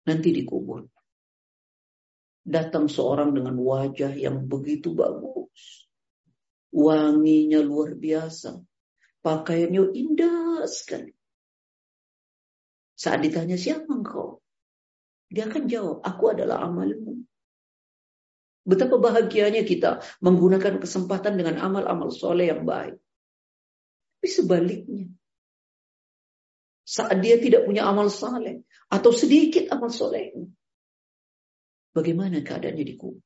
nanti 0.08 0.32
dikubur. 0.32 0.88
Datang 2.48 2.88
seorang 2.88 3.36
dengan 3.36 3.60
wajah 3.60 4.16
yang 4.16 4.48
begitu 4.48 4.96
bagus. 4.96 5.84
Wanginya 6.72 7.60
luar 7.60 8.00
biasa. 8.00 8.56
Pakaiannya 9.20 9.92
indah 9.92 10.64
sekali. 10.64 11.12
Saat 12.96 13.28
ditanya 13.28 13.60
siapa 13.60 13.92
engkau? 13.92 14.40
Dia 15.28 15.48
akan 15.48 15.64
jawab, 15.68 15.98
aku 16.04 16.24
adalah 16.32 16.64
amalmu. 16.64 17.28
Betapa 18.68 19.00
bahagianya 19.00 19.64
kita 19.64 20.04
menggunakan 20.20 20.80
kesempatan 20.80 21.40
dengan 21.40 21.60
amal-amal 21.60 22.12
soleh 22.12 22.52
yang 22.52 22.68
baik. 22.68 23.00
Tapi 24.18 24.28
sebaliknya, 24.28 25.08
saat 26.88 27.20
dia 27.20 27.40
tidak 27.40 27.68
punya 27.68 27.88
amal 27.88 28.08
saleh 28.08 28.64
atau 28.92 29.12
sedikit 29.12 29.68
amal 29.72 29.92
soleh. 29.92 30.32
Bagaimana 31.92 32.44
keadaannya 32.44 32.86
di 32.88 32.96
kubur? 32.96 33.24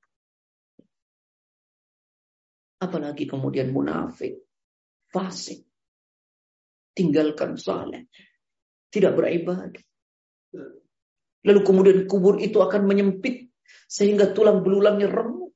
Apalagi 2.82 3.30
kemudian 3.30 3.70
munafik, 3.70 4.42
fasik, 5.14 5.62
tinggalkan 6.98 7.54
saleh, 7.58 8.10
tidak 8.90 9.14
beribadah. 9.14 9.86
Lalu 11.42 11.60
kemudian 11.66 12.00
kubur 12.06 12.38
itu 12.38 12.62
akan 12.62 12.86
menyempit 12.86 13.50
sehingga 13.90 14.30
tulang 14.30 14.62
belulangnya 14.62 15.10
remuk. 15.10 15.52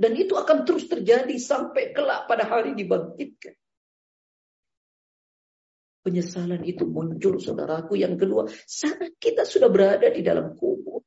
Dan 0.00 0.16
itu 0.16 0.32
akan 0.32 0.64
terus 0.64 0.88
terjadi 0.88 1.36
sampai 1.36 1.92
kelak 1.92 2.24
pada 2.24 2.48
hari 2.48 2.72
dibangkitkan. 2.72 3.52
Penyesalan 6.00 6.64
itu 6.64 6.88
muncul 6.88 7.36
saudaraku. 7.36 8.00
Yang 8.00 8.24
kedua, 8.24 8.42
saat 8.64 9.20
kita 9.20 9.44
sudah 9.44 9.68
berada 9.68 10.08
di 10.08 10.24
dalam 10.24 10.56
kubur. 10.56 11.04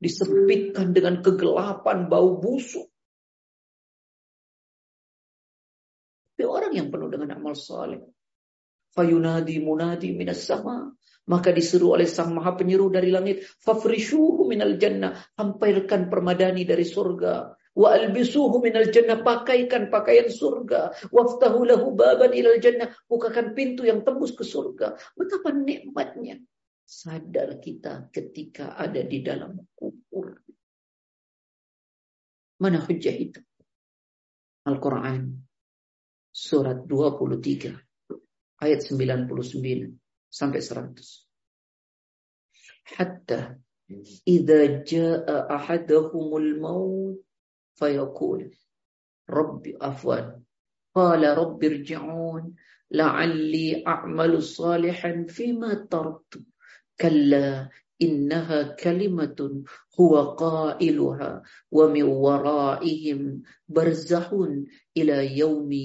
Disempitkan 0.00 0.96
dengan 0.96 1.20
kegelapan, 1.20 2.08
bau 2.08 2.40
busuk. 2.40 2.88
Tapi 6.32 6.48
orang 6.48 6.72
yang 6.74 6.88
penuh 6.90 7.12
dengan 7.12 7.38
amal 7.38 7.54
saleh. 7.54 8.02
Fayunadi 8.96 9.62
munadi 9.62 10.10
minas 10.16 10.42
sama. 10.42 10.90
Maka 11.22 11.54
diseru 11.54 11.94
oleh 11.94 12.10
sang 12.10 12.34
maha 12.34 12.58
penyeru 12.58 12.90
dari 12.90 13.14
langit. 13.14 13.46
Fafrishuhu 13.62 14.42
minal 14.50 14.74
jannah. 14.74 15.14
Hampirkan 15.38 16.10
permadani 16.10 16.66
dari 16.66 16.82
surga. 16.82 17.54
Wa 17.78 17.88
albisuhu 17.94 18.58
minal 18.58 18.90
jannah. 18.90 19.22
Pakaikan 19.22 19.86
pakaian 19.86 20.26
surga. 20.26 20.90
Waftahu 21.14 21.62
lahu 21.62 21.94
baban 21.94 22.34
ilal 22.34 22.58
jannah. 22.58 22.90
Bukakan 23.06 23.54
pintu 23.54 23.86
yang 23.86 24.02
tembus 24.02 24.34
ke 24.34 24.42
surga. 24.42 24.98
Betapa 25.14 25.54
nikmatnya. 25.54 26.42
sadar 26.82 27.62
kita 27.62 28.10
ketika 28.10 28.74
ada 28.74 29.00
di 29.06 29.22
dalam 29.22 29.56
kubur. 29.72 30.42
Mana 32.58 32.82
hujah 32.82 33.14
itu? 33.14 33.40
Al-Quran. 34.66 35.40
Surat 36.34 36.84
23. 36.84 37.78
Ayat 38.60 38.80
99 38.82 40.01
sampai 40.38 40.64
100. 40.64 40.96
Hatta 42.96 43.60
idza 44.34 44.60
jaa 44.88 45.38
ahadahumul 45.56 46.50
maut 46.64 47.20
fayaqul 47.78 48.48
rabbi 49.28 49.70
afwan 49.90 50.26
qala 50.96 51.28
rabbi 51.40 51.64
irji'un 51.70 52.44
la'alli 52.98 53.66
a'malu 53.84 54.40
salihan 54.40 55.28
fima 55.28 55.70
taraktu 55.92 56.38
kalla 57.00 57.68
innaha 58.04 58.76
kalimatun 58.76 59.64
huwa 59.96 60.36
qailuha 60.36 61.30
wa 61.76 61.84
min 61.94 62.06
waraihim 62.24 63.20
barzakhun 63.68 64.52
ila 65.00 65.16
yaumi 65.24 65.82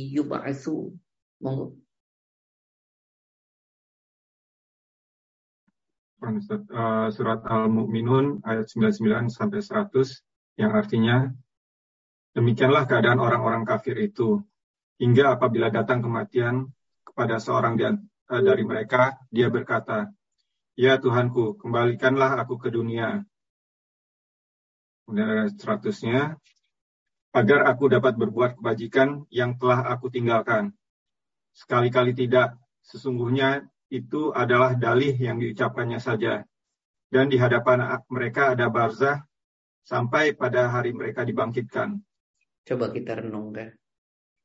surat 7.13 7.45
Al-Mu'minun 7.45 8.41
ayat 8.41 8.65
99 8.69 9.29
sampai 9.29 9.61
100 9.61 10.57
yang 10.57 10.73
artinya 10.73 11.29
demikianlah 12.33 12.89
keadaan 12.89 13.21
orang-orang 13.21 13.63
kafir 13.65 13.97
itu. 14.01 14.41
Hingga 14.97 15.37
apabila 15.37 15.69
datang 15.69 16.01
kematian 16.01 16.73
kepada 17.05 17.37
seorang 17.37 17.77
uh, 17.77 18.41
dari 18.41 18.65
mereka 18.65 19.21
dia 19.29 19.47
berkata 19.53 20.09
ya 20.73 20.97
Tuhanku 20.97 21.57
kembalikanlah 21.61 22.37
aku 22.41 22.57
ke 22.57 22.69
dunia 22.73 23.21
kemudian 25.07 25.53
100-nya 25.55 26.35
agar 27.31 27.59
aku 27.69 27.87
dapat 27.87 28.19
berbuat 28.19 28.59
kebajikan 28.59 29.23
yang 29.31 29.55
telah 29.55 29.87
aku 29.87 30.11
tinggalkan. 30.11 30.75
Sekali-kali 31.55 32.11
tidak 32.11 32.59
sesungguhnya 32.83 33.63
itu 33.87 34.35
adalah 34.35 34.75
dalih 34.75 35.15
yang 35.15 35.39
diucapkannya 35.39 35.99
saja. 35.99 36.43
Dan 37.07 37.31
di 37.31 37.39
hadapan 37.39 38.03
mereka 38.11 38.51
ada 38.51 38.67
barzah 38.67 39.23
sampai 39.87 40.35
pada 40.35 40.67
hari 40.67 40.91
mereka 40.91 41.23
dibangkitkan. 41.23 42.03
Coba 42.67 42.91
kita 42.91 43.23
renungkan. 43.23 43.71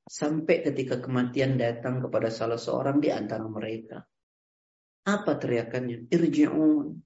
Sampai 0.06 0.62
ketika 0.62 1.02
kematian 1.02 1.58
datang 1.58 1.98
kepada 1.98 2.30
salah 2.30 2.58
seorang 2.58 3.02
di 3.02 3.10
antara 3.10 3.42
mereka. 3.46 4.06
Apa 5.02 5.34
teriakannya? 5.34 6.06
Irji'un. 6.06 7.02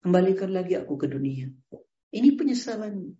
Kembalikan 0.00 0.52
lagi 0.52 0.76
aku 0.80 0.96
ke 0.96 1.08
dunia. 1.08 1.52
Ini 2.12 2.28
penyesalan. 2.36 3.12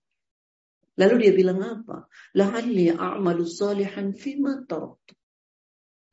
Lalu 0.96 1.14
dia 1.20 1.32
bilang 1.36 1.60
apa? 1.60 2.08
La'alli 2.32 2.92
a'malu 2.92 3.44
salihan 3.44 4.16
fima 4.16 4.64
taraktu. 4.64 5.12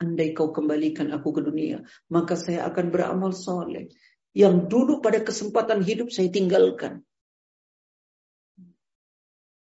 Andai 0.02 0.34
kau 0.34 0.50
kembalikan 0.50 1.14
aku 1.14 1.30
ke 1.30 1.42
dunia, 1.46 1.86
maka 2.10 2.34
saya 2.34 2.66
akan 2.66 2.90
beramal 2.90 3.38
soleh. 3.38 3.94
Yang 4.34 4.66
dulu 4.66 4.98
pada 4.98 5.22
kesempatan 5.22 5.86
hidup 5.86 6.10
saya 6.10 6.34
tinggalkan. 6.34 7.06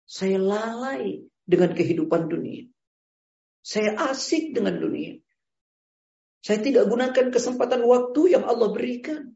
Saya 0.08 0.40
lalai 0.40 1.28
dengan 1.44 1.76
kehidupan 1.76 2.32
dunia. 2.32 2.72
Saya 3.60 4.00
asik 4.12 4.56
dengan 4.56 4.80
dunia. 4.80 5.20
Saya 6.44 6.60
tidak 6.60 6.88
gunakan 6.88 7.28
kesempatan 7.32 7.84
waktu 7.84 8.36
yang 8.36 8.48
Allah 8.48 8.72
berikan. 8.72 9.36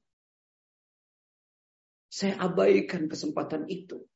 Saya 2.08 2.40
abaikan 2.40 3.12
kesempatan 3.12 3.68
itu. 3.68 4.08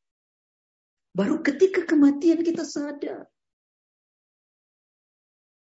Baru 1.12 1.44
ketika 1.44 1.84
kematian 1.84 2.40
kita 2.44 2.64
sadar. 2.64 3.28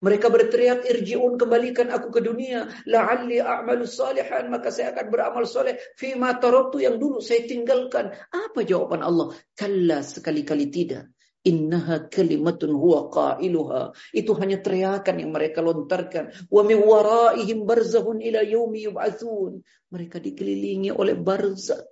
Mereka 0.04 0.28
berteriak, 0.28 0.84
irji'un 0.84 1.40
kembalikan 1.40 1.88
aku 1.88 2.12
ke 2.12 2.20
dunia. 2.20 2.68
La'alli 2.84 3.40
a'malu 3.40 3.88
salihan. 3.88 4.52
Maka 4.52 4.68
saya 4.68 4.92
akan 4.92 5.08
beramal 5.08 5.48
soleh. 5.48 5.80
Fima 5.96 6.36
yang 6.76 7.00
dulu 7.00 7.24
saya 7.24 7.48
tinggalkan. 7.48 8.12
Apa 8.28 8.68
jawaban 8.68 9.00
Allah? 9.00 9.32
Kalla 9.56 10.04
sekali-kali 10.04 10.68
tidak. 10.68 11.08
Innaha 11.44 12.08
kalimatun 12.12 12.72
huwa 12.76 13.08
qailuha. 13.12 13.96
Itu 14.12 14.36
hanya 14.40 14.60
teriakan 14.60 15.24
yang 15.24 15.32
mereka 15.32 15.64
lontarkan. 15.64 16.52
Wa 16.52 16.64
min 16.68 16.84
waraihim 16.84 17.64
barzahun 17.64 18.20
ila 18.20 18.44
yaumi 18.44 18.92
yub'atsun. 18.92 19.64
Mereka 19.92 20.20
dikelilingi 20.20 20.92
oleh 20.92 21.16
barzah. 21.16 21.84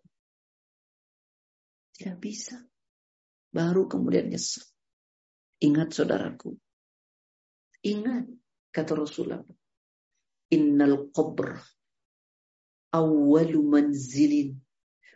Tidak 1.95 2.17
bisa. 2.19 2.60
Baru 3.52 3.88
kemudian 3.91 4.32
nyesal. 4.32 4.63
Ingat 5.62 5.93
saudaraku, 5.93 6.58
Ingat, 7.82 8.30
kata 8.70 8.94
Rasulullah. 8.94 9.41
Innal 10.54 11.10
qabr 11.10 11.58
awwalu 12.94 13.60
manzilin 13.65 14.60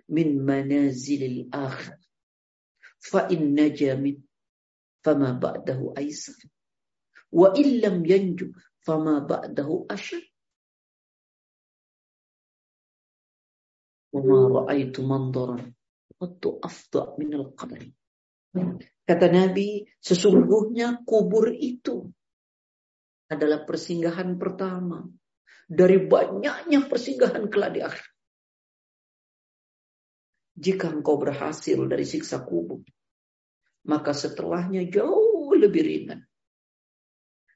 min 0.09 0.29
manazilil 0.41 1.51
akhir. 1.51 1.99
Fa 3.03 3.29
inna 3.29 3.69
jamin 3.69 4.23
fama 5.05 5.37
ba'dahu 5.37 5.93
aisar. 5.93 6.39
Wa 7.29 7.53
illam 7.53 8.01
yanju 8.01 8.49
fama 8.81 9.21
ba'dahu 9.21 9.85
ashar. 9.91 10.23
وما 14.15 14.47
رأيت 14.47 14.95
منظرا 14.95 15.59
قد 16.23 16.39
أفضل 16.63 17.05
من 17.19 17.31
القبر 17.35 17.81
Kata 19.03 19.27
Nabi, 19.27 19.83
sesungguhnya 19.99 21.03
kubur 21.03 21.51
itu 21.51 22.15
adalah 23.29 23.65
persinggahan 23.65 24.37
pertama 24.37 25.05
dari 25.65 25.97
banyaknya 25.97 26.85
persinggahan 26.85 27.49
kelak 27.49 27.71
di 27.73 27.81
akhir. 27.81 28.05
Jika 30.55 30.87
engkau 30.87 31.19
berhasil 31.19 31.75
dari 31.89 32.07
siksa 32.07 32.45
kubur, 32.47 32.79
maka 33.89 34.15
setelahnya 34.15 34.87
jauh 34.87 35.51
lebih 35.51 35.83
ringan. 35.83 36.23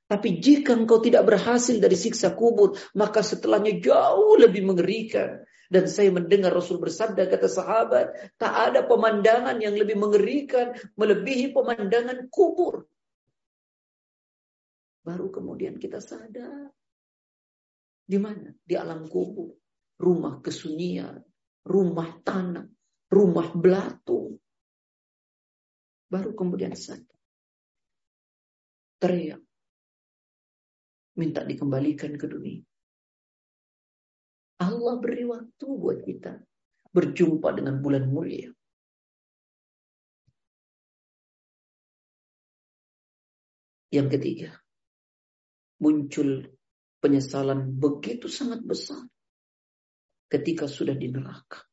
Tapi 0.10 0.42
jika 0.42 0.74
engkau 0.74 1.00
tidak 1.00 1.22
berhasil 1.30 1.78
dari 1.78 1.94
siksa 1.94 2.34
kubur, 2.34 2.74
maka 2.98 3.22
setelahnya 3.22 3.78
jauh 3.78 4.36
lebih 4.42 4.66
mengerikan. 4.66 5.46
Dan 5.70 5.86
saya 5.86 6.10
mendengar 6.10 6.50
Rasul 6.50 6.82
bersabda, 6.82 7.30
kata 7.30 7.46
sahabat, 7.46 8.34
tak 8.42 8.74
ada 8.74 8.90
pemandangan 8.90 9.62
yang 9.62 9.78
lebih 9.78 10.02
mengerikan, 10.02 10.74
melebihi 10.98 11.54
pemandangan 11.54 12.26
kubur. 12.34 12.90
Baru 15.10 15.34
kemudian 15.34 15.82
kita 15.82 15.98
sadar. 15.98 16.70
Di 18.06 18.22
mana? 18.22 18.54
Di 18.62 18.78
alam 18.78 19.10
kubur. 19.10 19.58
Rumah 19.98 20.38
kesunyian. 20.46 21.18
Rumah 21.66 22.22
tanah. 22.22 22.70
Rumah 23.10 23.48
belatu. 23.58 24.38
Baru 26.06 26.38
kemudian 26.38 26.78
sadar. 26.78 27.18
Teriak. 29.02 29.42
Minta 31.18 31.42
dikembalikan 31.42 32.14
ke 32.14 32.30
dunia. 32.30 32.62
Allah 34.62 34.94
beri 35.02 35.26
waktu 35.26 35.66
buat 35.66 36.06
kita 36.06 36.38
berjumpa 36.94 37.50
dengan 37.58 37.82
bulan 37.82 38.06
mulia. 38.06 38.54
Yang 43.90 44.22
ketiga, 44.22 44.54
muncul 45.80 46.46
penyesalan 47.00 47.80
begitu 47.80 48.28
sangat 48.28 48.60
besar 48.64 49.08
ketika 50.30 50.68
sudah 50.68 50.94
di 50.94 51.10
neraka. 51.10 51.66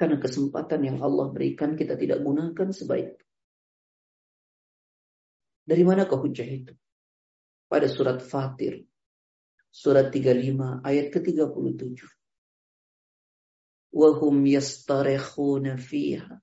Karena 0.00 0.16
kesempatan 0.16 0.80
yang 0.80 0.98
Allah 1.04 1.28
berikan 1.28 1.76
kita 1.76 1.92
tidak 1.92 2.24
gunakan 2.24 2.72
sebaik. 2.72 3.20
Dari 5.60 5.84
mana 5.84 6.08
hujah 6.08 6.48
itu? 6.48 6.72
Pada 7.68 7.84
surat 7.84 8.24
Fatir. 8.24 8.80
Surat 9.70 10.08
35 10.08 10.82
ayat 10.82 11.14
ke-37. 11.14 12.00
Wahum 13.92 14.34
yastarikhuna 14.48 15.78
fiha 15.78 16.42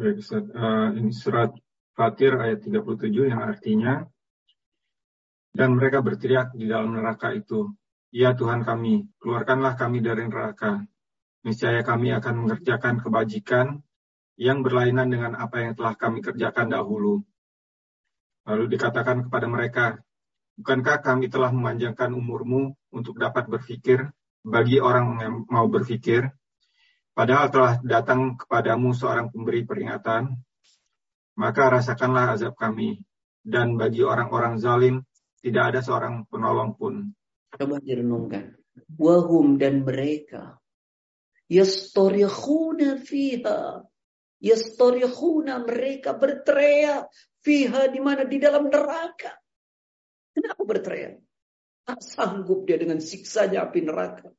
Baik, 0.00 0.24
Ustaz. 0.24 0.48
Uh, 0.56 0.96
ini 0.96 1.12
surat 1.12 1.52
Fatir 1.92 2.32
ayat 2.40 2.64
37 2.64 3.04
yang 3.20 3.44
artinya 3.44 4.00
dan 5.52 5.76
mereka 5.76 6.00
berteriak 6.00 6.56
di 6.56 6.64
dalam 6.64 6.96
neraka 6.96 7.36
itu, 7.36 7.68
Ya 8.08 8.32
Tuhan 8.32 8.64
kami, 8.64 9.04
keluarkanlah 9.20 9.76
kami 9.76 10.00
dari 10.00 10.24
neraka. 10.24 10.88
Niscaya 11.44 11.84
kami 11.84 12.16
akan 12.16 12.32
mengerjakan 12.32 13.04
kebajikan 13.04 13.84
yang 14.40 14.64
berlainan 14.64 15.12
dengan 15.12 15.36
apa 15.36 15.68
yang 15.68 15.76
telah 15.76 15.92
kami 15.92 16.24
kerjakan 16.24 16.72
dahulu. 16.72 17.20
Lalu 18.48 18.72
dikatakan 18.72 19.28
kepada 19.28 19.52
mereka, 19.52 20.00
Bukankah 20.56 21.04
kami 21.04 21.28
telah 21.28 21.52
memanjangkan 21.52 22.08
umurmu 22.16 22.72
untuk 22.88 23.20
dapat 23.20 23.52
berpikir 23.52 24.08
bagi 24.48 24.80
orang 24.80 25.20
yang 25.20 25.34
mau 25.44 25.68
berpikir? 25.68 26.39
Padahal 27.20 27.52
telah 27.52 27.74
datang 27.84 28.40
kepadamu 28.40 28.96
seorang 28.96 29.28
pemberi 29.28 29.68
peringatan, 29.68 30.40
maka 31.36 31.68
rasakanlah 31.68 32.32
azab 32.32 32.56
kami. 32.56 32.96
Dan 33.44 33.76
bagi 33.76 34.00
orang-orang 34.00 34.56
zalim, 34.56 35.04
tidak 35.44 35.68
ada 35.68 35.80
seorang 35.84 36.24
penolong 36.32 36.80
pun. 36.80 37.12
Coba 37.52 37.76
direnungkan. 37.76 38.56
Wahum 38.96 39.60
dan 39.60 39.84
mereka. 39.84 40.56
Yastarikhuna 41.52 42.96
fiha. 43.04 43.84
Yastarikhuna 44.40 45.60
mereka 45.60 46.16
berteriak. 46.16 47.12
Fiha 47.44 47.92
di 47.92 48.00
mana? 48.00 48.24
Di 48.24 48.40
dalam 48.40 48.72
neraka. 48.72 49.36
Kenapa 50.32 50.62
berteriak? 50.64 51.20
Tak 51.84 52.00
sanggup 52.00 52.64
dia 52.64 52.80
dengan 52.80 52.96
siksanya 52.96 53.68
api 53.68 53.84
neraka. 53.84 54.32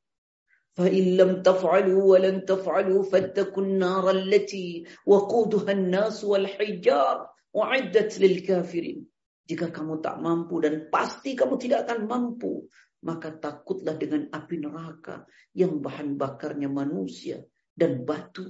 فإن 0.72 1.16
لم 1.16 1.42
تفعلوا 1.42 2.04
ولن 2.04 2.44
تفعلوا 2.44 3.02
فاتقوا 3.02 3.62
النار 3.62 4.10
التي 4.10 4.84
وقودها 5.06 5.72
الناس 5.72 6.24
والحجار 6.24 7.16
وعدت 7.52 8.12
للكافرين 8.20 9.12
Jika 9.42 9.74
kamu 9.74 9.98
tak 9.98 10.22
mampu 10.22 10.62
dan 10.62 10.86
pasti 10.86 11.34
kamu 11.34 11.58
tidak 11.58 11.84
akan 11.84 12.06
mampu, 12.06 12.70
maka 13.02 13.34
takutlah 13.34 13.98
dengan 13.98 14.30
api 14.30 14.56
neraka 14.62 15.26
yang 15.50 15.82
bahan 15.82 16.14
bakarnya 16.14 16.70
manusia 16.70 17.42
dan 17.74 18.06
batu 18.06 18.46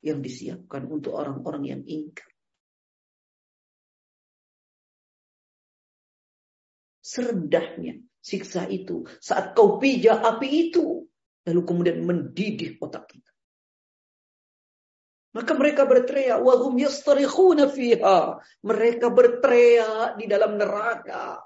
yang 0.00 0.22
disiapkan 0.22 0.86
untuk 0.86 1.18
orang-orang 1.18 1.66
yang 1.66 1.82
ingkar. 1.82 2.30
Serendahnya 7.02 7.98
siksa 8.22 8.70
itu 8.70 9.02
saat 9.18 9.58
kau 9.58 9.82
pijak 9.82 10.22
api 10.22 10.70
itu 10.70 11.09
lalu 11.48 11.60
kemudian 11.64 12.04
mendidih 12.04 12.76
otak 12.82 13.08
kita. 13.08 13.30
Maka 15.30 15.54
mereka 15.54 15.86
berteriak, 15.86 16.42
wahum 16.42 16.74
yastarikhuna 16.74 17.70
fiha. 17.70 18.42
Mereka 18.66 19.14
berteriak 19.14 20.18
di 20.18 20.26
dalam 20.26 20.58
neraka. 20.58 21.38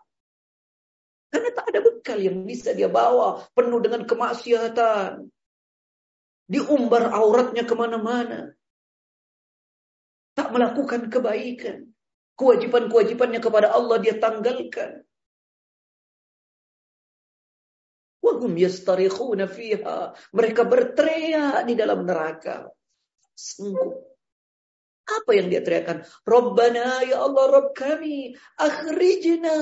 Karena 1.28 1.50
tak 1.52 1.66
ada 1.68 1.80
bekal 1.84 2.16
yang 2.16 2.48
bisa 2.48 2.72
dia 2.72 2.88
bawa, 2.88 3.44
penuh 3.52 3.80
dengan 3.84 4.08
kemaksiatan. 4.08 5.28
Diumbar 6.48 7.12
auratnya 7.12 7.68
ke 7.68 7.74
mana-mana. 7.76 8.56
Tak 10.32 10.48
melakukan 10.48 11.12
kebaikan. 11.12 11.84
Kewajiban-kewajibannya 12.40 13.38
kepada 13.38 13.68
Allah 13.68 14.00
dia 14.00 14.16
tanggalkan. 14.16 15.04
Wahum 18.24 18.56
yastarikhuna 18.56 19.44
fiha. 19.44 20.16
Mereka 20.32 20.64
berteriak 20.64 21.68
di 21.68 21.76
dalam 21.76 22.08
neraka. 22.08 22.72
Sungguh. 23.36 23.92
Apa 25.04 25.30
yang 25.36 25.52
dia 25.52 25.60
teriakkan? 25.60 26.08
Rabbana 26.24 27.04
ya 27.04 27.20
Allah 27.20 27.44
Rabb 27.52 27.76
kami. 27.76 28.32
Akhrijna. 28.56 29.58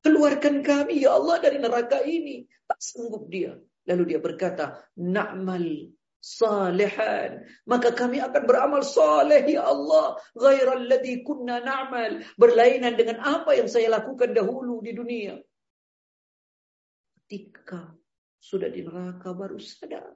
Keluarkan 0.00 0.64
kami 0.64 1.04
ya 1.04 1.20
Allah 1.20 1.36
dari 1.44 1.60
neraka 1.60 2.00
ini. 2.00 2.48
Tak 2.64 2.80
sanggup 2.80 3.28
dia. 3.28 3.60
Lalu 3.84 4.16
dia 4.16 4.20
berkata, 4.24 4.88
Na'mal 4.96 5.92
salihan. 6.16 7.44
Maka 7.68 7.92
kami 7.92 8.24
akan 8.24 8.42
beramal 8.48 8.80
saleh 8.80 9.44
ya 9.52 9.68
Allah. 9.68 10.16
Ghairal 10.32 10.88
ladhi 10.88 11.20
kunna 11.20 11.60
na'mal. 11.60 12.24
Berlainan 12.40 12.96
dengan 12.96 13.20
apa 13.20 13.52
yang 13.52 13.68
saya 13.68 13.92
lakukan 13.92 14.32
dahulu 14.32 14.80
di 14.80 14.96
dunia 14.96 15.36
ketika 17.32 17.88
sudah 18.36 18.68
di 18.68 18.84
neraka 18.84 19.32
baru 19.32 19.56
sadar 19.56 20.12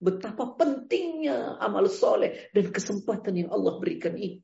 betapa 0.00 0.56
pentingnya 0.56 1.60
amal 1.60 1.84
soleh 1.84 2.48
dan 2.56 2.72
kesempatan 2.72 3.44
yang 3.44 3.50
Allah 3.52 3.76
berikan 3.76 4.16
ini. 4.16 4.40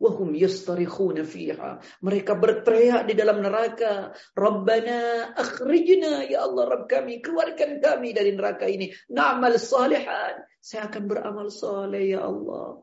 Wahum 0.00 0.36
yastarikhuna 0.36 1.24
fiha. 1.24 1.80
Mereka 1.80 2.32
berteriak 2.36 3.08
di 3.08 3.14
dalam 3.16 3.44
neraka. 3.44 4.16
Rabbana 4.32 5.32
akhrijna 5.36 6.24
ya 6.24 6.48
Allah 6.48 6.72
Rabb 6.72 6.88
kami. 6.88 7.20
Keluarkan 7.20 7.84
kami 7.84 8.16
dari 8.16 8.32
neraka 8.32 8.64
ini. 8.64 8.88
Na'mal 9.12 9.60
salihan. 9.60 10.40
Saya 10.56 10.88
akan 10.88 11.04
beramal 11.04 11.52
saleh 11.52 12.16
ya 12.16 12.24
Allah. 12.24 12.80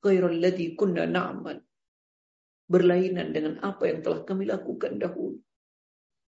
Ghairul 0.00 0.40
ladhi 0.40 0.72
kunna 0.72 1.04
na'mal 1.04 1.67
berlainan 2.68 3.32
dengan 3.32 3.58
apa 3.64 3.88
yang 3.88 4.04
telah 4.04 4.22
kami 4.22 4.44
lakukan 4.44 5.00
dahulu. 5.00 5.40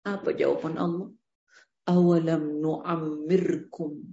Apa 0.06 0.36
jawaban 0.36 0.76
Allah? 0.78 1.10
Awalam 1.88 2.62
nu'ammirkum. 2.62 4.04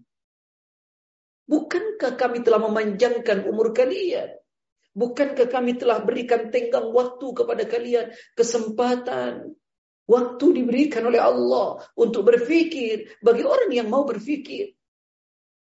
Bukankah 1.50 2.14
kami 2.16 2.46
telah 2.46 2.62
memanjangkan 2.62 3.44
umur 3.44 3.74
kalian? 3.74 4.38
Bukankah 4.94 5.50
kami 5.50 5.76
telah 5.76 6.00
berikan 6.00 6.48
tenggang 6.48 6.88
waktu 6.94 7.26
kepada 7.34 7.66
kalian? 7.66 8.14
Kesempatan. 8.38 9.52
Waktu 10.06 10.46
diberikan 10.62 11.08
oleh 11.08 11.20
Allah 11.20 11.82
untuk 11.98 12.28
berfikir 12.28 13.18
bagi 13.20 13.42
orang 13.42 13.70
yang 13.72 13.88
mau 13.88 14.06
berfikir. 14.06 14.72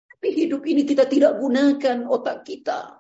Tapi 0.10 0.28
hidup 0.32 0.64
ini 0.68 0.88
kita 0.88 1.08
tidak 1.08 1.40
gunakan 1.40 2.08
otak 2.08 2.48
kita 2.48 3.00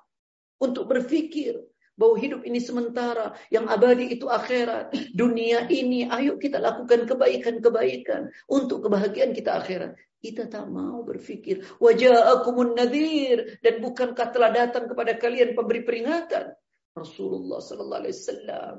untuk 0.59 0.87
berfikir 0.87 1.72
bahwa 1.93 2.15
hidup 2.17 2.41
ini 2.45 2.57
sementara, 2.57 3.37
yang 3.53 3.69
abadi 3.69 4.13
itu 4.17 4.25
akhirat. 4.29 4.93
Dunia 5.13 5.69
ini, 5.69 6.09
ayo 6.09 6.41
kita 6.41 6.57
lakukan 6.57 7.05
kebaikan-kebaikan 7.05 8.33
untuk 8.49 8.85
kebahagiaan 8.85 9.31
kita 9.33 9.61
akhirat. 9.61 9.93
Kita 10.23 10.47
tak 10.47 10.71
mau 10.71 11.03
berpikir, 11.03 11.67
wajah 11.83 12.39
akumun 12.39 12.79
nadir 12.79 13.59
dan 13.59 13.83
bukankah 13.83 14.31
telah 14.31 14.55
datang 14.55 14.87
kepada 14.87 15.19
kalian 15.19 15.51
pemberi 15.51 15.83
peringatan? 15.83 16.55
Rasulullah 16.95 17.59
sallallahu 17.59 18.01
alaihi 18.07 18.15
wasallam 18.15 18.75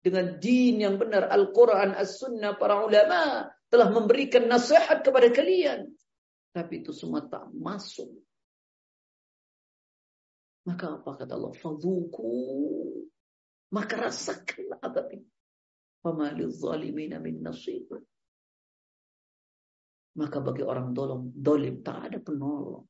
dengan 0.00 0.26
din 0.38 0.86
yang 0.86 0.96
benar 0.96 1.28
Al-Quran, 1.28 1.98
As-Sunnah, 1.98 2.54
para 2.56 2.80
ulama 2.80 3.50
telah 3.66 3.90
memberikan 3.90 4.46
nasihat 4.46 5.02
kepada 5.02 5.28
kalian. 5.34 5.90
Tapi 6.54 6.80
itu 6.80 6.94
semua 6.94 7.26
tak 7.26 7.50
masuk 7.52 8.25
maka 10.66 10.98
apa 10.98 11.10
kata 11.14 11.38
Allah? 11.38 11.54
Fadhuku. 11.54 12.30
Maka 13.70 13.94
rasakanlah 14.10 14.82
azab 14.82 15.06
ini. 15.14 15.26
Famalil 16.02 16.50
zalimina 16.50 17.22
min 17.22 17.38
nasib. 17.38 17.86
Maka 20.16 20.38
bagi 20.42 20.66
orang 20.66 20.90
dolong, 20.90 21.30
dolim 21.30 21.86
tak 21.86 22.10
ada 22.10 22.18
penolong. 22.18 22.86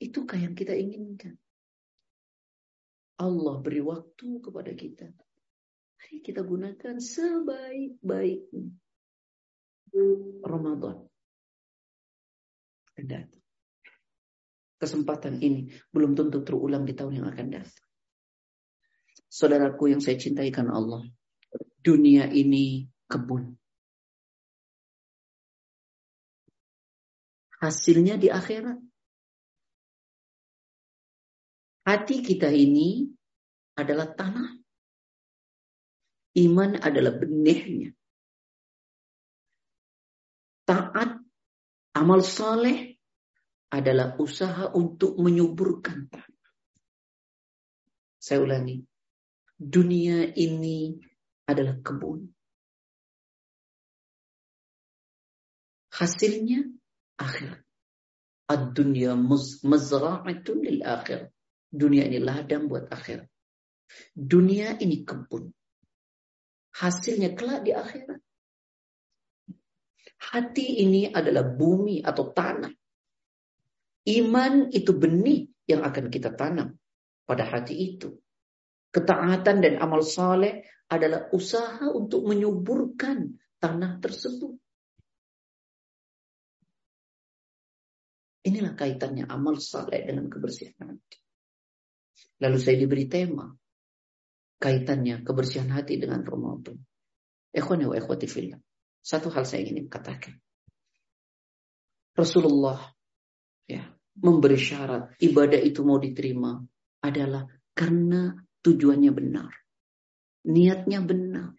Itukah 0.00 0.36
yang 0.36 0.56
kita 0.56 0.76
inginkan? 0.76 1.36
Allah 3.20 3.60
beri 3.60 3.84
waktu 3.84 4.28
kepada 4.40 4.72
kita. 4.72 5.12
Mari 6.00 6.16
kita 6.24 6.40
gunakan 6.40 6.96
sebaik-baiknya. 6.96 8.68
Ramadan. 10.40 11.04
Dan 13.00 13.39
kesempatan 14.80 15.44
ini 15.44 15.68
belum 15.92 16.16
tentu 16.16 16.40
terulang 16.40 16.88
di 16.88 16.96
tahun 16.96 17.20
yang 17.20 17.28
akan 17.28 17.46
datang. 17.52 17.86
Saudaraku 19.30 19.92
yang 19.92 20.00
saya 20.00 20.16
cintai 20.16 20.48
karena 20.50 20.74
Allah, 20.74 21.04
dunia 21.84 22.32
ini 22.32 22.88
kebun. 23.06 23.54
Hasilnya 27.60 28.16
di 28.16 28.32
akhirat. 28.32 28.80
Hati 31.84 32.16
kita 32.24 32.48
ini 32.48 33.04
adalah 33.76 34.08
tanah. 34.16 34.56
Iman 36.40 36.80
adalah 36.80 37.20
benihnya. 37.20 37.92
Taat, 40.64 41.20
amal 41.92 42.22
soleh 42.24 42.89
adalah 43.70 44.18
usaha 44.18 44.74
untuk 44.74 45.14
menyuburkan 45.22 46.10
tanah. 46.10 46.42
Saya 48.18 48.42
ulangi. 48.42 48.82
Dunia 49.54 50.26
ini 50.34 50.98
adalah 51.46 51.78
kebun. 51.78 52.26
Hasilnya 55.94 56.64
akhirat. 57.20 57.62
Ad-dunya 58.50 59.14
mazra'atun 59.62 60.58
lil 60.64 60.80
akhir. 60.82 61.30
Dunia 61.70 62.08
ini 62.10 62.18
ladang 62.18 62.66
buat 62.66 62.90
akhirat. 62.90 63.28
Dunia 64.10 64.80
ini 64.82 65.06
kebun. 65.06 65.46
Hasilnya 66.74 67.38
kelak 67.38 67.62
di 67.62 67.72
akhirat. 67.76 68.20
Hati 70.20 70.84
ini 70.84 71.08
adalah 71.08 71.46
bumi 71.46 72.02
atau 72.02 72.32
tanah. 72.34 72.79
Iman 74.10 74.74
itu 74.74 74.90
benih 74.90 75.46
yang 75.70 75.86
akan 75.86 76.10
kita 76.10 76.34
tanam 76.34 76.74
pada 77.22 77.46
hati 77.46 77.94
itu. 77.94 78.18
Ketaatan 78.90 79.62
dan 79.62 79.78
amal 79.78 80.02
saleh 80.02 80.66
adalah 80.90 81.30
usaha 81.30 81.86
untuk 81.94 82.26
menyuburkan 82.26 83.38
tanah 83.62 84.02
tersebut. 84.02 84.58
Inilah 88.50 88.74
kaitannya 88.74 89.30
amal 89.30 89.62
saleh 89.62 90.02
dengan 90.02 90.26
kebersihan 90.26 90.90
hati. 90.90 91.18
Lalu 92.42 92.58
saya 92.58 92.76
diberi 92.82 93.06
tema. 93.06 93.46
Kaitannya 94.58 95.22
kebersihan 95.22 95.70
hati 95.70 96.02
dengan 96.02 96.26
Ramadan. 96.26 96.76
Ikhwani 97.54 97.86
wa 97.86 97.94
ikhwati 97.94 98.26
fillah. 98.26 98.58
Satu 99.00 99.30
hal 99.30 99.46
saya 99.46 99.62
ingin 99.64 99.86
katakan. 99.86 100.34
Rasulullah 102.16 102.90
ya 103.70 103.86
memberi 104.20 104.60
syarat 104.60 105.16
ibadah 105.20 105.60
itu 105.60 105.80
mau 105.82 105.96
diterima 105.96 106.60
adalah 107.00 107.48
karena 107.72 108.36
tujuannya 108.60 109.12
benar. 109.12 109.52
Niatnya 110.48 111.00
benar. 111.04 111.52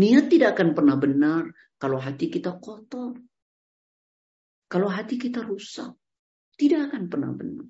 Niat 0.00 0.30
tidak 0.30 0.56
akan 0.56 0.68
pernah 0.72 0.96
benar 0.96 1.42
kalau 1.76 1.98
hati 2.00 2.30
kita 2.30 2.56
kotor. 2.60 3.16
Kalau 4.70 4.86
hati 4.86 5.18
kita 5.18 5.42
rusak, 5.42 5.98
tidak 6.54 6.92
akan 6.92 7.10
pernah 7.10 7.32
benar. 7.34 7.66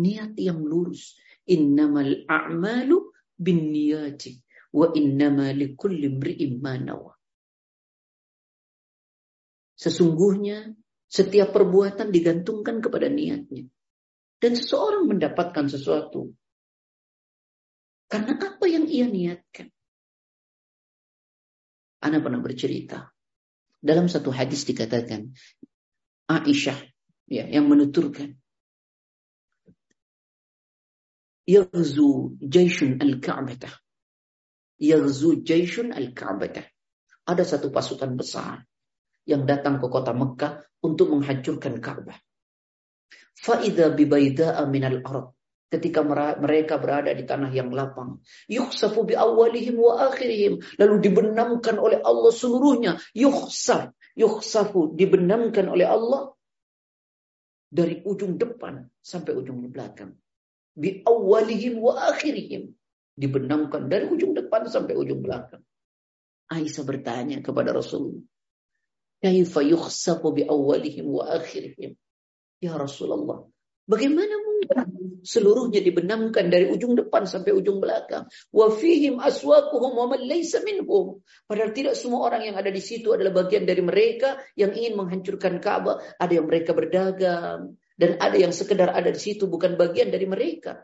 Niat 0.00 0.34
yang 0.34 0.64
lurus. 0.64 1.14
Innamal 1.46 2.26
a'malu 2.26 3.10
bin 3.38 3.70
niyati 3.70 4.38
wa 4.74 4.90
innama 4.96 5.52
likulli 5.52 6.08
nawa. 6.82 7.19
Sesungguhnya 9.80 10.76
setiap 11.08 11.56
perbuatan 11.56 12.12
digantungkan 12.12 12.84
kepada 12.84 13.08
niatnya. 13.08 13.64
Dan 14.36 14.52
seseorang 14.56 15.08
mendapatkan 15.08 15.72
sesuatu 15.72 16.36
karena 18.10 18.34
apa 18.36 18.66
yang 18.66 18.84
ia 18.90 19.06
niatkan. 19.06 19.70
Ana 22.00 22.18
pernah 22.18 22.42
bercerita 22.42 23.12
dalam 23.78 24.08
satu 24.08 24.32
hadis 24.32 24.64
dikatakan 24.64 25.30
Aisyah 26.26 26.80
ya 27.28 27.44
yang 27.48 27.68
menuturkan 27.68 28.40
Yaghzu 31.44 32.40
Jaishun 32.40 32.98
al-Ka'bah. 32.98 33.74
Yaghzu 34.80 35.44
Jaishun 35.44 35.92
al-Ka'bah. 35.92 36.64
Ada 37.28 37.44
satu 37.44 37.68
pasukan 37.68 38.16
besar 38.16 38.69
yang 39.28 39.44
datang 39.44 39.80
ke 39.80 39.86
kota 39.88 40.12
Mekah 40.16 40.64
untuk 40.84 41.12
menghancurkan 41.12 41.80
Ka'bah. 41.80 42.18
Fa'idha 43.40 43.92
bibaida'a 43.92 44.64
minal 44.68 45.00
arab 45.04 45.32
ketika 45.70 46.02
mereka 46.36 46.82
berada 46.82 47.14
di 47.14 47.22
tanah 47.22 47.48
yang 47.54 47.70
lapang. 47.70 48.18
Yukhsafu 48.50 49.06
bi 49.06 49.14
awalihim 49.14 49.78
wa 49.78 50.10
akhirihim. 50.10 50.58
Lalu 50.76 50.94
dibenamkan 50.98 51.78
oleh 51.78 52.02
Allah 52.02 52.34
seluruhnya. 52.34 52.98
Yukhsaf. 53.14 53.94
Yukhsafu. 54.18 54.98
Dibenamkan 54.98 55.70
oleh 55.70 55.86
Allah. 55.86 56.34
Dari 57.70 58.02
ujung 58.02 58.34
depan 58.34 58.82
sampai 58.98 59.30
ujung 59.38 59.70
belakang. 59.70 60.18
Bi 60.74 61.06
awalihim 61.06 61.78
wa 61.78 62.10
akhirihim. 62.10 62.74
Dibenamkan 63.14 63.86
dari 63.86 64.10
ujung 64.10 64.34
depan 64.34 64.66
sampai 64.66 64.98
ujung 64.98 65.22
belakang. 65.22 65.62
Aisyah 66.50 66.82
bertanya 66.82 67.38
kepada 67.46 67.70
Rasulullah. 67.70 68.26
Kaifa 69.20 69.60
yukhsafu 69.60 70.32
bi 70.32 70.42
awalihim 70.48 71.06
wa 71.12 71.28
akhirihim. 71.28 71.92
Ya 72.60 72.76
Rasulullah. 72.76 73.44
Bagaimana 73.84 74.38
seluruhnya 75.26 75.82
dibenamkan 75.82 76.48
dari 76.48 76.70
ujung 76.70 76.96
depan 76.96 77.26
sampai 77.26 77.52
ujung 77.52 77.82
belakang. 77.82 78.28
Wa 78.54 78.70
fihim 78.72 79.18
aswaquhum 79.18 79.92
wa 79.98 80.06
man. 80.14 80.22
Padahal 81.44 81.70
tidak 81.74 81.94
semua 81.98 82.30
orang 82.30 82.52
yang 82.52 82.56
ada 82.56 82.70
di 82.70 82.80
situ 82.80 83.12
adalah 83.12 83.34
bagian 83.44 83.66
dari 83.66 83.82
mereka 83.82 84.38
yang 84.54 84.72
ingin 84.72 84.94
menghancurkan 84.96 85.58
Ka'bah. 85.58 86.00
Ada 86.16 86.40
yang 86.40 86.46
mereka 86.46 86.72
berdagang 86.72 87.76
dan 87.98 88.10
ada 88.16 88.36
yang 88.38 88.54
sekedar 88.54 88.94
ada 88.94 89.10
di 89.12 89.20
situ 89.20 89.50
bukan 89.50 89.76
bagian 89.76 90.08
dari 90.08 90.24
mereka. 90.24 90.80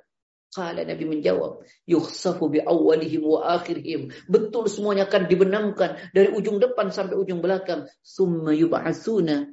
Kala 0.54 0.88
Nabi 0.88 1.04
menjawab, 1.04 1.66
yukhsafu 1.84 2.48
bi 2.48 2.64
awalihim 2.64 3.28
wa 3.28 3.60
akhirihim. 3.60 4.08
Betul 4.30 4.72
semuanya 4.72 5.04
akan 5.04 5.28
dibenamkan 5.28 6.00
dari 6.16 6.32
ujung 6.32 6.62
depan 6.62 6.88
sampai 6.88 7.18
ujung 7.18 7.44
belakang. 7.44 7.84
Summa 8.00 8.56
yub'atsuna 8.56 9.52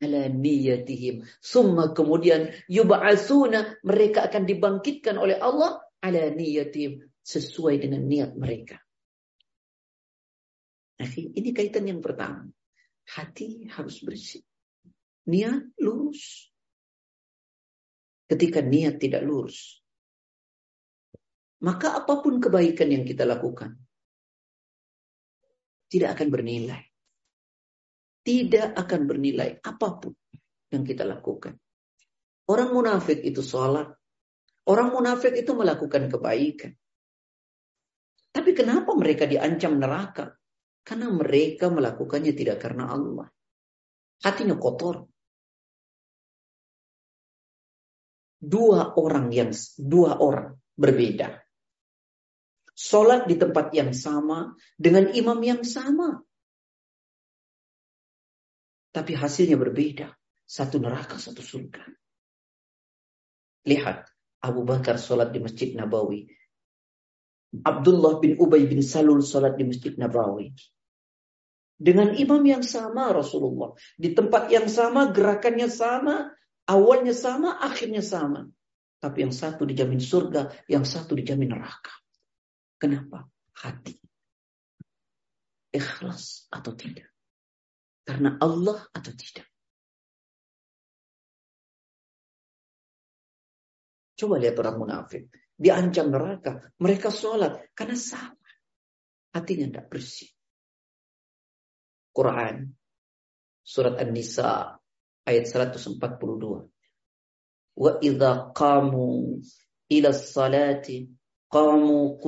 ala 0.00 0.22
niyatihim. 0.30 1.26
Summa 1.42 1.92
kemudian 1.92 2.48
yub'atsuna 2.70 3.82
mereka 3.84 4.24
akan 4.30 4.48
dibangkitkan 4.48 5.20
oleh 5.20 5.36
Allah 5.36 5.84
ala 6.00 6.22
niyatihim 6.32 7.02
sesuai 7.20 7.84
dengan 7.84 8.08
niat 8.08 8.32
mereka. 8.38 8.80
Nah, 10.98 11.06
ini 11.14 11.54
kaitan 11.54 11.86
yang 11.86 12.02
pertama. 12.02 12.48
Hati 13.08 13.68
harus 13.70 14.02
bersih. 14.02 14.42
Niat 15.28 15.76
lurus. 15.78 16.50
Ketika 18.28 18.60
niat 18.60 19.00
tidak 19.00 19.24
lurus, 19.24 19.77
maka 21.64 21.98
apa 21.98 22.22
pun 22.22 22.38
kebaikan 22.38 22.88
yang 22.90 23.02
kita 23.02 23.26
lakukan 23.26 23.74
tidak 25.90 26.14
akan 26.14 26.28
bernilai 26.30 26.80
tidak 28.28 28.76
akan 28.76 29.00
bernilai 29.08 29.56
apa 29.64 29.88
pun 29.96 30.12
yang 30.68 30.84
kita 30.84 31.04
lakukan. 31.08 31.56
Orang 32.48 32.76
munafik 32.76 33.24
itu 33.24 33.40
sholat. 33.40 33.88
Orang 34.68 34.92
munafik 34.92 35.32
itu 35.32 35.56
melakukan 35.56 36.12
kebaikan. 36.12 36.76
Tapi 38.28 38.50
kenapa 38.52 38.92
mereka 38.92 39.24
diancam 39.24 39.80
neraka? 39.80 40.36
Karena 40.84 41.08
mereka 41.08 41.72
melakukannya 41.72 42.32
tidak 42.36 42.60
karena 42.60 42.92
Allah. 42.92 43.28
Hatinya 44.24 44.60
kotor. 44.60 45.08
Dua 48.38 48.92
orang 49.00 49.32
yang 49.32 49.50
dua 49.80 50.20
orang 50.20 50.52
berbeda. 50.76 51.47
Sholat 52.78 53.26
di 53.26 53.34
tempat 53.34 53.74
yang 53.74 53.90
sama 53.90 54.54
dengan 54.78 55.10
imam 55.10 55.42
yang 55.42 55.66
sama. 55.66 56.22
Tapi 58.94 59.18
hasilnya 59.18 59.58
berbeda. 59.58 60.14
Satu 60.46 60.78
neraka, 60.78 61.18
satu 61.18 61.42
surga. 61.42 61.82
Lihat, 63.66 64.06
Abu 64.46 64.62
Bakar 64.62 64.94
sholat 64.96 65.34
di 65.34 65.42
Masjid 65.42 65.74
Nabawi. 65.74 66.30
Abdullah 67.66 68.22
bin 68.22 68.38
Ubay 68.38 68.64
bin 68.70 68.78
Salul 68.80 69.26
sholat 69.26 69.58
di 69.58 69.66
Masjid 69.66 69.98
Nabawi. 69.98 70.54
Dengan 71.74 72.14
imam 72.14 72.40
yang 72.46 72.62
sama 72.62 73.10
Rasulullah. 73.10 73.74
Di 73.98 74.14
tempat 74.14 74.54
yang 74.54 74.70
sama, 74.70 75.10
gerakannya 75.10 75.66
sama, 75.66 76.30
awalnya 76.70 77.12
sama, 77.12 77.58
akhirnya 77.58 78.06
sama. 78.06 78.46
Tapi 79.02 79.26
yang 79.26 79.34
satu 79.34 79.66
dijamin 79.66 79.98
surga, 79.98 80.54
yang 80.70 80.86
satu 80.86 81.18
dijamin 81.18 81.58
neraka. 81.58 81.92
Kenapa? 82.78 83.26
Hati. 83.58 83.98
Ikhlas 85.74 86.46
atau 86.48 86.72
tidak. 86.78 87.10
Karena 88.06 88.38
Allah 88.40 88.86
atau 88.94 89.12
tidak. 89.12 89.44
Coba 94.18 94.38
lihat 94.40 94.56
orang 94.58 94.78
munafik. 94.78 95.28
Diancam 95.58 96.10
neraka. 96.10 96.72
Mereka 96.78 97.10
sholat. 97.10 97.74
Karena 97.74 97.98
salah. 97.98 98.50
Hatinya 99.34 99.66
tidak 99.68 99.86
bersih. 99.90 100.30
Quran. 102.14 102.72
Surat 103.62 103.98
An-Nisa. 104.00 104.78
Ayat 105.28 105.44
142. 105.44 106.00
Wa 107.78 107.92
idha 108.02 108.50
qamu 108.56 109.38
ila 109.92 110.10
salati 110.10 111.17
قاموا 111.50 112.18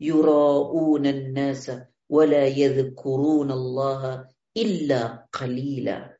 an-nasa 0.00 1.06
الناس 1.06 1.72
ولا 2.08 2.46
يذكرون 2.46 3.50
الله 3.50 4.28
إلا 4.56 5.28
qalila 5.32 6.16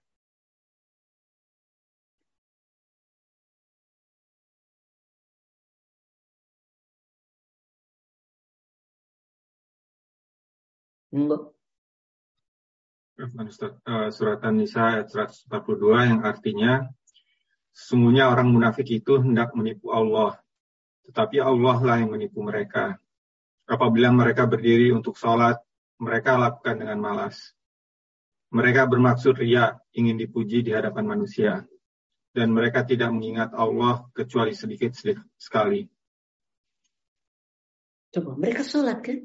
eh, 13.88 14.08
Surat 14.12 14.44
An-Nisa 14.44 15.00
ayat 15.00 15.08
142 15.08 16.12
yang 16.12 16.20
artinya 16.20 16.84
sesungguhnya 17.72 18.28
orang 18.28 18.52
munafik 18.52 18.84
itu 18.92 19.16
hendak 19.16 19.56
menipu 19.56 19.88
Allah 19.96 20.36
tetapi 21.06 21.38
Allah 21.38 21.78
lah 21.80 21.96
yang 22.02 22.12
menipu 22.12 22.42
mereka. 22.42 22.98
Apabila 23.66 24.10
mereka 24.14 24.46
berdiri 24.46 24.94
untuk 24.94 25.18
sholat, 25.18 25.58
mereka 25.98 26.38
lakukan 26.38 26.76
dengan 26.78 26.98
malas. 27.02 27.54
Mereka 28.54 28.86
bermaksud 28.86 29.42
ria, 29.42 29.74
ingin 29.96 30.20
dipuji 30.20 30.62
di 30.62 30.70
hadapan 30.70 31.06
manusia. 31.06 31.66
Dan 32.30 32.52
mereka 32.52 32.84
tidak 32.84 33.10
mengingat 33.10 33.56
Allah 33.56 34.06
kecuali 34.12 34.52
sedikit 34.52 34.92
sekali. 35.40 35.88
Coba, 38.12 38.36
mereka 38.36 38.62
sholat 38.62 39.00
kan? 39.00 39.18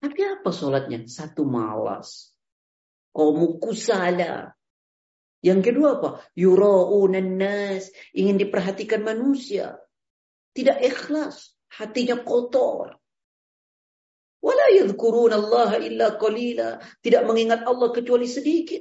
Tapi 0.00 0.20
apa 0.24 0.50
sholatnya? 0.50 1.04
Satu 1.04 1.44
malas. 1.44 2.32
Kamu 3.12 3.60
kusala. 3.60 4.55
Yang 5.44 5.60
kedua 5.72 5.88
apa? 6.00 6.10
Yura'unan 6.36 7.36
nas. 7.36 7.92
Ingin 8.16 8.40
diperhatikan 8.40 9.04
manusia. 9.04 9.76
Tidak 10.56 10.78
ikhlas. 10.80 11.52
Hatinya 11.76 12.22
kotor. 12.24 12.96
Wala 14.40 14.66
yadhkurun 14.72 15.32
Allah 15.34 15.76
illa 15.82 16.16
qalila. 16.16 16.80
Tidak 17.02 17.22
mengingat 17.28 17.66
Allah 17.66 17.88
kecuali 17.92 18.30
sedikit. 18.30 18.80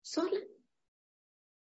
Salat. 0.00 0.46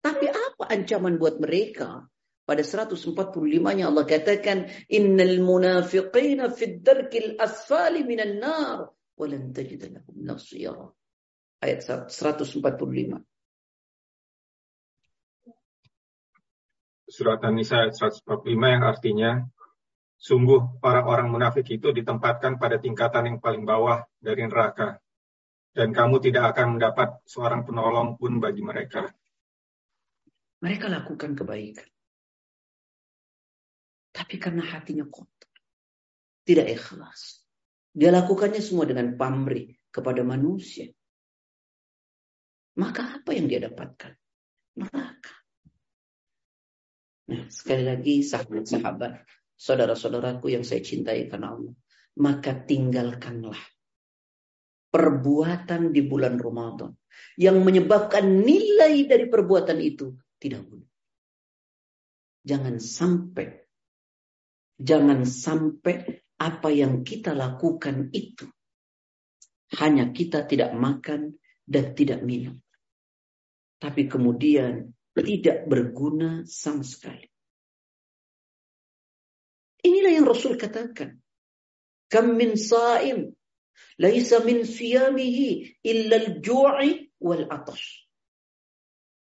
Tapi 0.05 0.29
apa 0.29 0.69
ancaman 0.69 1.17
buat 1.17 1.41
mereka? 1.41 2.05
Pada 2.45 2.61
145-nya 2.61 3.89
Allah 3.89 4.05
katakan, 4.05 4.69
Innal 4.93 5.41
munafiqina 5.41 6.53
fid 6.53 6.86
darkil 6.86 7.41
asfali 7.41 8.05
minan 8.05 8.38
nar. 8.38 8.93
Walan 9.17 9.49
tajid 9.49 9.81
lahum 9.89 10.21
nasira. 10.21 10.93
Ayat 11.66 11.82
145. 12.13 13.26
Surat 17.09 17.41
An-Nisa 17.41 17.89
ayat 17.89 17.97
145 17.97 18.45
yang 18.70 18.84
artinya, 18.86 19.32
Sungguh 20.16 20.80
para 20.80 21.03
orang 21.05 21.28
munafik 21.28 21.68
itu 21.70 21.91
ditempatkan 21.91 22.57
pada 22.57 22.80
tingkatan 22.80 23.30
yang 23.30 23.38
paling 23.38 23.68
bawah 23.68 24.07
dari 24.18 24.47
neraka. 24.47 24.97
Dan 25.76 25.91
kamu 25.91 26.24
tidak 26.24 26.55
akan 26.55 26.80
mendapat 26.80 27.20
seorang 27.28 27.68
penolong 27.68 28.16
pun 28.16 28.39
bagi 28.39 28.63
mereka. 28.63 29.11
Mereka 30.63 30.88
lakukan 30.88 31.36
kebaikan. 31.36 31.89
Tapi 34.16 34.36
karena 34.39 34.63
hatinya 34.63 35.03
kotor. 35.03 35.51
Tidak 36.47 36.63
ikhlas. 36.74 37.43
Dia 37.91 38.09
lakukannya 38.16 38.63
semua 38.63 38.88
dengan 38.88 39.20
pamrih 39.20 39.76
kepada 39.91 40.24
manusia. 40.24 40.88
Maka 42.76 43.21
apa 43.21 43.32
yang 43.32 43.47
dia 43.47 43.63
dapatkan? 43.63 44.11
Neraka. 44.76 45.36
Nah, 47.26 47.47
sekali 47.49 47.84
lagi 47.88 48.21
sahabat-sahabat, 48.21 49.23
saudara-saudaraku 49.55 50.53
yang 50.53 50.67
saya 50.67 50.84
cintai 50.84 51.26
karena 51.32 51.55
Allah, 51.55 51.73
maka 52.19 52.53
tinggalkanlah 52.53 53.57
perbuatan 54.91 55.95
di 55.95 56.01
bulan 56.05 56.38
Ramadan 56.38 56.91
yang 57.39 57.63
menyebabkan 57.63 58.43
nilai 58.43 59.07
dari 59.07 59.26
perbuatan 59.32 59.80
itu 59.80 60.15
tidak 60.38 60.67
boleh. 60.67 60.88
Jangan 62.45 62.78
sampai 62.78 63.65
Jangan 64.76 65.23
sampai 65.23 66.03
apa 66.36 66.67
yang 66.67 67.07
kita 67.07 67.32
lakukan 67.32 68.11
itu 68.11 68.43
hanya 69.80 70.11
kita 70.11 70.43
tidak 70.43 70.76
makan 70.76 71.39
dan 71.63 71.95
tidak 71.95 72.19
minum. 72.28 72.59
Tapi 73.80 74.07
kemudian 74.07 74.89
tidak 75.15 75.67
berguna 75.67 76.43
sama 76.47 76.84
sekali. 76.84 77.28
Inilah 79.86 80.11
yang 80.11 80.26
Rasul 80.26 80.57
katakan. 80.57 81.21
Kam 82.05 82.38
min 82.38 82.53
sa'im 82.53 83.34
laisa 83.97 84.39
min 84.45 84.61
siyamihi 84.61 85.82
illa 85.84 86.15
al-ju'i 86.21 87.11
wal 87.17 87.49
atash. 87.49 88.07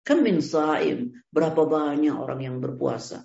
Kam 0.03 0.25
min 0.25 0.41
sa'im 0.41 1.13
berapa 1.29 1.63
banyak 1.63 2.13
orang 2.13 2.41
yang 2.43 2.57
berpuasa 2.59 3.23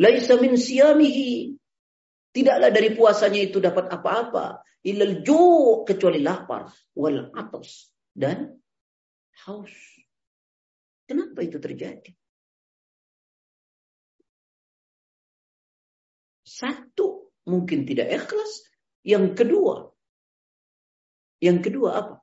Laisa 0.00 0.40
min 0.40 0.56
siyamihi. 0.56 1.52
Tidaklah 2.32 2.70
dari 2.72 2.96
puasanya 2.96 3.40
itu 3.44 3.60
dapat 3.60 3.92
apa-apa. 3.92 4.64
Ilal 4.88 5.20
ju' 5.20 5.84
kecuali 5.84 6.24
lapar. 6.24 6.72
Wal 6.96 7.28
atas. 7.36 7.92
Dan 8.08 8.56
haus. 9.44 9.72
Kenapa 11.08 11.42
itu 11.44 11.58
terjadi? 11.58 12.12
Satu, 16.44 17.32
mungkin 17.48 17.88
tidak 17.88 18.12
ikhlas. 18.12 18.68
Yang 19.02 19.34
kedua, 19.34 19.92
yang 21.42 21.58
kedua 21.58 21.90
apa? 21.98 22.16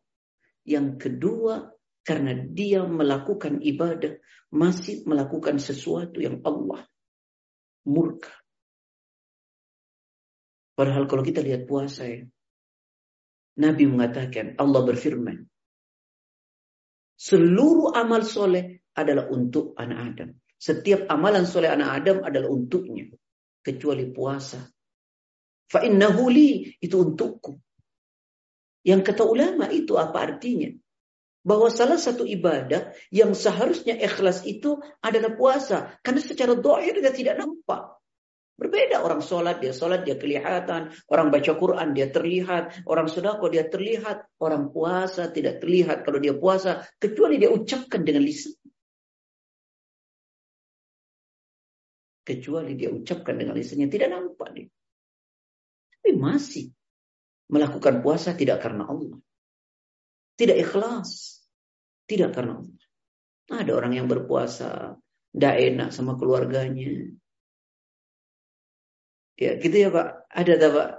Yang 0.64 0.88
kedua, 0.96 1.76
karena 2.08 2.40
dia 2.40 2.88
melakukan 2.88 3.60
ibadah, 3.60 4.16
masih 4.56 5.04
melakukan 5.04 5.60
sesuatu 5.60 6.24
yang 6.24 6.40
Allah 6.48 6.88
murka. 7.84 8.32
Padahal 10.80 11.12
kalau 11.12 11.20
kita 11.28 11.44
lihat 11.44 11.68
puasa 11.68 12.08
ya, 12.08 12.24
Nabi 13.60 13.84
mengatakan, 13.92 14.56
Allah 14.56 14.82
berfirman, 14.88 15.44
seluruh 17.20 17.92
amal 17.92 18.24
soleh 18.24 18.88
adalah 18.96 19.28
untuk 19.28 19.76
anak 19.76 20.00
Adam. 20.16 20.30
Setiap 20.56 21.12
amalan 21.12 21.44
soleh 21.44 21.68
anak 21.68 22.04
Adam 22.04 22.18
adalah 22.24 22.48
untuknya. 22.48 23.12
Kecuali 23.60 24.08
puasa. 24.08 24.64
Fa'innahu 25.70 26.24
li, 26.32 26.80
itu 26.80 26.96
untukku. 26.96 27.60
Yang 28.88 29.12
kata 29.12 29.24
ulama 29.28 29.68
itu 29.68 30.00
apa 30.00 30.18
artinya? 30.24 30.72
bahwa 31.40 31.72
salah 31.72 31.96
satu 31.96 32.28
ibadah 32.28 32.92
yang 33.10 33.32
seharusnya 33.32 33.96
ikhlas 33.96 34.44
itu 34.44 34.80
adalah 35.00 35.34
puasa. 35.34 35.98
Karena 36.04 36.22
secara 36.22 36.54
dohir 36.56 37.00
dia 37.00 37.16
tidak 37.16 37.40
nampak. 37.40 37.99
Berbeda 38.60 39.00
orang 39.00 39.24
sholat, 39.24 39.64
dia 39.64 39.72
sholat, 39.72 40.04
dia 40.04 40.20
kelihatan. 40.20 40.92
Orang 41.08 41.32
baca 41.32 41.56
Quran, 41.56 41.96
dia 41.96 42.12
terlihat. 42.12 42.84
Orang 42.84 43.08
sodako, 43.08 43.48
dia 43.48 43.72
terlihat. 43.72 44.28
Orang 44.44 44.76
puasa 44.76 45.32
tidak 45.32 45.64
terlihat 45.64 46.04
kalau 46.04 46.20
dia 46.20 46.36
puasa. 46.36 46.84
Kecuali 47.00 47.40
dia 47.40 47.48
ucapkan 47.48 48.04
dengan 48.04 48.28
lisan. 48.28 48.52
Kecuali 52.28 52.76
dia 52.76 52.92
ucapkan 52.92 53.40
dengan 53.40 53.56
lisannya. 53.56 53.88
Tidak 53.88 54.10
nampak 54.12 54.50
dia. 54.52 54.68
Tapi 55.96 56.12
masih 56.20 56.68
melakukan 57.48 58.04
puasa 58.04 58.36
tidak 58.36 58.60
karena 58.60 58.84
Allah. 58.84 59.24
Tidak 60.36 60.60
ikhlas. 60.60 61.40
Tidak 62.12 62.30
karena 62.36 62.60
Allah. 62.60 62.80
Ada 63.50 63.72
orang 63.74 63.98
yang 63.98 64.06
berpuasa, 64.06 64.94
tidak 65.34 65.56
enak 65.58 65.90
sama 65.90 66.14
keluarganya. 66.22 67.10
Ya 69.40 69.56
gitu 69.56 69.76
ya 69.80 69.90
Pak. 69.90 70.28
Ada 70.28 70.54
tak 70.60 70.72
Pak? 70.76 70.90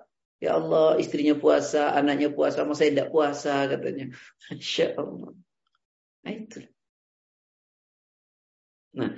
Ya 0.40 0.56
Allah 0.56 0.96
istrinya 0.96 1.36
puasa, 1.36 1.92
anaknya 1.92 2.32
puasa, 2.32 2.64
masa 2.64 2.88
saya 2.88 2.96
tidak 2.96 3.12
puasa 3.12 3.68
katanya. 3.68 4.16
Masya 4.48 4.86
Allah. 4.96 5.32
Nah 6.24 6.32
itu. 6.32 6.58
Nah 8.96 9.12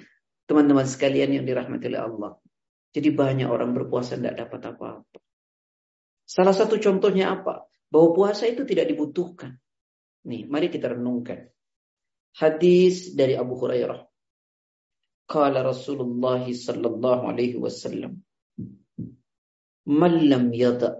teman-teman 0.50 0.84
sekalian 0.90 1.38
yang 1.38 1.44
dirahmati 1.46 1.86
oleh 1.86 2.02
Allah. 2.02 2.32
Jadi 2.92 3.08
banyak 3.08 3.48
orang 3.48 3.72
berpuasa 3.72 4.20
tidak 4.20 4.36
dapat 4.36 4.60
apa-apa. 4.68 5.18
Salah 6.28 6.52
satu 6.52 6.76
contohnya 6.76 7.32
apa? 7.32 7.64
Bahwa 7.88 8.08
puasa 8.12 8.44
itu 8.44 8.68
tidak 8.68 8.90
dibutuhkan. 8.90 9.56
Nih, 10.28 10.44
mari 10.44 10.68
kita 10.68 10.92
renungkan. 10.92 11.48
Hadis 12.36 13.16
dari 13.16 13.32
Abu 13.36 13.56
Hurairah. 13.56 14.00
Kala 15.28 15.64
Rasulullah 15.64 16.44
sallallahu 16.44 17.22
alaihi 17.32 17.56
wasallam. 17.56 18.20
Man 19.86 20.28
lam 20.30 20.52
yada 20.54 20.90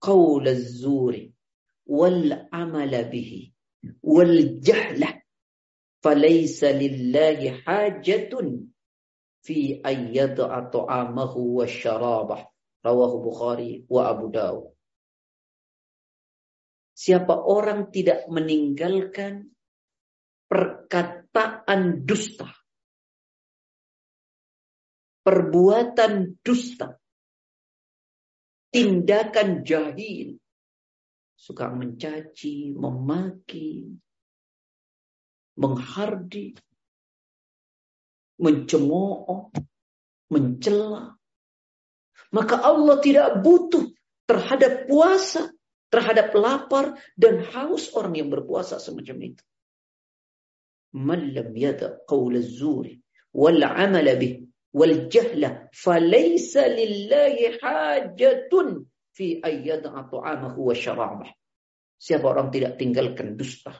qawl 0.00 0.46
az-zuri 0.48 1.34
wal 1.86 2.48
amala 2.52 3.02
bihi 3.12 3.52
wal 4.02 4.36
jahla 4.66 5.10
falaysa 6.02 6.72
lillahi 6.72 7.48
hajatun 7.66 8.72
fi 9.44 9.80
yada'a 9.84 10.70
ta'amahu 10.72 11.60
wa 13.92 14.02
Abu 14.08 14.26
Dawud 14.32 14.78
Siapa 16.98 17.46
orang 17.46 17.94
tidak 17.94 18.26
meninggalkan 18.26 19.54
perkataan 20.50 22.02
dusta. 22.02 22.50
Perbuatan 25.22 26.42
dusta. 26.42 26.98
Tindakan 28.72 29.64
jahil. 29.64 30.36
Suka 31.38 31.70
mencaci, 31.70 32.74
memaki, 32.74 33.94
menghardi, 35.54 36.54
mencemooh, 38.42 39.54
mencela. 40.34 41.14
Maka 42.34 42.56
Allah 42.58 42.96
tidak 42.98 43.38
butuh 43.40 43.94
terhadap 44.26 44.90
puasa, 44.90 45.54
terhadap 45.88 46.34
lapar 46.34 46.98
dan 47.14 47.46
haus 47.54 47.94
orang 47.94 48.18
yang 48.18 48.28
berpuasa 48.28 48.82
semacam 48.82 49.34
itu. 49.34 49.44
Man 50.98 51.32
lam 51.36 51.52
yada 51.56 52.00
qawl 52.08 52.36
az-zuri 52.40 53.00
wal 53.32 53.60
'amala 53.60 54.16
bih 54.16 54.47
wal 54.78 55.10
jahla 55.10 55.66
falaysa 55.74 56.70
lillahi 56.70 57.58
hajatun 57.58 58.86
fi 59.10 59.42
ayyad'a 59.42 60.06
ta'amahu 60.06 60.70
wa 60.70 60.74
syarabah. 60.78 61.30
Siapa 61.98 62.22
orang 62.30 62.54
tidak 62.54 62.78
tinggalkan 62.78 63.34
dusta, 63.34 63.74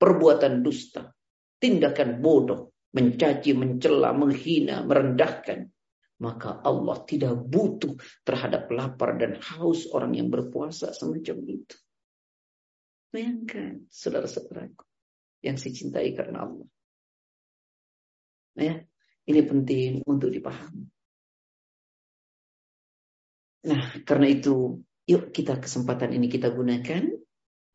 perbuatan 0.00 0.64
dusta, 0.64 1.12
tindakan 1.60 2.24
bodoh, 2.24 2.72
mencaci, 2.96 3.52
mencela, 3.52 4.16
menghina, 4.16 4.80
merendahkan, 4.80 5.68
maka 6.24 6.64
Allah 6.64 7.04
tidak 7.04 7.36
butuh 7.36 8.00
terhadap 8.24 8.72
lapar 8.72 9.20
dan 9.20 9.36
haus 9.36 9.84
orang 9.92 10.16
yang 10.16 10.32
berpuasa 10.32 10.96
semacam 10.96 11.36
itu. 11.44 11.76
Bayangkan, 13.12 13.84
saudara-saudaraku 13.92 14.88
yang 15.44 15.60
dicintai 15.60 16.16
karena 16.16 16.48
Allah. 16.48 16.68
Ya, 18.56 18.84
ini 19.28 19.40
penting 19.46 19.90
untuk 20.06 20.30
dipahami. 20.32 20.86
Nah, 23.62 24.02
karena 24.02 24.26
itu, 24.26 24.82
yuk 25.06 25.30
kita 25.30 25.62
kesempatan 25.62 26.10
ini 26.14 26.26
kita 26.26 26.50
gunakan 26.50 27.06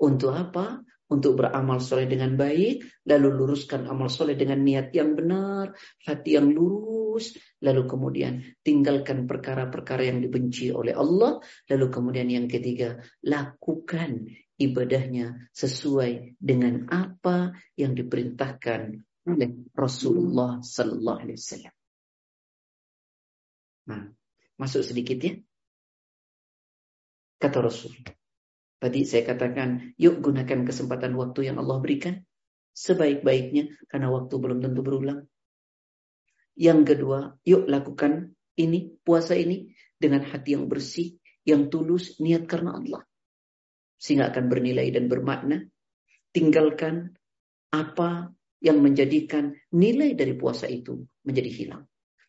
untuk 0.04 0.36
apa? 0.36 0.84
untuk 1.08 1.40
beramal 1.40 1.80
soleh 1.80 2.04
dengan 2.04 2.36
baik, 2.36 2.84
lalu 3.08 3.28
luruskan 3.32 3.88
amal 3.88 4.12
soleh 4.12 4.36
dengan 4.36 4.60
niat 4.60 4.92
yang 4.92 5.16
benar, 5.16 5.72
hati 6.04 6.36
yang 6.36 6.52
lurus, 6.52 7.32
lalu 7.64 7.88
kemudian 7.88 8.44
tinggalkan 8.60 9.24
perkara-perkara 9.24 10.04
yang 10.04 10.20
dibenci 10.20 10.68
oleh 10.76 10.92
Allah, 10.92 11.40
lalu 11.72 11.86
kemudian 11.88 12.28
yang 12.28 12.52
ketiga, 12.52 13.00
lakukan 13.24 14.28
ibadahnya 14.60 15.48
sesuai 15.56 16.36
dengan 16.36 16.92
apa 16.92 17.56
yang 17.80 17.96
diperintahkan 17.96 19.07
oleh 19.28 19.68
Rasulullah 19.76 20.64
Sallallahu 20.64 21.20
Alaihi 21.22 21.38
Wasallam. 21.38 21.76
Nah, 23.88 24.04
masuk 24.60 24.84
sedikit 24.84 25.20
ya. 25.20 25.34
Kata 27.38 27.62
Rasul, 27.62 27.94
Tadi 28.78 29.10
saya 29.10 29.26
katakan, 29.26 29.98
yuk 29.98 30.22
gunakan 30.22 30.62
kesempatan 30.62 31.18
waktu 31.18 31.50
yang 31.50 31.58
Allah 31.58 31.82
berikan 31.82 32.22
sebaik-baiknya 32.78 33.74
karena 33.90 34.14
waktu 34.14 34.38
belum 34.38 34.62
tentu 34.62 34.86
berulang. 34.86 35.26
Yang 36.54 36.94
kedua, 36.94 37.34
yuk 37.42 37.66
lakukan 37.66 38.38
ini, 38.54 38.94
puasa 39.02 39.34
ini 39.34 39.74
dengan 39.98 40.22
hati 40.30 40.54
yang 40.54 40.70
bersih, 40.70 41.18
yang 41.42 41.74
tulus, 41.74 42.22
niat 42.22 42.46
karena 42.46 42.78
Allah. 42.78 43.02
Sehingga 43.98 44.30
akan 44.30 44.46
bernilai 44.46 44.94
dan 44.94 45.10
bermakna. 45.10 45.66
Tinggalkan 46.30 47.18
apa 47.74 48.30
yang 48.64 48.82
menjadikan 48.82 49.54
nilai 49.74 50.18
dari 50.18 50.34
puasa 50.34 50.66
itu 50.66 51.06
menjadi 51.26 51.52
hilang. 51.52 51.84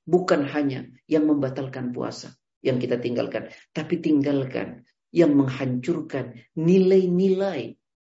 Bukan 0.08 0.44
hanya 0.48 0.88
yang 1.04 1.28
membatalkan 1.28 1.92
puasa 1.92 2.32
yang 2.64 2.80
kita 2.80 2.98
tinggalkan, 2.98 3.52
tapi 3.76 4.00
tinggalkan 4.00 4.84
yang 5.12 5.32
menghancurkan 5.36 6.36
nilai-nilai 6.56 7.76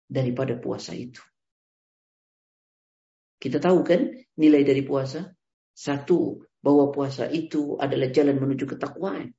daripada 0.10 0.58
puasa 0.58 0.94
itu. 0.98 1.22
Kita 3.40 3.62
tahu 3.62 3.80
kan 3.86 4.10
nilai 4.36 4.62
dari 4.66 4.84
puasa? 4.84 5.24
Satu, 5.72 6.44
bahwa 6.60 6.92
puasa 6.92 7.32
itu 7.32 7.80
adalah 7.80 8.12
jalan 8.12 8.36
menuju 8.36 8.68
ketakwaan. 8.68 9.32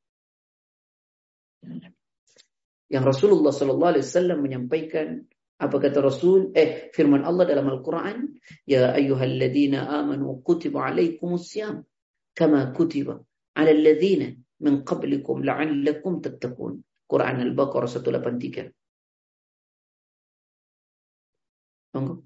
Yang 2.90 3.04
Rasulullah 3.06 3.52
Sallallahu 3.52 3.92
Alaihi 3.92 4.06
Wasallam 4.08 4.38
menyampaikan 4.40 5.28
apa 5.61 5.76
kata 5.76 6.00
Rasul? 6.00 6.56
Eh, 6.56 6.88
firman 6.96 7.20
Allah 7.28 7.44
dalam 7.44 7.68
Al-Quran, 7.68 8.32
Ya 8.64 8.96
ayyuhalladzina 8.96 9.92
amanu 10.00 10.40
kutiba 10.40 10.88
alaikumusiyam, 10.88 11.84
kama 12.32 12.72
kutiba 12.72 13.20
ala 13.54 13.70
alladzina 13.70 14.32
min 14.64 14.84
qablikum 14.84 15.44
la'allakum 15.44 16.24
tattaqun. 16.24 16.80
Quran 17.11 17.36
Al-Baqarah 17.44 17.90
183. 17.90 18.72
Monggo. 21.92 22.22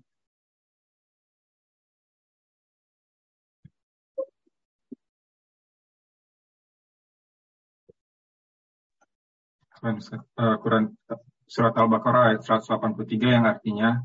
Eh, 9.85 10.57
Quran 10.63 10.97
surat 11.55 11.71
Al-Baqarah 11.79 12.35
ayat 12.35 12.43
183 12.43 13.31
yang 13.31 13.47
artinya 13.47 14.03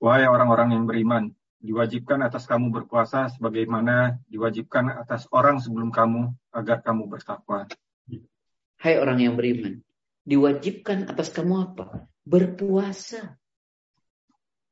Wahai 0.00 0.28
orang-orang 0.28 0.76
yang 0.76 0.84
beriman, 0.84 1.24
diwajibkan 1.64 2.20
atas 2.24 2.44
kamu 2.44 2.68
berpuasa 2.68 3.32
sebagaimana 3.32 4.20
diwajibkan 4.28 5.00
atas 5.00 5.24
orang 5.32 5.60
sebelum 5.64 5.88
kamu 5.88 6.28
agar 6.52 6.84
kamu 6.84 7.08
bertakwa. 7.08 7.64
Hai 8.80 9.00
orang 9.00 9.24
yang 9.24 9.32
beriman, 9.32 9.80
diwajibkan 10.28 11.08
atas 11.08 11.32
kamu 11.32 11.72
apa? 11.72 12.04
Berpuasa. 12.20 13.40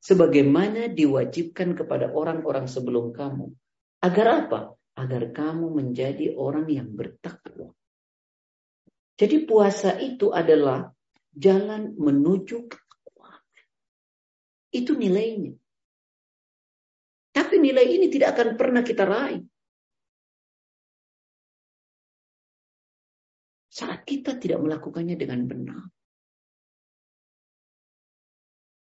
Sebagaimana 0.05 0.93
diwajibkan 0.93 1.78
kepada 1.78 2.12
orang-orang 2.12 2.68
sebelum 2.68 3.16
kamu. 3.16 3.57
Agar 4.05 4.26
apa? 4.45 4.61
Agar 5.01 5.32
kamu 5.32 5.80
menjadi 5.80 6.36
orang 6.36 6.68
yang 6.68 6.93
bertakwa. 6.93 7.72
Jadi 9.16 9.49
puasa 9.49 9.97
itu 9.97 10.28
adalah 10.28 10.93
jalan 11.33 11.97
menuju 11.97 12.68
ketakwaan. 12.68 13.45
Itu 14.72 14.97
nilainya. 14.97 15.57
Tapi 17.33 17.57
nilai 17.57 17.87
ini 17.97 18.12
tidak 18.12 18.37
akan 18.37 18.49
pernah 18.61 18.85
kita 18.85 19.09
raih 19.09 19.41
saat 23.72 24.05
kita 24.05 24.37
tidak 24.37 24.61
melakukannya 24.61 25.16
dengan 25.16 25.49
benar. 25.49 25.83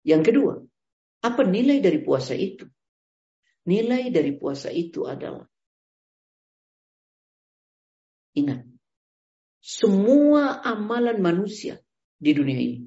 Yang 0.07 0.23
kedua, 0.31 0.55
apa 1.27 1.43
nilai 1.43 1.83
dari 1.83 1.99
puasa 1.99 2.39
itu? 2.39 2.63
Nilai 3.67 4.09
dari 4.15 4.39
puasa 4.39 4.71
itu 4.71 5.03
adalah 5.05 5.45
ingat, 8.39 8.63
semua 9.59 10.63
amalan 10.63 11.19
manusia 11.19 11.83
di 12.19 12.31
dunia 12.35 12.59
ini 12.59 12.79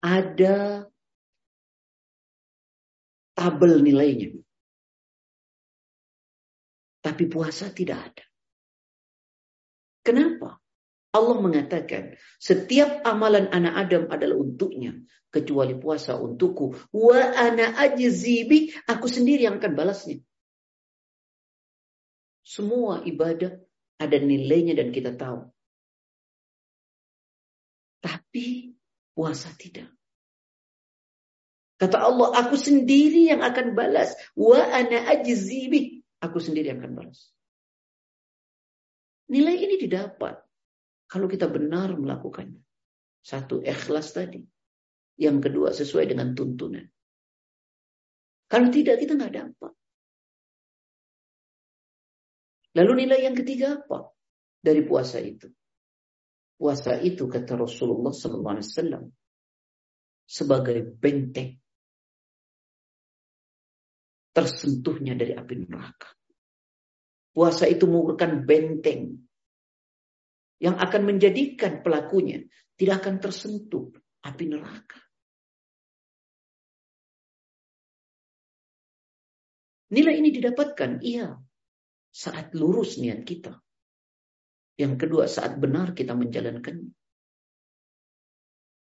ada 0.00 0.84
tabel 3.36 3.80
nilainya. 3.84 4.36
Tapi 7.00 7.24
puasa 7.32 7.72
tidak 7.72 8.12
ada. 8.12 8.24
Kenapa? 10.04 10.60
Allah 11.10 11.38
mengatakan, 11.40 12.14
setiap 12.36 13.02
amalan 13.02 13.48
anak 13.50 13.74
Adam 13.88 14.04
adalah 14.12 14.36
untuknya, 14.36 14.94
kecuali 15.32 15.74
puasa 15.74 16.20
untukku. 16.20 16.76
Wa 16.92 17.20
ana 17.34 17.72
ajzibi, 17.80 18.76
aku 18.84 19.08
sendiri 19.08 19.48
yang 19.48 19.58
akan 19.58 19.72
balasnya. 19.74 20.20
Semua 22.44 23.00
ibadah 23.02 23.58
ada 23.96 24.16
nilainya 24.20 24.76
dan 24.76 24.92
kita 24.92 25.16
tahu. 25.16 25.48
Tapi 28.30 28.70
puasa 29.10 29.50
tidak. 29.58 29.90
Kata 31.82 31.98
Allah, 31.98 32.30
aku 32.38 32.54
sendiri 32.54 33.26
yang 33.26 33.42
akan 33.42 33.74
balas. 33.74 34.14
Wa 34.38 34.70
ana 34.70 35.10
ajzibi, 35.10 35.98
aku 36.22 36.38
sendiri 36.38 36.70
yang 36.70 36.78
akan 36.78 36.94
balas. 36.94 37.34
Nilai 39.34 39.58
ini 39.66 39.82
didapat 39.82 40.38
kalau 41.10 41.26
kita 41.26 41.50
benar 41.50 41.90
melakukannya. 41.98 42.62
Satu, 43.18 43.66
ikhlas 43.66 44.14
tadi. 44.14 44.46
Yang 45.18 45.50
kedua, 45.50 45.74
sesuai 45.74 46.06
dengan 46.06 46.30
tuntunan. 46.30 46.86
Kalau 48.46 48.70
tidak, 48.70 49.02
kita 49.02 49.18
nggak 49.18 49.34
dapat. 49.34 49.74
Lalu 52.78 52.92
nilai 53.02 53.26
yang 53.26 53.34
ketiga 53.34 53.82
apa? 53.82 54.14
Dari 54.62 54.86
puasa 54.86 55.18
itu. 55.18 55.50
Puasa 56.60 57.00
itu 57.00 57.24
kata 57.24 57.56
Rasulullah 57.56 58.12
SAW 58.12 59.08
sebagai 60.28 60.84
benteng 60.84 61.56
tersentuhnya 64.36 65.16
dari 65.16 65.32
api 65.32 65.54
neraka. 65.56 66.12
Puasa 67.32 67.64
itu 67.64 67.88
merupakan 67.88 68.44
benteng 68.44 69.24
yang 70.60 70.76
akan 70.76 71.02
menjadikan 71.08 71.80
pelakunya 71.80 72.44
tidak 72.76 73.08
akan 73.08 73.24
tersentuh 73.24 73.96
api 74.20 74.44
neraka. 74.44 75.00
Nilai 79.96 80.14
ini 80.20 80.28
didapatkan, 80.28 81.00
iya, 81.00 81.34
saat 82.12 82.52
lurus 82.52 83.00
niat 83.00 83.24
kita. 83.24 83.58
Yang 84.80 84.94
kedua, 84.96 85.28
saat 85.28 85.60
benar 85.60 85.92
kita 85.92 86.16
menjalankannya. 86.16 86.88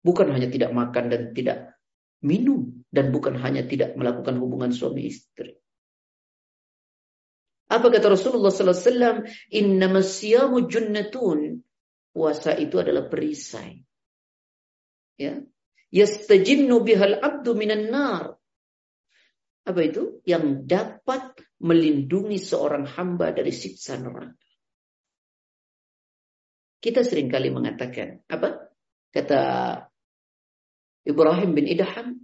Bukan 0.06 0.28
hanya 0.30 0.46
tidak 0.46 0.70
makan 0.70 1.10
dan 1.10 1.22
tidak 1.34 1.74
minum. 2.22 2.86
Dan 2.86 3.10
bukan 3.10 3.38
hanya 3.42 3.66
tidak 3.66 3.98
melakukan 3.98 4.38
hubungan 4.38 4.70
suami 4.70 5.10
istri. 5.10 5.58
Apa 7.70 7.86
kata 7.86 8.14
Rasulullah 8.14 8.50
SAW? 8.50 9.26
Inna 9.54 9.86
masyamu 9.90 10.66
junnatun. 10.70 11.62
Puasa 12.10 12.54
itu 12.58 12.82
adalah 12.82 13.06
perisai. 13.06 13.78
Ya. 15.18 15.38
Yastajinnu 15.90 16.82
bihal 16.82 17.18
abdu 17.18 17.54
minan 17.54 17.90
nar. 17.90 18.38
Apa 19.66 19.80
itu? 19.86 20.22
Yang 20.26 20.66
dapat 20.66 21.38
melindungi 21.62 22.42
seorang 22.42 22.90
hamba 22.90 23.30
dari 23.30 23.54
siksa 23.54 23.98
neraka. 24.02 24.49
Kita 26.80 27.04
sering 27.04 27.28
kali 27.28 27.52
mengatakan, 27.52 28.24
apa? 28.24 28.72
Kata 29.12 29.40
Ibrahim 31.04 31.50
bin 31.52 31.68
Idham, 31.68 32.16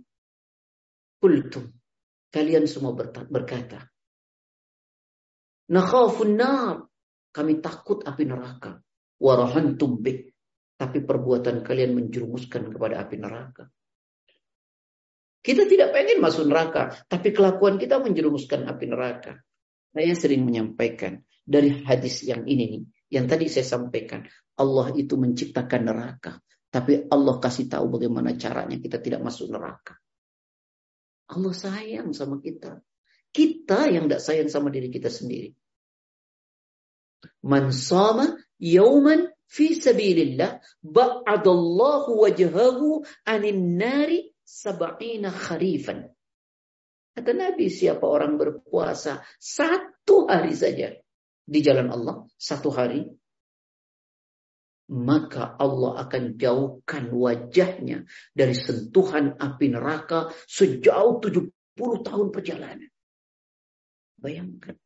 Kultum. 1.20 1.76
Kalian 2.32 2.64
semua 2.64 2.96
berkata, 3.28 3.84
Nakhafun 5.70 6.32
nar. 6.36 6.88
Kami 7.36 7.60
takut 7.60 8.00
api 8.00 8.24
neraka. 8.24 8.80
Warahantum 9.20 10.00
bih. 10.00 10.32
Tapi 10.76 11.04
perbuatan 11.04 11.60
kalian 11.60 11.92
menjerumuskan 11.92 12.72
kepada 12.72 13.04
api 13.04 13.16
neraka. 13.20 13.68
Kita 15.40 15.62
tidak 15.68 15.94
pengen 15.94 16.18
masuk 16.18 16.50
neraka, 16.50 17.06
tapi 17.06 17.30
kelakuan 17.30 17.78
kita 17.78 18.02
menjerumuskan 18.02 18.66
api 18.66 18.84
neraka. 18.90 19.46
Saya 19.94 20.12
sering 20.18 20.42
menyampaikan 20.42 21.22
dari 21.46 21.86
hadis 21.86 22.26
yang 22.26 22.42
ini 22.50 22.64
nih, 22.66 22.82
yang 23.12 23.30
tadi 23.30 23.46
saya 23.46 23.66
sampaikan, 23.66 24.26
Allah 24.58 24.90
itu 24.98 25.14
menciptakan 25.14 25.82
neraka, 25.86 26.42
tapi 26.70 27.06
Allah 27.06 27.38
kasih 27.38 27.70
tahu 27.70 27.96
bagaimana 27.96 28.34
caranya 28.34 28.76
kita 28.76 28.98
tidak 28.98 29.22
masuk 29.22 29.48
neraka. 29.48 29.96
Allah 31.30 31.54
sayang 31.54 32.14
sama 32.14 32.38
kita. 32.42 32.82
Kita 33.30 33.90
yang 33.90 34.06
tidak 34.10 34.22
sayang 34.22 34.48
sama 34.50 34.70
diri 34.70 34.90
kita 34.90 35.10
sendiri. 35.10 35.52
Man 37.46 37.70
sama 37.74 38.38
yauman 38.58 39.30
fi 39.46 39.74
sabilillah 39.74 40.62
ba'adallahu 40.82 42.10
wajhahu 42.22 43.06
anin 43.26 43.78
nari 43.78 44.34
sab'ina 44.42 45.30
kharifan. 45.30 46.10
Kata 47.16 47.32
Nabi, 47.32 47.72
siapa 47.72 48.04
orang 48.04 48.36
berpuasa 48.36 49.24
satu 49.40 50.28
hari 50.28 50.52
saja 50.52 50.92
di 51.46 51.62
jalan 51.62 51.88
Allah, 51.94 52.26
satu 52.34 52.74
hari, 52.74 53.06
maka 54.90 55.54
Allah 55.58 56.06
akan 56.06 56.38
jauhkan 56.38 57.10
wajahnya 57.10 58.06
dari 58.34 58.54
sentuhan 58.54 59.34
api 59.38 59.66
neraka 59.70 60.30
sejauh 60.46 61.18
70 61.22 61.50
tahun 62.06 62.28
perjalanan. 62.34 62.90
Bayangkan 64.18 64.78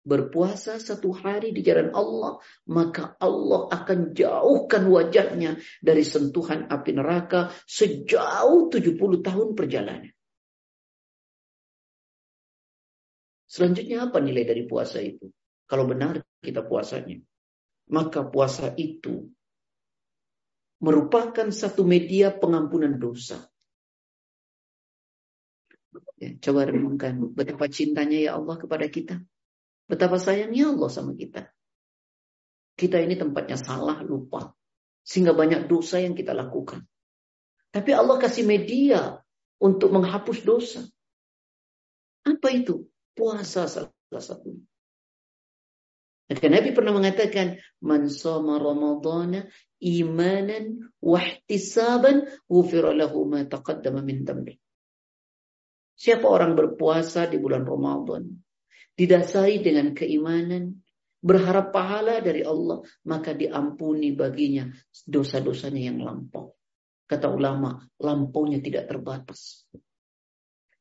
berpuasa 0.00 0.80
satu 0.80 1.12
hari 1.12 1.52
di 1.54 1.60
jalan 1.60 1.92
Allah, 1.92 2.40
maka 2.66 3.14
Allah 3.20 3.68
akan 3.68 4.16
jauhkan 4.16 4.88
wajahnya 4.88 5.60
dari 5.84 6.02
sentuhan 6.02 6.66
api 6.66 6.96
neraka 6.96 7.52
sejauh 7.68 8.72
70 8.72 8.96
tahun 9.22 9.48
perjalanan. 9.54 10.10
Selanjutnya 13.50 14.06
apa 14.06 14.22
nilai 14.22 14.46
dari 14.46 14.62
puasa 14.62 15.02
itu? 15.02 15.26
Kalau 15.66 15.90
benar 15.90 16.22
kita 16.38 16.62
puasanya. 16.62 17.18
Maka 17.90 18.22
puasa 18.22 18.70
itu 18.78 19.26
merupakan 20.78 21.50
satu 21.50 21.82
media 21.82 22.30
pengampunan 22.30 22.94
dosa. 22.94 23.42
Ya, 26.22 26.36
coba 26.38 26.70
renungkan 26.70 27.34
betapa 27.34 27.66
cintanya 27.66 28.18
ya 28.22 28.30
Allah 28.38 28.54
kepada 28.54 28.86
kita. 28.86 29.18
Betapa 29.90 30.22
sayangnya 30.22 30.70
Allah 30.70 30.90
sama 30.92 31.18
kita. 31.18 31.50
Kita 32.78 33.02
ini 33.02 33.18
tempatnya 33.18 33.58
salah, 33.58 33.98
lupa. 34.06 34.54
Sehingga 35.02 35.34
banyak 35.34 35.66
dosa 35.66 35.98
yang 35.98 36.14
kita 36.14 36.36
lakukan. 36.36 36.86
Tapi 37.74 37.90
Allah 37.94 38.18
kasih 38.18 38.46
media 38.46 39.18
untuk 39.58 39.90
menghapus 39.90 40.38
dosa. 40.46 40.82
Apa 42.26 42.52
itu? 42.52 42.89
Puasa 43.20 43.68
salah 43.68 43.92
satunya. 44.16 44.64
Maka 46.30 46.46
Nabi 46.46 46.70
pernah 46.72 46.94
mengatakan, 46.96 47.60
Man 47.84 48.08
sama 48.08 48.56
Ramadana 48.56 49.44
imanan 49.82 50.88
wahtisaban 51.02 52.24
ghufira 52.46 52.96
lahu 52.96 53.26
ma 53.26 53.42
taqaddama 53.44 54.00
min. 54.00 54.24
Siapa 56.00 56.24
orang 56.24 56.56
berpuasa 56.56 57.28
di 57.28 57.36
bulan 57.36 57.66
Ramadan 57.66 58.24
didasari 58.94 59.60
dengan 59.60 59.90
keimanan, 59.90 60.80
berharap 61.20 61.72
pahala 61.74 62.24
dari 62.24 62.40
Allah, 62.40 62.80
maka 63.04 63.36
diampuni 63.36 64.16
baginya 64.16 64.70
dosa-dosanya 65.04 65.92
yang 65.92 66.00
lampau. 66.00 66.56
Kata 67.04 67.26
ulama, 67.28 67.80
lampaunya 68.00 68.62
tidak 68.62 68.86
terbatas. 68.86 69.66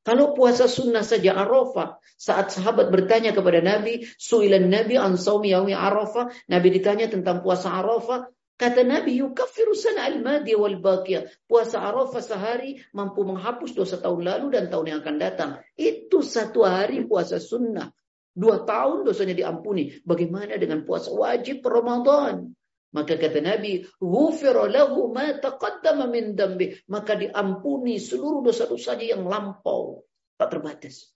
Kalau 0.04 0.32
puasa 0.32 0.66
sunnah 0.66 1.04
saja 1.04 1.36
Arafah, 1.36 2.00
saat 2.16 2.56
sahabat 2.56 2.88
bertanya 2.90 3.36
kepada 3.36 3.60
Nabi, 3.60 4.08
suilan 4.16 4.72
Nabi 4.72 4.96
an 4.96 5.20
saumi 5.20 5.52
yaumi 5.52 5.76
Arafah, 5.76 6.32
Nabi 6.48 6.68
ditanya 6.72 7.12
tentang 7.12 7.44
puasa 7.44 7.76
Arafah, 7.76 8.32
Kata 8.60 8.84
Nabi, 8.84 9.24
yukaffiru 9.24 9.72
sana 9.72 10.12
al-madi 10.12 10.52
wal 10.52 10.84
baqiyah. 10.84 11.48
Puasa 11.48 11.80
Arafah 11.80 12.20
sehari 12.20 12.76
mampu 12.92 13.24
menghapus 13.24 13.72
dosa 13.72 13.96
tahun 14.04 14.28
lalu 14.28 14.60
dan 14.60 14.68
tahun 14.68 14.86
yang 14.92 15.00
akan 15.00 15.16
datang. 15.16 15.50
Itu 15.80 16.20
satu 16.20 16.68
hari 16.68 17.08
puasa 17.08 17.40
sunnah. 17.40 17.88
Dua 18.36 18.68
tahun 18.68 19.08
dosanya 19.08 19.32
diampuni. 19.32 20.04
Bagaimana 20.04 20.60
dengan 20.60 20.84
puasa 20.84 21.08
wajib 21.16 21.64
Ramadan? 21.64 22.52
Maka 22.90 23.22
kata 23.22 23.38
Nabi, 23.38 23.86
lahu 24.02 25.14
ma 25.14 25.30
taqaddama 25.38 26.10
min 26.10 26.34
dambi. 26.34 26.74
Maka 26.90 27.14
diampuni 27.14 28.02
seluruh 28.02 28.42
dosa-dosanya 28.42 29.14
yang 29.14 29.30
lampau. 29.30 30.02
Tak 30.40 30.50
terbatas. 30.50 31.14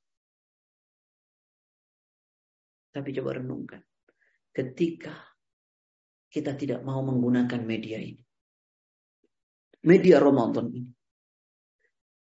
Tapi 2.94 3.10
coba 3.18 3.42
renungkan. 3.42 3.82
Ketika 4.54 5.18
kita 6.30 6.54
tidak 6.54 6.86
mau 6.86 7.02
menggunakan 7.02 7.62
media 7.66 7.98
ini. 7.98 8.22
Media 9.82 10.22
Ramadan 10.22 10.70
ini. 10.70 10.94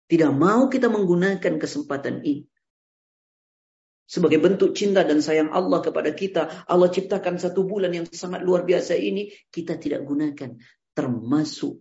Tidak 0.09 0.33
mau 0.33 0.73
kita 0.73 0.89
menggunakan 0.89 1.61
kesempatan 1.61 2.25
ini 2.25 2.49
sebagai 4.05 4.37
bentuk 4.41 4.77
cinta 4.77 5.01
dan 5.03 5.25
sayang 5.25 5.49
Allah 5.51 5.81
kepada 5.81 6.13
kita, 6.13 6.69
Allah 6.69 6.93
ciptakan 6.93 7.41
satu 7.41 7.65
bulan 7.65 7.93
yang 7.93 8.07
sangat 8.09 8.45
luar 8.45 8.69
biasa 8.69 8.95
ini, 8.97 9.33
kita 9.49 9.81
tidak 9.81 10.05
gunakan. 10.05 10.61
Termasuk 10.95 11.81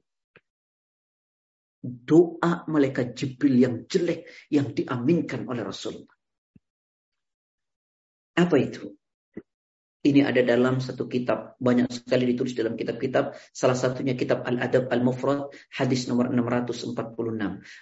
doa 1.83 2.63
malaikat 2.71 3.11
Jibril 3.13 3.59
yang 3.59 3.75
jelek 3.85 4.23
yang 4.47 4.71
diaminkan 4.71 5.45
oleh 5.51 5.67
Rasulullah. 5.67 6.15
Apa 8.39 8.55
itu? 8.57 8.87
Ini 10.03 10.19
ada 10.27 10.43
dalam 10.43 10.83
satu 10.83 11.07
kitab, 11.07 11.55
banyak 11.63 11.87
sekali 11.87 12.27
ditulis 12.35 12.51
dalam 12.51 12.75
kitab-kitab. 12.75 13.39
Salah 13.55 13.79
satunya 13.79 14.19
kitab 14.19 14.43
Al-Adab 14.43 14.91
Al-Mufrad, 14.91 15.47
hadis 15.71 16.11
nomor 16.11 16.27
646. 16.27 16.99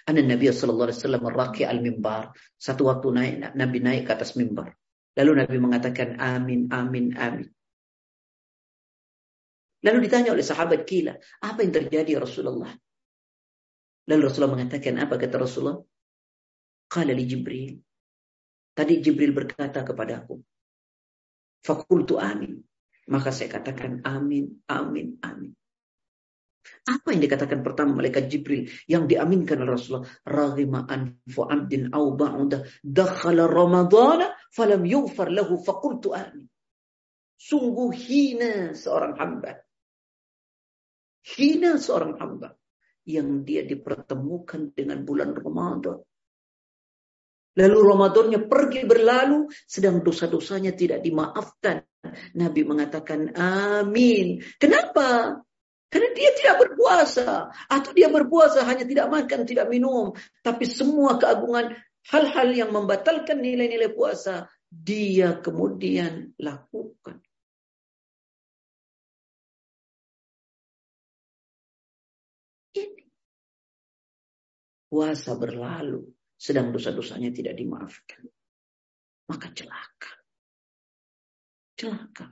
Ana 0.06 0.20
Nabi 0.22 0.46
sallallahu 0.46 0.86
alaihi 0.86 0.98
wasallam 1.02 1.24
raqi 1.26 1.62
al-mimbar. 1.66 2.30
Satu 2.54 2.86
waktu 2.86 3.06
naik 3.10 3.34
Nabi 3.58 3.78
naik 3.82 4.06
ke 4.06 4.14
atas 4.14 4.38
mimbar. 4.38 4.70
Lalu 5.18 5.42
Nabi 5.42 5.56
mengatakan 5.58 6.22
amin 6.22 6.70
amin 6.70 7.18
amin. 7.18 7.50
Lalu 9.82 9.98
ditanya 10.06 10.30
oleh 10.30 10.46
sahabat 10.46 10.86
kila, 10.86 11.18
apa 11.42 11.58
yang 11.58 11.74
terjadi 11.74 12.16
ya 12.16 12.20
Rasulullah? 12.22 12.70
Lalu 14.06 14.20
Rasulullah 14.30 14.54
mengatakan 14.62 14.94
apa 15.02 15.18
kata 15.18 15.42
Rasulullah? 15.42 15.82
Qala 16.86 17.10
li 17.10 17.26
Jibril. 17.26 17.82
Tadi 18.78 19.02
Jibril 19.02 19.34
berkata 19.34 19.82
kepadaku, 19.82 20.38
Fakultu 21.62 22.18
amin. 22.18 22.58
Maka 23.10 23.34
saya 23.34 23.50
katakan 23.50 24.02
amin, 24.06 24.62
amin, 24.70 25.18
amin. 25.22 25.52
Apa 26.86 27.14
yang 27.14 27.22
dikatakan 27.22 27.66
pertama 27.66 27.98
malaikat 27.98 28.30
Jibril 28.30 28.70
yang 28.86 29.10
diaminkan 29.10 29.58
oleh 29.62 29.74
Rasulullah? 29.74 30.06
Raghima 30.22 30.86
anfu 30.86 31.42
abdin 31.42 31.90
au 31.90 32.14
ba'udah 32.14 32.62
dakhala 32.82 33.50
ramadana 33.50 34.30
falam 34.54 34.86
yughfar 34.86 35.30
lahu 35.30 35.58
fakultu 35.58 36.14
amin. 36.14 36.46
Sungguh 37.38 37.90
hina 37.90 38.74
seorang 38.78 39.18
hamba. 39.18 39.58
Hina 41.22 41.78
seorang 41.78 42.18
hamba 42.18 42.54
yang 43.02 43.42
dia 43.42 43.66
dipertemukan 43.66 44.70
dengan 44.74 45.02
bulan 45.02 45.34
Ramadan. 45.34 45.98
Lalu 47.52 47.78
Ramadannya 47.84 48.40
pergi 48.48 48.88
berlalu, 48.88 49.44
sedang 49.68 50.00
dosa-dosanya 50.00 50.72
tidak 50.72 51.04
dimaafkan. 51.04 51.84
Nabi 52.32 52.64
mengatakan 52.64 53.36
amin. 53.36 54.40
Kenapa? 54.56 55.36
Karena 55.92 56.08
dia 56.16 56.32
tidak 56.32 56.56
berpuasa. 56.64 57.52
Atau 57.68 57.92
dia 57.92 58.08
berpuasa 58.08 58.64
hanya 58.64 58.88
tidak 58.88 59.12
makan, 59.12 59.44
tidak 59.44 59.68
minum. 59.68 60.16
Tapi 60.40 60.64
semua 60.64 61.20
keagungan 61.20 61.76
hal-hal 62.08 62.48
yang 62.56 62.72
membatalkan 62.72 63.44
nilai-nilai 63.44 63.92
puasa, 63.92 64.48
dia 64.72 65.36
kemudian 65.36 66.32
lakukan. 66.40 67.20
Ini. 72.72 73.04
Puasa 74.88 75.36
berlalu, 75.36 76.08
sedang 76.42 76.74
dosa-dosanya 76.74 77.30
tidak 77.30 77.54
dimaafkan. 77.54 78.26
Maka 79.30 79.46
celaka. 79.54 80.12
Celaka. 81.78 82.26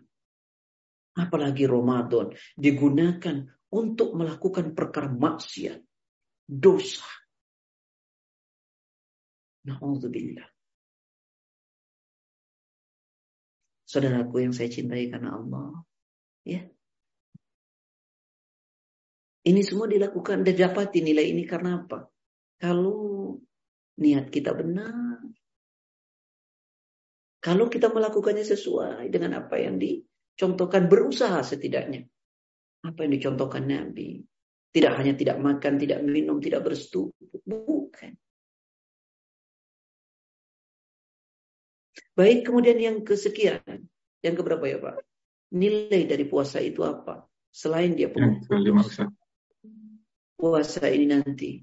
Apalagi 1.14 1.70
Ramadan 1.70 2.34
digunakan 2.58 3.46
untuk 3.70 4.18
melakukan 4.18 4.74
perkara 4.74 5.06
maksiat, 5.06 5.78
dosa. 6.42 7.06
Na'udzubillah. 9.70 10.48
Saudaraku 13.86 14.42
yang 14.42 14.54
saya 14.54 14.70
cintai 14.70 15.06
karena 15.06 15.38
Allah. 15.38 15.86
Ya. 16.42 16.66
Ini 19.46 19.62
semua 19.62 19.86
dilakukan 19.86 20.42
dan 20.42 20.54
dapat 20.58 20.98
nilai 20.98 21.30
ini 21.30 21.46
karena 21.46 21.82
apa? 21.82 22.10
Kalau 22.58 23.38
niat 24.00 24.32
kita 24.32 24.56
benar. 24.56 25.20
Kalau 27.40 27.72
kita 27.72 27.88
melakukannya 27.88 28.44
sesuai 28.44 29.08
dengan 29.08 29.40
apa 29.40 29.56
yang 29.56 29.80
di 29.80 30.00
Contohkan 30.40 30.88
berusaha 30.88 31.44
setidaknya. 31.44 32.08
Apa 32.80 33.04
yang 33.04 33.12
dicontohkan 33.12 33.68
Nabi. 33.68 34.24
Tidak 34.72 34.92
hanya 34.96 35.12
tidak 35.12 35.36
makan, 35.36 35.76
tidak 35.76 36.00
minum, 36.00 36.40
tidak 36.40 36.64
bersetubuh. 36.64 37.12
Bukan. 37.44 38.16
Baik, 42.16 42.48
kemudian 42.48 42.80
yang 42.80 42.96
kesekian. 43.04 43.84
Yang 44.24 44.34
keberapa 44.40 44.64
ya 44.64 44.80
Pak? 44.80 44.96
Nilai 45.52 46.08
dari 46.08 46.24
puasa 46.24 46.64
itu 46.64 46.80
apa? 46.88 47.28
Selain 47.52 47.92
dia 47.92 48.08
puasa. 48.08 49.12
Puasa 50.40 50.88
ini 50.88 51.04
nanti 51.04 51.60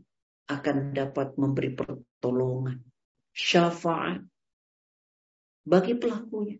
akan 0.47 0.95
dapat 0.95 1.35
memberi 1.35 1.75
pertolongan. 1.75 2.79
Syafaat. 3.35 4.23
Bagi 5.67 5.99
pelakunya 5.99 6.57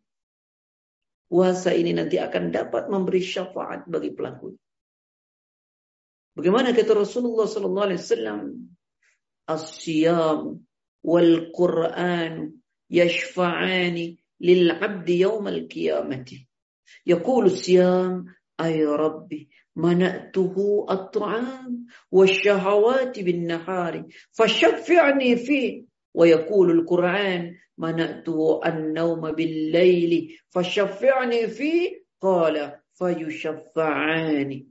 puasa 1.27 1.75
ini 1.75 1.91
nanti 1.91 2.17
akan 2.17 2.49
dapat 2.49 2.88
memberi 2.88 3.19
syafaat 3.19 3.85
bagi 3.85 4.15
pelaku. 4.15 4.55
Bagaimana 6.33 6.71
kata 6.71 6.95
Rasulullah 6.95 7.45
sallallahu 7.45 7.88
alaihi 7.91 8.01
wasallam? 8.01 8.41
As-siyam 9.47 10.63
wal 11.03 11.51
Qur'an 11.55 12.51
yashfa'ani 12.91 14.19
lil 14.43 14.63
'abdi 14.71 15.15
yawm 15.23 15.47
al-qiyamati. 15.47 16.43
Yaqulu 17.07 17.51
as-siyam 17.51 18.27
ay 18.59 18.83
rabbi 18.83 19.47
منأته 19.78 20.55
الطعام 20.89 21.86
والشهوات 22.11 23.19
بالنهار 23.19 23.93
فشفعني 24.32 25.36
فيه 25.36 25.86
ويقول 26.13 26.71
القرآن 26.71 27.55
منأته 27.78 28.61
النوم 28.65 29.32
بالليل 29.32 30.38
فشفعني 30.49 31.47
فيه 31.47 32.01
قال 32.21 32.73
fayushafa'ani. 32.97 34.65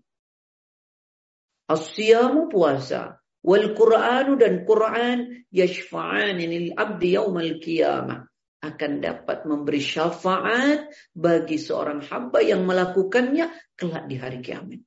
الصيام 1.70 2.50
puasa. 2.50 3.22
والقرآن 3.46 3.78
Qur'anu 3.78 4.32
dan 4.42 4.66
Qur'an 4.66 5.18
yashfa'ani 5.54 6.44
lil 6.50 6.66
abdi 6.74 7.14
yaumal. 7.14 8.26
Akan 8.56 8.98
dapat 8.98 9.46
memberi 9.46 9.78
syafaat 9.78 10.90
bagi 11.14 11.54
seorang 11.54 12.02
hamba 12.02 12.42
yang 12.42 12.66
melakukannya 12.66 13.46
kelak 13.78 14.10
di 14.10 14.18
hari 14.18 14.42
kiamat. 14.42 14.85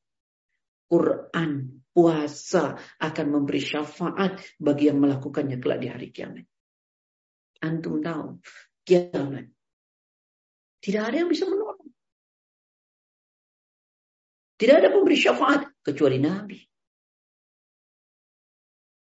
Quran, 0.90 1.86
puasa 1.94 2.74
akan 2.98 3.26
memberi 3.30 3.62
syafaat 3.62 4.42
bagi 4.58 4.90
yang 4.90 4.98
melakukannya 4.98 5.62
kelak 5.62 5.80
di 5.86 5.88
hari 5.94 6.10
kiamat. 6.10 6.50
Antum 7.62 8.02
tahu, 8.02 8.42
kiamat. 8.82 9.54
Tidak 10.80 11.04
ada 11.04 11.16
yang 11.22 11.30
bisa 11.30 11.46
menolong. 11.46 11.92
Tidak 14.60 14.76
ada 14.76 14.90
pemberi 14.92 15.16
syafaat 15.16 15.72
kecuali 15.84 16.20
Nabi. 16.20 16.60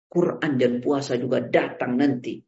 Quran 0.09 0.53
dan 0.55 0.79
puasa 0.79 1.19
juga 1.19 1.43
datang 1.43 1.99
nanti. 1.99 2.39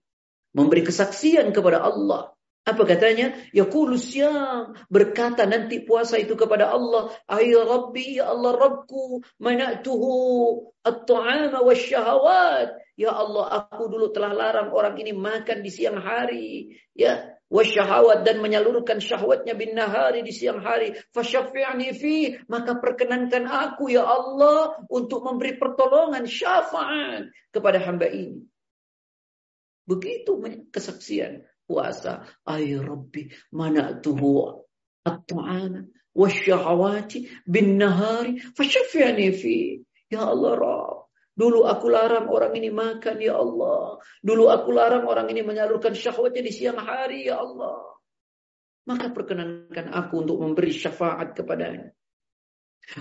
Memberi 0.54 0.86
kesaksian 0.86 1.50
kepada 1.50 1.82
Allah. 1.82 2.35
Apa 2.66 2.82
katanya? 2.82 3.30
Yaqulu 3.54 3.94
syam. 3.94 4.74
Berkata 4.90 5.46
nanti 5.46 5.86
puasa 5.86 6.18
itu 6.18 6.34
kepada 6.34 6.74
Allah. 6.74 7.14
Ay 7.30 7.54
Rabbi, 7.54 8.18
ya 8.18 8.34
Allah 8.34 8.58
Rabbku. 8.58 9.22
Mana'tuhu 9.38 10.74
at-ta'ama 10.82 11.62
wa 11.62 11.74
syahawat. 11.78 12.74
Ya 12.98 13.14
Allah, 13.14 13.70
aku 13.70 13.86
dulu 13.86 14.10
telah 14.10 14.34
larang 14.34 14.74
orang 14.74 14.98
ini 14.98 15.14
makan 15.14 15.62
di 15.62 15.70
siang 15.70 16.02
hari. 16.02 16.74
Ya, 16.90 17.38
wasyahawat 17.54 18.26
dan 18.26 18.42
menyalurkan 18.42 18.98
syahwatnya 18.98 19.54
bin 19.54 19.78
nahari 19.78 20.26
di 20.26 20.34
siang 20.34 20.58
hari. 20.58 20.98
Fasyafi'ni 21.14 21.94
fi, 21.94 22.34
maka 22.50 22.82
perkenankan 22.82 23.46
aku 23.46 23.94
ya 23.94 24.02
Allah 24.02 24.74
untuk 24.90 25.22
memberi 25.22 25.54
pertolongan 25.54 26.26
syafaat 26.26 27.30
kepada 27.54 27.78
hamba 27.78 28.10
ini. 28.10 28.42
Begitu 29.86 30.34
kesaksian 30.74 31.46
puasa. 31.66 32.24
Ay 32.46 32.78
Rabbi, 32.78 33.28
mana'tuhu 33.52 34.62
at-ta'ama 35.04 35.82
wasyahawati 36.16 37.44
bin 37.44 37.76
nahari 37.76 38.40
fasyafi'ni 38.54 39.28
fi. 39.34 39.82
Ya 40.06 40.22
Allah 40.22 40.54
Rabb, 40.54 41.06
Dulu 41.36 41.68
aku 41.68 41.92
larang 41.92 42.32
orang 42.32 42.56
ini 42.56 42.72
makan 42.72 43.20
ya 43.20 43.36
Allah. 43.36 44.00
Dulu 44.24 44.48
aku 44.48 44.72
larang 44.72 45.04
orang 45.04 45.28
ini 45.28 45.44
menyalurkan 45.44 45.92
syahwatnya 45.92 46.40
di 46.40 46.48
siang 46.48 46.80
hari 46.80 47.28
ya 47.28 47.44
Allah. 47.44 48.00
Maka 48.88 49.12
perkenankan 49.12 49.92
aku 49.92 50.24
untuk 50.24 50.40
memberi 50.40 50.72
syafaat 50.72 51.36
kepadanya. 51.36 51.92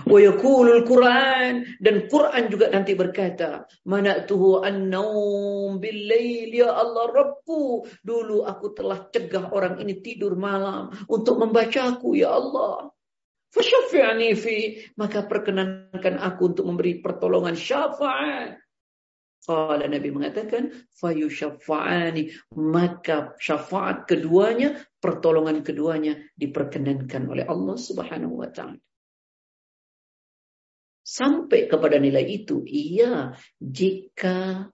Wa 0.02 0.18
yakulul 0.18 0.82
Quran 0.82 1.78
dan 1.78 2.10
Quran 2.10 2.50
juga 2.50 2.66
nanti 2.74 2.98
berkata, 2.98 3.70
"Mana'tuhu 3.86 4.66
an-naum 4.66 5.78
bil-lail 5.78 6.50
ya 6.50 6.74
Allah 6.74 7.06
Rabbku." 7.14 7.86
Dulu 8.02 8.42
aku 8.42 8.74
telah 8.74 9.06
cegah 9.08 9.54
orang 9.54 9.78
ini 9.78 10.02
tidur 10.02 10.34
malam 10.34 10.90
untuk 11.06 11.38
membacaku 11.38 12.18
ya 12.18 12.34
Allah. 12.34 12.90
Fasyafi'ani 13.54 14.34
fi. 14.34 14.82
Maka 14.98 15.24
perkenankan 15.24 16.18
aku 16.18 16.52
untuk 16.52 16.66
memberi 16.66 16.98
pertolongan 16.98 17.54
syafaat. 17.54 18.58
Kalau 19.46 19.78
Nabi 19.78 20.10
mengatakan, 20.10 20.74
fayusyafa'ani. 20.98 22.52
Maka 22.58 23.38
syafaat 23.38 24.10
keduanya, 24.10 24.74
pertolongan 24.98 25.62
keduanya 25.62 26.18
diperkenankan 26.34 27.30
oleh 27.30 27.46
Allah 27.46 27.78
subhanahu 27.78 28.42
wa 28.42 28.50
ta'ala. 28.50 28.82
Sampai 31.06 31.70
kepada 31.70 32.02
nilai 32.02 32.26
itu, 32.26 32.66
iya 32.66 33.30
jika, 33.62 34.66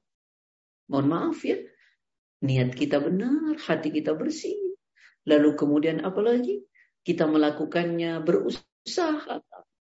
mohon 0.88 1.06
maaf 1.12 1.44
ya, 1.44 1.60
niat 2.40 2.72
kita 2.72 3.04
benar, 3.04 3.60
hati 3.60 3.92
kita 3.92 4.16
bersih. 4.16 4.56
Lalu 5.28 5.52
kemudian 5.60 6.00
apa 6.00 6.24
lagi? 6.24 6.64
Kita 7.04 7.28
melakukannya 7.28 8.24
berusaha 8.24 8.72
usaha 8.82 9.38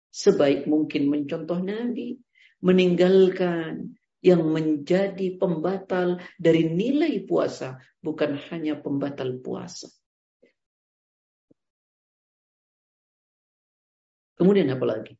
sebaik 0.08 0.64
mungkin 0.64 1.12
mencontoh 1.12 1.60
Nabi, 1.60 2.16
meninggalkan 2.64 4.00
yang 4.24 4.42
menjadi 4.50 5.38
pembatal 5.38 6.18
dari 6.40 6.66
nilai 6.66 7.22
puasa, 7.22 7.78
bukan 8.02 8.34
hanya 8.50 8.80
pembatal 8.80 9.38
puasa. 9.38 9.86
Kemudian 14.34 14.70
apa 14.70 14.86
lagi? 14.86 15.14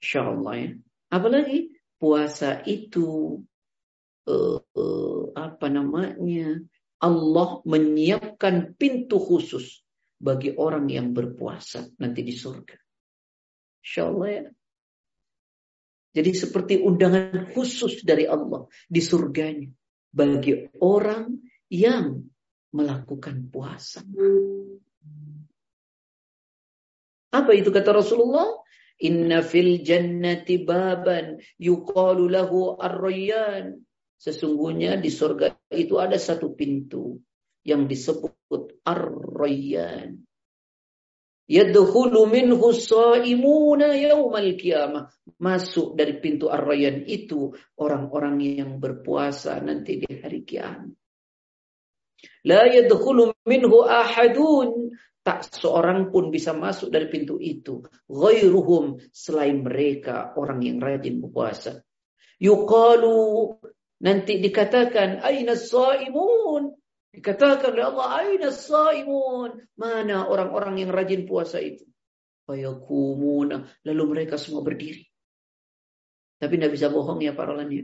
Insya 0.00 0.20
Allah 0.28 0.54
ya. 0.58 0.70
Apalagi 1.12 1.72
puasa 1.96 2.60
itu 2.66 3.40
uh, 4.28 4.60
uh, 4.60 5.22
apa 5.34 5.66
namanya? 5.68 6.60
Allah 6.96 7.60
menyiapkan 7.68 8.72
pintu 8.80 9.20
khusus 9.20 9.84
bagi 10.16 10.56
orang 10.56 10.88
yang 10.88 11.12
berpuasa 11.12 11.84
nanti 12.00 12.24
di 12.24 12.32
surga. 12.32 12.76
Insya 13.84 14.02
Allah 14.08 14.28
ya. 14.32 14.44
Jadi 16.16 16.30
seperti 16.32 16.80
undangan 16.80 17.52
khusus 17.52 18.00
dari 18.00 18.24
Allah 18.24 18.64
di 18.88 19.04
surganya 19.04 19.68
bagi 20.08 20.72
orang 20.80 21.36
yang 21.68 22.24
melakukan 22.72 23.52
puasa. 23.52 24.00
Apa 27.36 27.52
itu 27.52 27.68
kata 27.68 27.92
Rasulullah? 27.92 28.48
Inna 28.96 29.44
fil 29.44 29.84
jannati 29.84 30.64
baban 30.64 31.36
yuqalu 31.60 32.32
lahu 32.32 32.80
ar-rayyan. 32.80 33.84
Sesungguhnya 34.16 34.96
di 34.96 35.12
surga 35.12 35.52
itu 35.76 36.00
ada 36.00 36.16
satu 36.16 36.56
pintu 36.56 37.20
yang 37.60 37.84
disebut 37.84 38.80
ar-rayyan. 38.88 40.24
Yadkhulu 41.46 42.26
minhu 42.26 42.74
shaimuna 42.74 43.94
yaumal 43.94 44.56
qiyamah. 44.58 45.12
Masuk 45.38 45.94
dari 45.94 46.16
pintu 46.18 46.48
ar-rayyan 46.48 47.04
itu 47.04 47.54
orang-orang 47.78 48.40
yang 48.40 48.80
berpuasa 48.80 49.60
nanti 49.60 50.00
di 50.02 50.08
hari 50.08 50.42
kiamat. 50.42 50.96
La 52.48 52.66
yadkhulu 52.66 53.36
minhu 53.46 53.84
ahadun 53.84 54.96
Tak 55.26 55.58
seorang 55.58 56.14
pun 56.14 56.30
bisa 56.30 56.54
masuk 56.54 56.94
dari 56.94 57.10
pintu 57.10 57.42
itu. 57.42 57.82
Ghairuhum 58.06 59.02
selain 59.10 59.58
mereka 59.58 60.30
orang 60.38 60.62
yang 60.62 60.78
rajin 60.78 61.18
berpuasa. 61.18 61.82
Yuqalu 62.38 63.58
nanti 64.06 64.38
dikatakan 64.38 65.26
aina 65.26 65.58
saimun. 65.58 66.78
Dikatakan 67.10 67.74
oleh 67.74 67.86
Allah 67.90 68.08
aina 68.22 68.54
saimun. 68.54 69.66
Mana 69.74 70.30
orang-orang 70.30 70.86
yang 70.86 70.94
rajin 70.94 71.26
puasa 71.26 71.58
itu? 71.58 71.82
Fayakumuna. 72.46 73.66
Lalu 73.82 74.02
mereka 74.06 74.38
semua 74.38 74.62
berdiri. 74.62 75.02
Tapi 76.38 76.54
tidak 76.54 76.70
bisa 76.70 76.86
bohong 76.86 77.18
ya 77.18 77.34
para 77.34 77.50
lania. 77.50 77.82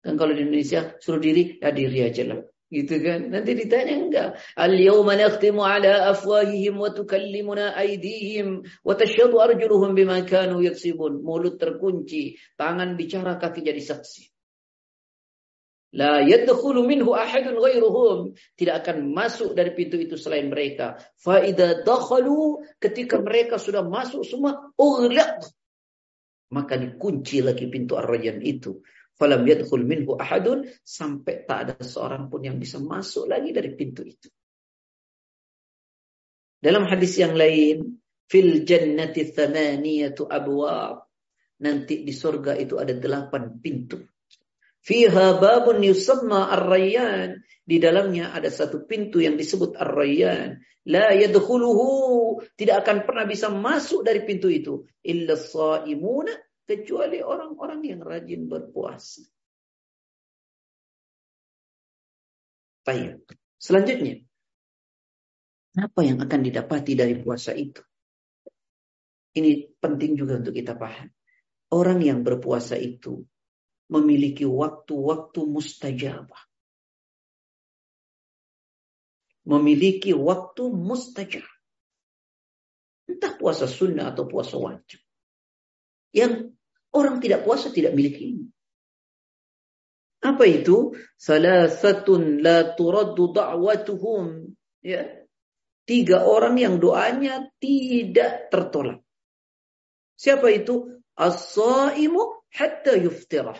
Kan 0.00 0.16
kalau 0.16 0.32
di 0.32 0.40
Indonesia 0.40 0.96
suruh 0.96 1.20
diri, 1.20 1.60
ya 1.60 1.68
diri 1.68 2.00
aja 2.00 2.24
lah. 2.24 2.40
Gitu 2.70 3.02
kan? 3.02 3.34
Nanti 3.34 3.58
ditanya 3.58 3.94
enggak. 3.98 4.28
Al-yawma 4.54 5.18
nakhtimu 5.18 5.58
ala 5.58 6.14
afwahihim 6.14 6.78
wa 6.78 6.94
tukallimuna 6.94 7.74
aydihim 7.74 8.62
wa 8.86 8.94
tashhadu 8.94 9.42
arjuluhum 9.42 9.98
bima 9.98 10.22
kanu 10.22 10.62
yaksibun. 10.62 11.18
Mulut 11.18 11.58
terkunci, 11.58 12.38
tangan 12.54 12.94
bicara, 12.94 13.42
kaki 13.42 13.66
jadi 13.66 13.82
saksi. 13.82 14.30
La 15.98 16.22
yadkhulu 16.22 16.86
minhu 16.86 17.10
ahadun 17.10 17.58
ghairuhum. 17.58 18.38
Tidak 18.54 18.86
akan 18.86 19.10
masuk 19.10 19.58
dari 19.58 19.74
pintu 19.74 19.98
itu 19.98 20.14
selain 20.14 20.46
mereka. 20.46 21.02
Fa 21.18 21.42
idza 21.42 21.82
dakhalu 21.82 22.62
ketika 22.78 23.18
mereka 23.18 23.58
sudah 23.58 23.82
masuk 23.82 24.22
semua 24.22 24.70
ughlaq 24.78 25.42
maka 26.50 26.74
dikunci 26.74 27.40
lagi 27.46 27.70
pintu 27.70 27.94
ar-rayyan 27.94 28.42
itu. 28.42 28.82
Falam 29.20 29.44
yadkhul 29.44 29.84
minhu 29.84 30.16
ahadun 30.16 30.64
sampai 30.80 31.44
tak 31.44 31.58
ada 31.68 31.76
seorang 31.84 32.32
pun 32.32 32.40
yang 32.40 32.56
bisa 32.56 32.80
masuk 32.80 33.28
lagi 33.28 33.52
dari 33.52 33.76
pintu 33.76 34.00
itu. 34.00 34.32
Dalam 36.56 36.88
hadis 36.88 37.20
yang 37.20 37.36
lain, 37.36 38.00
fil 38.32 38.64
jannati 38.64 39.28
thamaniyatu 39.28 40.24
abwab. 40.24 41.04
Nanti 41.60 42.00
di 42.00 42.16
surga 42.16 42.56
itu 42.56 42.80
ada 42.80 42.96
delapan 42.96 43.60
pintu. 43.60 44.00
Fiha 44.80 45.36
babun 45.36 45.84
yusamma 45.84 46.48
ar-rayyan. 46.56 47.44
Di 47.60 47.76
dalamnya 47.76 48.32
ada 48.32 48.48
satu 48.48 48.88
pintu 48.88 49.20
yang 49.20 49.36
disebut 49.36 49.76
ar-rayyan. 49.76 50.64
La 50.88 51.12
yadkhuluhu. 51.12 52.40
Tidak 52.56 52.72
akan 52.72 53.04
pernah 53.04 53.28
bisa 53.28 53.52
masuk 53.52 54.00
dari 54.00 54.24
pintu 54.24 54.48
itu. 54.48 54.88
Illa 55.04 55.36
saimuna 55.36 56.32
kecuali 56.70 57.18
orang-orang 57.18 57.82
yang 57.82 58.00
rajin 58.06 58.46
berpuasa. 58.46 59.26
Baik. 62.86 63.26
Selanjutnya, 63.58 64.22
apa 65.74 66.00
yang 66.06 66.22
akan 66.22 66.40
didapati 66.46 66.94
dari 66.94 67.18
puasa 67.18 67.58
itu? 67.58 67.82
Ini 69.34 69.74
penting 69.82 70.14
juga 70.14 70.38
untuk 70.38 70.54
kita 70.54 70.78
paham. 70.78 71.10
Orang 71.74 72.02
yang 72.02 72.22
berpuasa 72.22 72.78
itu 72.78 73.22
memiliki 73.90 74.46
waktu-waktu 74.46 75.40
mustajabah. 75.42 76.42
Memiliki 79.46 80.14
waktu 80.14 80.70
mustajab. 80.70 81.46
Entah 83.10 83.34
puasa 83.34 83.66
sunnah 83.66 84.14
atau 84.14 84.26
puasa 84.26 84.54
wajib. 84.58 85.02
Yang 86.10 86.49
Orang 86.90 87.22
tidak 87.22 87.46
puasa 87.46 87.70
tidak 87.70 87.94
miliki 87.94 88.34
ini. 88.34 88.44
Apa 90.20 90.44
itu? 90.44 90.92
Salasatun 91.16 92.44
la 92.44 92.76
turaddu 92.76 93.30
da'watuhum. 93.30 94.52
Ya. 94.84 95.06
Tiga 95.86 96.28
orang 96.28 96.60
yang 96.60 96.76
doanya 96.76 97.48
tidak 97.62 98.52
tertolak. 98.52 99.00
Siapa 100.20 100.52
itu? 100.52 101.00
As-saimu 101.16 102.46
hatta 102.52 102.98
yuftirah. 103.00 103.56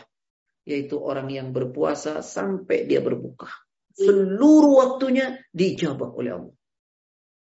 Yaitu 0.68 1.00
orang 1.00 1.32
yang 1.32 1.56
berpuasa 1.56 2.20
sampai 2.20 2.84
dia 2.84 3.00
berbuka. 3.00 3.48
Seluruh 3.96 4.84
waktunya 4.84 5.40
dijabah 5.56 6.12
oleh 6.12 6.30
Allah. 6.36 6.56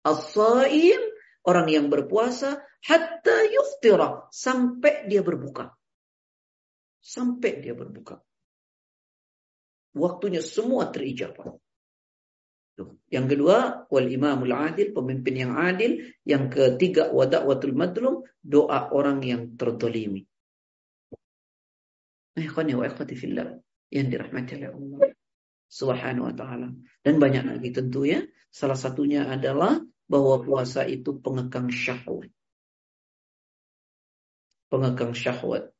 As-saim, 0.06 1.00
orang 1.44 1.68
yang 1.68 1.86
berpuasa, 1.90 2.62
hatta 2.86 3.36
yuftira, 3.50 4.30
sampai 4.30 5.10
dia 5.10 5.20
berbuka 5.26 5.77
sampai 7.00 7.62
dia 7.62 7.74
berbuka. 7.74 8.20
Waktunya 9.96 10.44
semua 10.44 10.92
terijabah. 10.92 11.58
Yang 13.10 13.26
kedua, 13.34 13.88
wal 13.90 14.06
imamul 14.06 14.54
adil, 14.54 14.94
pemimpin 14.94 15.34
yang 15.34 15.52
adil. 15.58 16.14
Yang 16.22 16.44
ketiga, 16.54 17.10
wada'watul 17.10 17.74
madlum, 17.74 18.22
doa 18.38 18.94
orang 18.94 19.18
yang 19.26 19.58
terdolimi. 19.58 20.22
Ikhwani 22.38 22.78
wa 22.78 22.86
ikhwati 22.86 23.18
fillah 23.18 23.58
yang 23.90 24.06
dirahmati 24.06 24.62
oleh 24.62 24.70
Allah 24.70 25.10
Subhanahu 25.66 26.30
wa 26.30 26.34
taala. 26.38 26.68
Dan 27.02 27.18
banyak 27.18 27.44
lagi 27.50 27.74
tentunya. 27.74 28.22
Salah 28.48 28.78
satunya 28.78 29.26
adalah 29.26 29.82
bahwa 30.06 30.40
puasa 30.40 30.86
itu 30.86 31.18
pengekang 31.18 31.68
syahwat. 31.68 32.30
Pengekang 34.70 35.12
syahwat. 35.18 35.74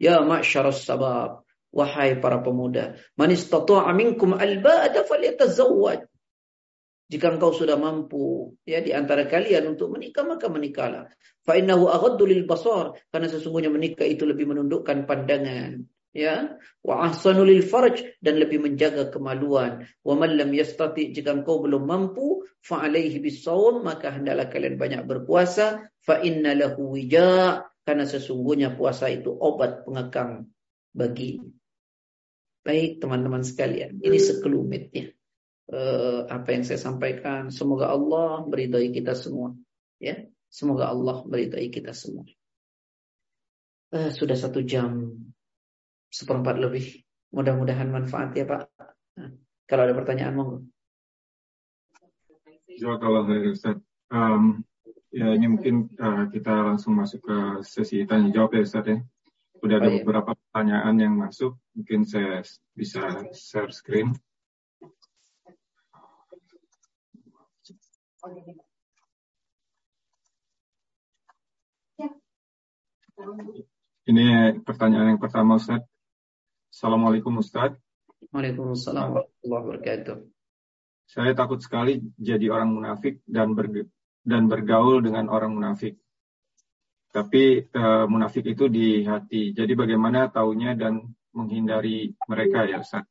Ya 0.00 0.24
ma'syaras 0.24 0.82
sabab. 0.88 1.44
Wahai 1.70 2.18
para 2.18 2.42
pemuda. 2.42 2.98
Man 3.14 3.30
istata'a 3.30 3.92
minkum 3.94 4.34
alba'ada 4.34 5.06
falyatazawwaj. 5.06 6.08
Jika 7.10 7.26
engkau 7.30 7.50
sudah 7.50 7.74
mampu 7.74 8.54
ya 8.62 8.78
di 8.82 8.94
antara 8.94 9.26
kalian 9.26 9.74
untuk 9.74 9.90
menikah 9.92 10.26
maka 10.26 10.46
menikahlah. 10.46 11.10
Fa 11.42 11.58
innahu 11.58 11.90
aghaddu 11.90 12.26
lil 12.26 12.46
basar 12.46 12.94
karena 13.10 13.26
sesungguhnya 13.30 13.70
menikah 13.70 14.06
itu 14.06 14.26
lebih 14.26 14.50
menundukkan 14.50 15.10
pandangan 15.10 15.90
ya 16.10 16.58
wa 16.82 17.06
ahsanu 17.06 17.46
lil 17.46 17.62
farj 17.62 18.02
dan 18.18 18.42
lebih 18.42 18.58
menjaga 18.58 19.14
kemaluan 19.14 19.86
wa 20.02 20.14
man 20.18 20.34
lam 20.34 20.50
yastati 20.50 21.14
jika 21.14 21.30
engkau 21.30 21.62
belum 21.62 21.86
mampu 21.86 22.42
fa 22.58 22.82
alaihi 22.82 23.22
bisawm 23.22 23.86
maka 23.86 24.10
hendaklah 24.10 24.50
kalian 24.50 24.74
banyak 24.74 25.02
berpuasa 25.06 25.86
fa 26.02 26.18
inna 26.18 26.58
lahu 26.58 26.98
wija 26.98 27.62
karena 27.90 28.06
sesungguhnya 28.06 28.78
puasa 28.78 29.10
itu 29.10 29.34
obat 29.34 29.82
pengekang 29.82 30.46
bagi 30.94 31.42
baik 32.62 33.02
teman-teman 33.02 33.42
sekalian. 33.42 33.98
Ini 33.98 34.14
sekelumitnya 34.14 35.10
uh, 35.74 36.30
apa 36.30 36.54
yang 36.54 36.62
saya 36.62 36.78
sampaikan. 36.78 37.50
Semoga 37.50 37.90
Allah 37.90 38.46
meridai 38.46 38.94
kita 38.94 39.18
semua. 39.18 39.58
Ya, 39.98 40.22
semoga 40.46 40.86
Allah 40.86 41.26
meridai 41.26 41.66
kita 41.66 41.90
semua. 41.90 42.30
Uh, 43.90 44.14
sudah 44.14 44.38
satu 44.38 44.62
jam 44.62 45.10
seperempat 46.14 46.62
lebih. 46.62 47.02
Mudah-mudahan 47.34 47.90
manfaat 47.90 48.38
ya 48.38 48.46
Pak. 48.46 48.70
Nah, 49.18 49.34
kalau 49.66 49.82
ada 49.90 49.98
pertanyaan 49.98 50.38
monggo. 50.38 50.58
Jazakallah. 52.70 53.26
Um, 54.14 54.62
Ya, 55.10 55.26
ini 55.34 55.50
mungkin 55.50 55.90
uh, 55.98 56.30
kita 56.30 56.54
langsung 56.70 56.94
masuk 56.94 57.26
ke 57.26 57.36
sesi 57.66 58.06
tanya 58.06 58.30
jawab 58.30 58.54
ya 58.54 58.62
Ustaz 58.62 58.86
ya. 58.86 59.02
Udah 59.58 59.76
ada 59.82 59.90
beberapa 59.90 60.38
pertanyaan 60.38 60.94
yang 61.02 61.14
masuk, 61.18 61.58
mungkin 61.74 62.06
saya 62.06 62.46
bisa 62.78 63.26
share 63.34 63.74
screen. 63.74 64.14
Ini 74.06 74.62
pertanyaan 74.62 75.18
yang 75.18 75.20
pertama 75.20 75.58
Ustaz. 75.58 75.82
Assalamualaikum 76.70 77.34
Ustaz. 77.42 77.74
Waalaikumsalam 78.30 79.10
warahmatullahi 79.10 79.62
wabarakatuh. 79.66 80.16
Saya 81.10 81.34
takut 81.34 81.58
sekali 81.58 81.98
jadi 82.14 82.46
orang 82.46 82.70
munafik 82.70 83.18
dan 83.26 83.58
dan 84.24 84.46
bergaul 84.46 85.00
dengan 85.00 85.28
orang 85.32 85.56
munafik. 85.56 85.96
Tapi 87.10 87.66
uh, 87.74 88.06
munafik 88.06 88.46
itu 88.46 88.70
di 88.70 89.02
hati. 89.02 89.50
Jadi 89.50 89.72
bagaimana 89.74 90.30
taunya 90.30 90.78
dan 90.78 91.02
menghindari 91.34 92.14
mereka 92.30 92.66
ya 92.66 92.78
Ustaz? 92.82 93.06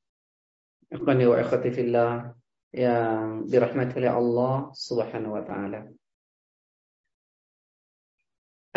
Ikhwani 0.89 1.27
wa 1.27 1.37
ikhwati 1.37 1.69
fillah 1.75 2.33
yang 2.71 3.49
dirahmati 3.49 3.93
oleh 3.99 4.11
Allah 4.13 4.55
Subhanahu 4.71 5.35
wa 5.35 5.43
taala. 5.43 5.79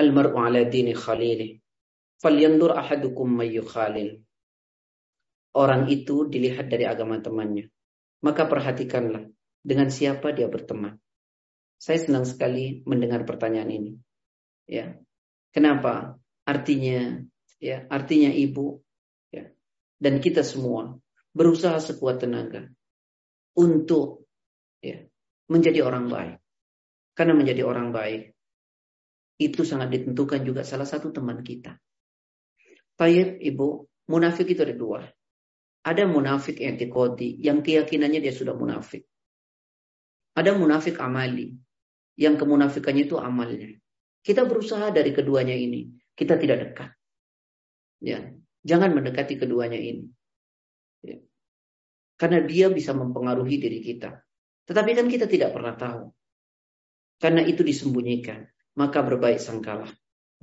Al-mar'u 0.01 0.37
ala 0.41 0.65
dini 0.67 0.97
khalili. 0.97 1.61
Falyandur 2.23 2.75
ahadukum 2.79 3.29
may 3.29 3.51
yukhalil. 3.53 4.23
Orang 5.53 5.91
itu 5.93 6.25
dilihat 6.31 6.73
dari 6.73 6.89
agama 6.89 7.21
temannya. 7.21 7.69
Maka 8.25 8.49
perhatikanlah 8.49 9.29
dengan 9.61 9.93
siapa 9.93 10.33
dia 10.33 10.49
berteman. 10.49 11.02
Saya 11.83 11.99
senang 11.99 12.23
sekali 12.23 12.87
mendengar 12.87 13.27
pertanyaan 13.27 13.67
ini. 13.75 13.93
Ya. 14.71 15.03
Kenapa? 15.51 16.15
Artinya 16.47 17.27
ya, 17.59 17.87
artinya 17.91 18.31
ibu 18.31 18.83
ya, 19.31 19.51
dan 19.99 20.23
kita 20.23 20.47
semua 20.47 20.99
berusaha 21.35 21.79
sekuat 21.83 22.23
tenaga 22.23 22.71
untuk 23.59 24.31
ya, 24.79 25.03
menjadi 25.51 25.83
orang 25.83 26.07
baik. 26.07 26.37
Karena 27.19 27.35
menjadi 27.35 27.67
orang 27.67 27.91
baik 27.91 28.31
itu 29.43 29.67
sangat 29.67 29.91
ditentukan 29.91 30.47
juga 30.47 30.63
salah 30.63 30.87
satu 30.87 31.11
teman 31.11 31.43
kita. 31.43 31.79
Tayyib 32.95 33.43
ibu, 33.43 33.91
munafik 34.07 34.55
itu 34.55 34.63
ada 34.63 34.75
dua. 34.79 35.01
Ada 35.83 36.07
munafik 36.07 36.63
yang 36.63 36.79
etikodi, 36.79 37.43
yang 37.43 37.59
keyakinannya 37.59 38.23
dia 38.23 38.31
sudah 38.31 38.55
munafik. 38.55 39.03
Ada 40.39 40.55
munafik 40.55 40.97
amali, 41.03 41.59
yang 42.17 42.37
kemunafikannya 42.37 43.09
itu 43.09 43.17
amalnya. 43.17 43.73
Kita 44.23 44.47
berusaha 44.47 44.93
dari 44.95 45.11
keduanya 45.11 45.57
ini. 45.57 45.91
Kita 46.13 46.39
tidak 46.39 46.59
dekat. 46.63 46.91
Ya, 48.03 48.35
jangan 48.63 48.95
mendekati 48.95 49.39
keduanya 49.39 49.79
ini. 49.79 50.07
Ya. 51.03 51.19
Karena 52.19 52.45
dia 52.47 52.71
bisa 52.71 52.95
mempengaruhi 52.95 53.59
diri 53.59 53.83
kita. 53.83 54.23
Tetapi 54.69 54.91
kan 54.95 55.07
kita 55.11 55.27
tidak 55.27 55.51
pernah 55.51 55.75
tahu. 55.75 56.03
Karena 57.19 57.43
itu 57.43 57.67
disembunyikan. 57.67 58.47
Maka 58.79 59.03
berbaik 59.03 59.43
sangkalah. 59.43 59.91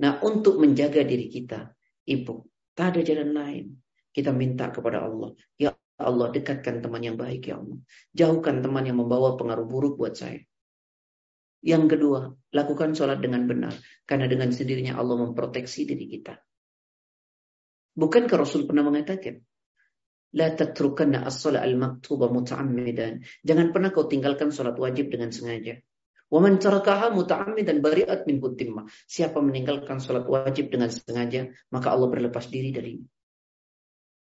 Nah 0.00 0.20
untuk 0.20 0.60
menjaga 0.60 1.00
diri 1.04 1.32
kita. 1.32 1.72
Ibu. 2.04 2.34
Tak 2.76 2.96
ada 2.96 3.00
jalan 3.00 3.30
lain. 3.32 3.66
Kita 4.12 4.32
minta 4.32 4.68
kepada 4.68 5.04
Allah. 5.04 5.32
Ya 5.56 5.72
Allah 6.00 6.32
dekatkan 6.32 6.80
teman 6.80 7.04
yang 7.04 7.16
baik 7.20 7.52
ya 7.52 7.60
Allah. 7.60 7.78
Jauhkan 8.16 8.64
teman 8.64 8.88
yang 8.88 8.96
membawa 9.00 9.36
pengaruh 9.36 9.68
buruk 9.68 10.00
buat 10.00 10.16
saya. 10.16 10.40
Yang 11.60 11.96
kedua, 11.96 12.32
lakukan 12.56 12.96
sholat 12.96 13.20
dengan 13.20 13.44
benar. 13.44 13.76
Karena 14.08 14.24
dengan 14.24 14.48
sendirinya 14.48 14.96
Allah 14.96 15.20
memproteksi 15.20 15.84
diri 15.84 16.08
kita. 16.08 16.40
Bukankah 17.96 18.36
Rasul 18.40 18.64
pernah 18.64 18.86
mengatakan, 18.86 19.44
La 20.30 20.54
tatrukanna 20.54 21.26
as-salat 21.26 21.66
al-maktuba 21.66 22.30
muta'ammidan. 22.30 23.18
Jangan 23.42 23.74
pernah 23.74 23.90
kau 23.90 24.06
tinggalkan 24.06 24.54
sholat 24.54 24.78
wajib 24.78 25.10
dengan 25.10 25.34
sengaja. 25.34 25.74
Wa 26.30 26.38
man 26.38 26.62
tarakaha 26.62 27.10
muta'ammidan 27.10 27.82
bari'at 27.82 28.30
min 28.30 28.38
timmah. 28.38 28.86
Siapa 29.10 29.42
meninggalkan 29.42 29.98
sholat 29.98 30.30
wajib 30.30 30.70
dengan 30.70 30.86
sengaja, 30.86 31.50
maka 31.74 31.90
Allah 31.90 32.06
berlepas 32.06 32.46
diri 32.46 32.70
darinya. 32.70 33.10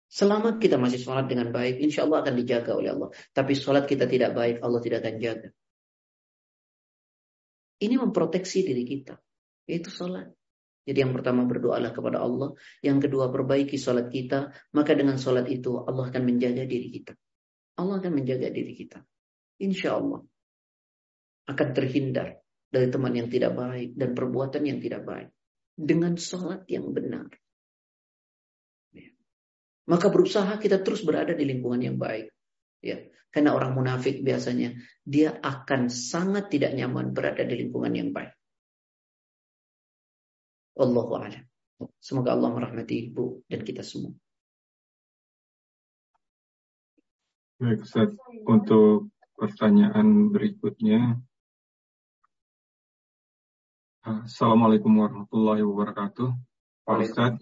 Selama 0.06 0.60
kita 0.60 0.76
masih 0.76 1.00
sholat 1.00 1.26
dengan 1.32 1.48
baik, 1.48 1.80
insya 1.80 2.04
Allah 2.04 2.22
akan 2.22 2.34
dijaga 2.36 2.76
oleh 2.76 2.92
Allah. 2.92 3.10
Tapi 3.32 3.52
sholat 3.56 3.88
kita 3.88 4.04
tidak 4.04 4.36
baik, 4.36 4.60
Allah 4.60 4.80
tidak 4.84 5.00
akan 5.00 5.16
jaga. 5.16 5.48
Ini 7.76 8.00
memproteksi 8.00 8.64
diri 8.64 8.84
kita. 8.88 9.14
Yaitu 9.68 9.92
sholat. 9.92 10.32
Jadi 10.86 11.02
yang 11.02 11.12
pertama 11.12 11.44
berdoalah 11.44 11.90
kepada 11.90 12.22
Allah. 12.22 12.54
Yang 12.80 13.10
kedua 13.10 13.28
perbaiki 13.28 13.76
sholat 13.76 14.08
kita. 14.08 14.54
Maka 14.72 14.94
dengan 14.94 15.18
sholat 15.18 15.50
itu 15.50 15.82
Allah 15.82 16.08
akan 16.08 16.22
menjaga 16.22 16.64
diri 16.64 16.88
kita. 16.88 17.12
Allah 17.76 18.00
akan 18.00 18.12
menjaga 18.16 18.48
diri 18.48 18.72
kita. 18.72 19.02
Insya 19.60 19.98
Allah. 19.98 20.22
Akan 21.50 21.68
terhindar 21.74 22.40
dari 22.70 22.88
teman 22.88 23.12
yang 23.12 23.28
tidak 23.28 23.52
baik. 23.58 23.98
Dan 23.98 24.14
perbuatan 24.14 24.62
yang 24.64 24.78
tidak 24.78 25.02
baik. 25.04 25.28
Dengan 25.76 26.16
sholat 26.16 26.64
yang 26.70 26.88
benar. 26.94 27.28
Ya. 28.94 29.10
Maka 29.90 30.08
berusaha 30.08 30.56
kita 30.56 30.80
terus 30.80 31.04
berada 31.04 31.36
di 31.36 31.44
lingkungan 31.44 31.82
yang 31.82 31.98
baik. 31.98 32.35
Ya, 32.86 32.98
karena 33.34 33.58
orang 33.58 33.74
munafik 33.74 34.22
biasanya 34.22 34.78
dia 35.02 35.34
akan 35.42 35.90
sangat 35.90 36.54
tidak 36.54 36.70
nyaman 36.78 37.10
berada 37.10 37.42
di 37.42 37.66
lingkungan 37.66 37.90
yang 37.90 38.14
baik. 38.14 38.30
Allahu 40.78 41.18
a'lam. 41.18 41.42
Semoga 41.98 42.32
Allah 42.36 42.52
merahmati 42.52 43.10
ibu 43.10 43.42
dan 43.50 43.66
kita 43.66 43.82
semua. 43.82 44.14
Baik, 47.56 47.82
Ustaz. 47.82 48.12
Untuk 48.44 49.08
pertanyaan 49.36 50.28
berikutnya. 50.28 51.16
Assalamualaikum 54.04 54.92
warahmatullahi 55.02 55.64
wabarakatuh. 55.64 56.28
Pak 56.84 56.96
Ustaz. 57.00 57.40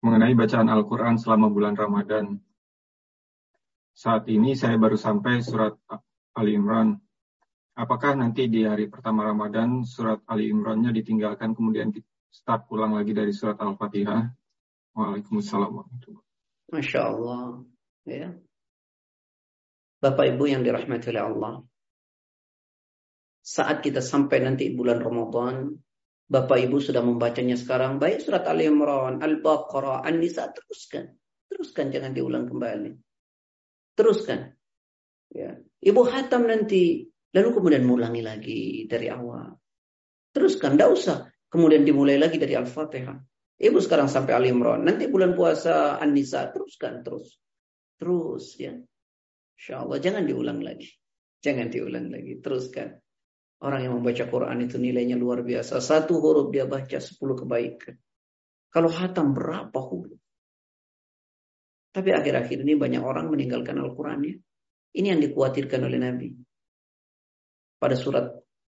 Mengenai 0.00 0.32
bacaan 0.32 0.72
Al-Quran 0.72 1.20
selama 1.20 1.52
bulan 1.52 1.76
Ramadan, 1.76 2.40
saat 3.98 4.30
ini 4.30 4.54
saya 4.54 4.78
baru 4.78 4.94
sampai 4.94 5.42
surat 5.42 5.74
Ali 6.38 6.54
Imran. 6.54 6.94
Apakah 7.74 8.14
nanti 8.14 8.46
di 8.46 8.62
hari 8.62 8.86
pertama 8.86 9.26
Ramadan 9.26 9.82
surat 9.82 10.22
Ali 10.30 10.54
Imrannya 10.54 10.94
ditinggalkan 10.94 11.58
kemudian 11.58 11.90
start 12.30 12.70
pulang 12.70 12.94
lagi 12.94 13.10
dari 13.10 13.34
surat 13.34 13.58
Al-Fatihah? 13.58 14.30
Waalaikumsalam 14.94 15.82
Masya 16.70 17.00
Allah. 17.10 17.66
Ya. 18.06 18.38
Bapak 19.98 20.30
Ibu 20.30 20.46
yang 20.46 20.62
dirahmati 20.62 21.10
oleh 21.10 21.24
Allah. 21.26 21.54
Saat 23.42 23.82
kita 23.82 23.98
sampai 23.98 24.46
nanti 24.46 24.70
bulan 24.70 25.02
Ramadan, 25.02 25.74
Bapak 26.30 26.60
Ibu 26.70 26.78
sudah 26.78 27.02
membacanya 27.02 27.58
sekarang, 27.58 27.98
baik 27.98 28.22
surat 28.22 28.46
Ali 28.46 28.70
Imran, 28.70 29.18
Al-Baqarah, 29.18 30.06
An-Nisa, 30.06 30.46
teruskan. 30.54 31.18
Teruskan, 31.50 31.90
jangan 31.90 32.14
diulang 32.14 32.46
kembali. 32.46 33.07
Teruskan. 33.98 34.54
Ya. 35.34 35.58
Ibu 35.82 36.06
hatam 36.06 36.46
nanti. 36.46 37.10
Lalu 37.34 37.48
kemudian 37.50 37.82
mulangi 37.82 38.22
lagi 38.22 38.86
dari 38.86 39.10
awal. 39.10 39.58
Teruskan. 40.30 40.78
Tidak 40.78 40.90
usah. 40.94 41.26
Kemudian 41.50 41.82
dimulai 41.82 42.14
lagi 42.14 42.38
dari 42.38 42.54
Al-Fatihah. 42.54 43.18
Ibu 43.58 43.78
sekarang 43.82 44.06
sampai 44.06 44.38
Al 44.38 44.46
Imran. 44.46 44.86
Nanti 44.86 45.10
bulan 45.10 45.34
puasa 45.34 45.98
An-Nisa. 45.98 46.54
Teruskan 46.54 47.02
terus. 47.02 47.42
Terus 47.98 48.54
ya. 48.54 48.78
Insya 49.58 49.82
Allah. 49.82 49.98
Jangan 49.98 50.22
diulang 50.22 50.62
lagi. 50.62 50.86
Jangan 51.42 51.66
diulang 51.66 52.06
lagi. 52.14 52.38
Teruskan. 52.38 52.94
Orang 53.58 53.82
yang 53.82 53.98
membaca 53.98 54.22
Quran 54.30 54.62
itu 54.62 54.78
nilainya 54.78 55.18
luar 55.18 55.42
biasa. 55.42 55.82
Satu 55.82 56.22
huruf 56.22 56.54
dia 56.54 56.70
baca 56.70 57.02
sepuluh 57.02 57.34
kebaikan. 57.34 57.98
Kalau 58.70 58.86
hatam 58.86 59.34
berapa 59.34 59.74
huruf? 59.74 60.17
Tapi 61.88 62.10
akhir-akhir 62.12 62.62
ini 62.62 62.76
banyak 62.76 63.02
orang 63.02 63.32
meninggalkan 63.32 63.80
Al-Qurannya. 63.80 64.36
Ini 64.94 65.06
yang 65.14 65.20
dikhawatirkan 65.20 65.80
oleh 65.84 65.98
Nabi. 66.00 66.28
Pada 67.78 67.94
surat 67.94 68.26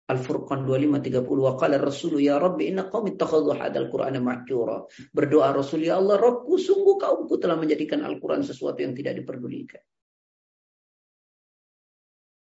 Al-Furqan 0.09 0.65
2530 0.65 1.21
wa 1.37 1.53
qala 1.53 1.77
Rasul 1.77 2.17
ya 2.17 2.41
Rabbi 2.41 2.73
inna 2.73 2.89
qaumi 2.89 3.13
ittakhadhu 3.13 3.53
hadzal 3.53 3.93
Qur'ana 3.93 4.17
mahjura. 4.17 4.89
Berdoa 5.13 5.53
Rasul 5.53 5.85
ya 5.85 6.01
Allah 6.01 6.17
Rabbku 6.17 6.57
sungguh 6.57 6.97
kaumku 6.97 7.37
telah 7.37 7.53
menjadikan 7.61 8.01
Al-Qur'an 8.01 8.41
sesuatu 8.41 8.81
yang 8.81 8.97
tidak 8.97 9.21
diperdulikan. 9.21 9.85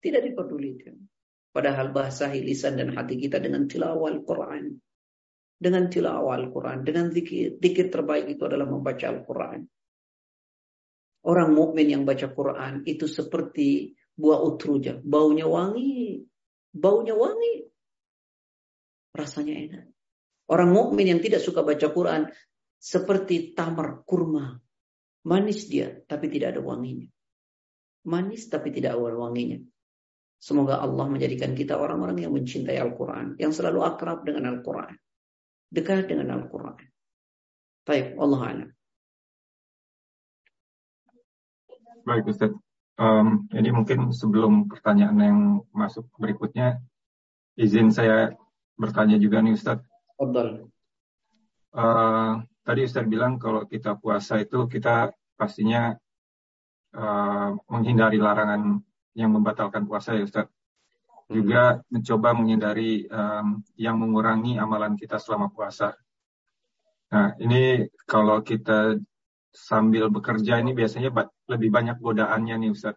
Tidak 0.00 0.22
diperdulikan. 0.32 0.96
Padahal 1.52 1.92
bahasa 1.92 2.32
lisan 2.32 2.80
dan 2.80 2.96
hati 2.96 3.20
kita 3.20 3.36
dengan 3.36 3.68
tilawah 3.68 4.08
Al-Quran. 4.16 4.72
Dengan 5.60 5.92
tilawah 5.92 6.40
Al-Quran. 6.40 6.86
Dengan 6.88 7.12
zikir. 7.12 7.60
Zikir 7.60 7.92
terbaik 7.92 8.32
itu 8.32 8.48
adalah 8.48 8.64
membaca 8.64 9.04
Al-Quran. 9.12 9.60
Orang 11.28 11.52
mukmin 11.52 11.92
yang 11.92 12.09
baca 12.09 12.32
Quran 12.32 12.88
itu 12.88 13.05
seperti 13.05 13.92
buah 14.16 14.40
utruja, 14.40 14.96
baunya 14.96 15.44
wangi, 15.44 16.24
baunya 16.72 17.12
wangi, 17.12 17.68
rasanya 19.12 19.55
enak. 19.55 19.84
Orang 20.48 20.72
mukmin 20.72 21.12
yang 21.12 21.20
tidak 21.20 21.44
suka 21.44 21.60
baca 21.60 21.92
Quran 21.92 22.32
seperti 22.80 23.52
tamar 23.52 24.09
kurma, 24.09 24.56
manis 25.28 25.68
dia 25.68 26.00
tapi 26.09 26.32
tidak 26.32 26.56
ada 26.56 26.64
wanginya, 26.64 27.12
manis 28.09 28.48
tapi 28.48 28.72
tidak 28.72 28.96
ada 28.96 29.12
wanginya. 29.20 29.60
Semoga 30.38 30.80
Allah 30.80 31.10
menjadikan 31.10 31.52
kita 31.52 31.76
orang-orang 31.76 32.24
yang 32.24 32.32
mencintai 32.32 32.78
Al-Quran, 32.78 33.36
yang 33.42 33.52
selalu 33.52 33.84
akrab 33.84 34.22
dengan 34.24 34.48
Al-Quran, 34.55 34.94
dekat 35.68 36.09
dengan 36.09 36.30
Al-Quran. 36.40 36.78
Baik, 37.84 38.16
Allah 38.16 38.40
alam. 38.46 38.70
Baik 42.06 42.30
Ustaz. 42.30 42.52
Um, 42.98 43.46
ini 43.54 43.70
mungkin 43.70 44.10
sebelum 44.10 44.66
pertanyaan 44.66 45.18
yang 45.22 45.40
masuk 45.70 46.10
berikutnya, 46.18 46.82
izin 47.54 47.94
saya 47.94 48.34
bertanya 48.74 49.18
juga 49.22 49.38
nih 49.38 49.54
Ustadz. 49.54 49.86
Betul. 50.18 50.70
Uh, 51.70 52.42
tadi 52.66 52.80
Ustadz 52.86 53.10
bilang 53.10 53.38
kalau 53.38 53.62
kita 53.66 53.94
puasa 53.98 54.42
itu 54.42 54.66
kita 54.66 55.14
pastinya 55.38 55.94
uh, 56.94 57.54
menghindari 57.70 58.18
larangan 58.18 58.82
yang 59.14 59.30
membatalkan 59.30 59.86
puasa 59.86 60.18
ya 60.18 60.26
Ustadz. 60.26 60.50
Hmm. 60.50 61.34
Juga 61.38 61.62
mencoba 61.90 62.34
menghindari 62.34 63.06
um, 63.10 63.62
yang 63.78 63.98
mengurangi 63.98 64.58
amalan 64.58 64.98
kita 64.98 65.22
selama 65.22 65.50
puasa. 65.54 65.94
Nah, 67.08 67.32
ini 67.40 67.88
kalau 68.04 68.44
kita 68.44 69.00
sambil 69.52 70.12
bekerja 70.12 70.60
ini 70.60 70.76
biasanya 70.76 71.10
lebih 71.48 71.70
banyak 71.72 71.96
godaannya 71.98 72.66
nih 72.66 72.70
Ustaz. 72.72 72.96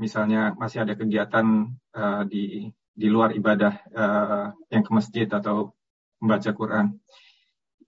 Misalnya 0.00 0.56
masih 0.56 0.84
ada 0.84 0.96
kegiatan 0.96 1.68
uh, 1.94 2.22
di 2.24 2.68
di 2.92 3.08
luar 3.08 3.32
ibadah 3.32 3.72
uh, 3.92 4.46
yang 4.68 4.84
ke 4.84 4.90
masjid 4.92 5.28
atau 5.28 5.72
membaca 6.20 6.50
Quran. 6.52 6.86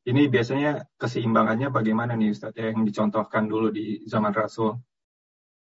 Ini 0.05 0.28
biasanya 0.28 0.85
keseimbangannya 1.01 1.73
bagaimana 1.73 2.12
nih 2.12 2.32
Ustaz 2.32 2.52
yang 2.56 2.85
dicontohkan 2.85 3.48
dulu 3.48 3.73
di 3.73 4.05
zaman 4.05 4.36
Rasul? 4.36 4.77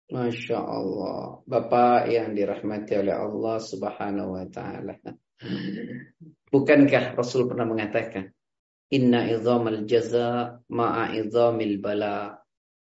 Masya 0.08 0.60
Allah. 0.60 1.44
Bapak 1.44 2.08
yang 2.08 2.32
dirahmati 2.32 2.96
oleh 2.96 3.16
Allah 3.16 3.60
subhanahu 3.60 4.40
wa 4.40 4.46
ta'ala. 4.48 4.96
Bukankah 6.48 7.20
Rasul 7.20 7.52
pernah 7.52 7.68
mengatakan, 7.68 8.32
Inna 8.88 9.28
idhamal 9.28 9.84
jaza 9.84 10.64
ma'a 10.72 11.12
idhamil 11.12 11.84
bala. 11.84 12.40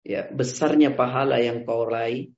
Ya, 0.05 0.27
besarnya 0.29 0.93
pahala 0.93 1.41
yang 1.41 1.65
kau 1.65 1.87
raih 1.87 2.35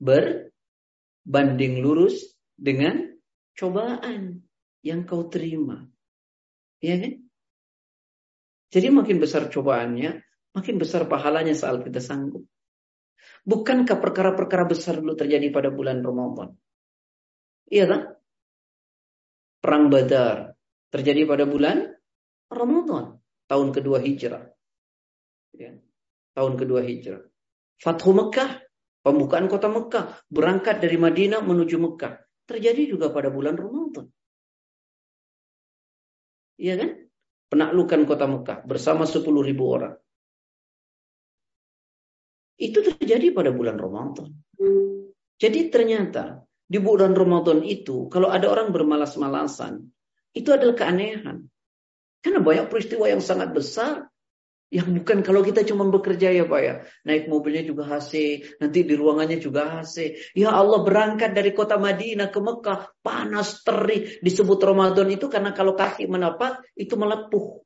berbanding 0.00 1.78
lurus 1.84 2.34
dengan 2.56 3.16
cobaan 3.54 4.42
yang 4.82 5.04
kau 5.06 5.28
terima. 5.28 5.84
Ya 6.80 6.96
kan? 7.00 7.22
Jadi 8.72 8.88
makin 8.90 9.22
besar 9.22 9.46
cobaannya, 9.48 10.20
makin 10.52 10.76
besar 10.76 11.06
pahalanya 11.06 11.54
saat 11.54 11.86
kita 11.86 12.02
sanggup. 12.02 12.44
Bukankah 13.46 14.02
perkara-perkara 14.02 14.66
besar 14.66 14.98
dulu 14.98 15.14
terjadi 15.14 15.54
pada 15.54 15.70
bulan 15.70 16.02
Ramadan? 16.02 16.50
Iya 17.70 17.84
kan? 17.86 18.00
Perang 19.62 19.86
Badar 19.86 20.58
terjadi 20.90 21.26
pada 21.26 21.46
bulan 21.46 21.95
Ramadan, 22.48 23.18
tahun 23.50 23.68
kedua 23.74 23.98
Hijrah. 24.00 24.44
Ya 25.56 25.76
tahun 26.36 26.60
kedua 26.60 26.84
hijrah. 26.84 27.24
Fathu 27.80 28.12
Mekah, 28.12 28.60
pembukaan 29.00 29.48
kota 29.48 29.72
Mekah, 29.72 30.20
berangkat 30.28 30.84
dari 30.84 31.00
Madinah 31.00 31.40
menuju 31.40 31.80
Mekah. 31.80 32.20
Terjadi 32.44 32.92
juga 32.92 33.08
pada 33.08 33.32
bulan 33.32 33.56
Ramadan. 33.56 34.06
Iya 36.60 36.76
kan? 36.76 36.90
Penaklukan 37.48 38.00
kota 38.04 38.28
Mekah 38.28 38.58
bersama 38.68 39.08
10 39.08 39.24
ribu 39.24 39.64
orang. 39.72 39.96
Itu 42.60 42.84
terjadi 42.84 43.32
pada 43.32 43.52
bulan 43.52 43.76
Ramadan. 43.76 44.32
Jadi 45.36 45.68
ternyata 45.68 46.44
di 46.64 46.80
bulan 46.80 47.12
Ramadan 47.12 47.60
itu 47.60 48.08
kalau 48.08 48.32
ada 48.32 48.48
orang 48.48 48.72
bermalas-malasan, 48.72 49.84
itu 50.32 50.48
adalah 50.52 50.72
keanehan. 50.72 51.44
Karena 52.26 52.42
banyak 52.42 52.66
peristiwa 52.66 53.06
yang 53.06 53.22
sangat 53.22 53.54
besar 53.54 54.10
yang 54.66 54.98
bukan 54.98 55.22
kalau 55.22 55.46
kita 55.46 55.62
cuma 55.62 55.86
bekerja 55.86 56.34
ya 56.34 56.42
Pak 56.42 56.60
ya. 56.60 56.82
Naik 57.06 57.30
mobilnya 57.30 57.62
juga 57.62 57.86
AC. 57.86 58.42
Nanti 58.58 58.82
di 58.82 58.98
ruangannya 58.98 59.38
juga 59.38 59.78
AC. 59.78 60.18
Ya 60.34 60.50
Allah 60.50 60.82
berangkat 60.82 61.38
dari 61.38 61.54
kota 61.54 61.78
Madinah 61.78 62.34
ke 62.34 62.40
Mekah. 62.42 62.90
Panas 62.98 63.62
terik. 63.62 64.18
Disebut 64.26 64.58
Ramadan 64.58 65.06
itu 65.06 65.30
karena 65.30 65.54
kalau 65.54 65.78
kaki 65.78 66.10
menapak 66.10 66.66
itu 66.74 66.98
melepuh. 66.98 67.62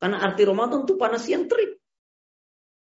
Karena 0.00 0.24
arti 0.24 0.42
Ramadan 0.48 0.88
itu 0.88 0.96
panas 0.96 1.28
yang 1.28 1.44
terik. 1.44 1.76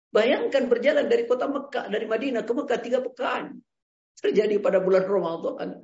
Bayangkan 0.08 0.64
berjalan 0.72 1.12
dari 1.12 1.28
kota 1.28 1.44
Mekah. 1.44 1.92
Dari 1.92 2.08
Madinah 2.08 2.48
ke 2.48 2.52
Mekah 2.56 2.78
tiga 2.80 3.04
pekan. 3.04 3.60
Terjadi 4.16 4.64
pada 4.64 4.80
bulan 4.80 5.04
Ramadan. 5.04 5.76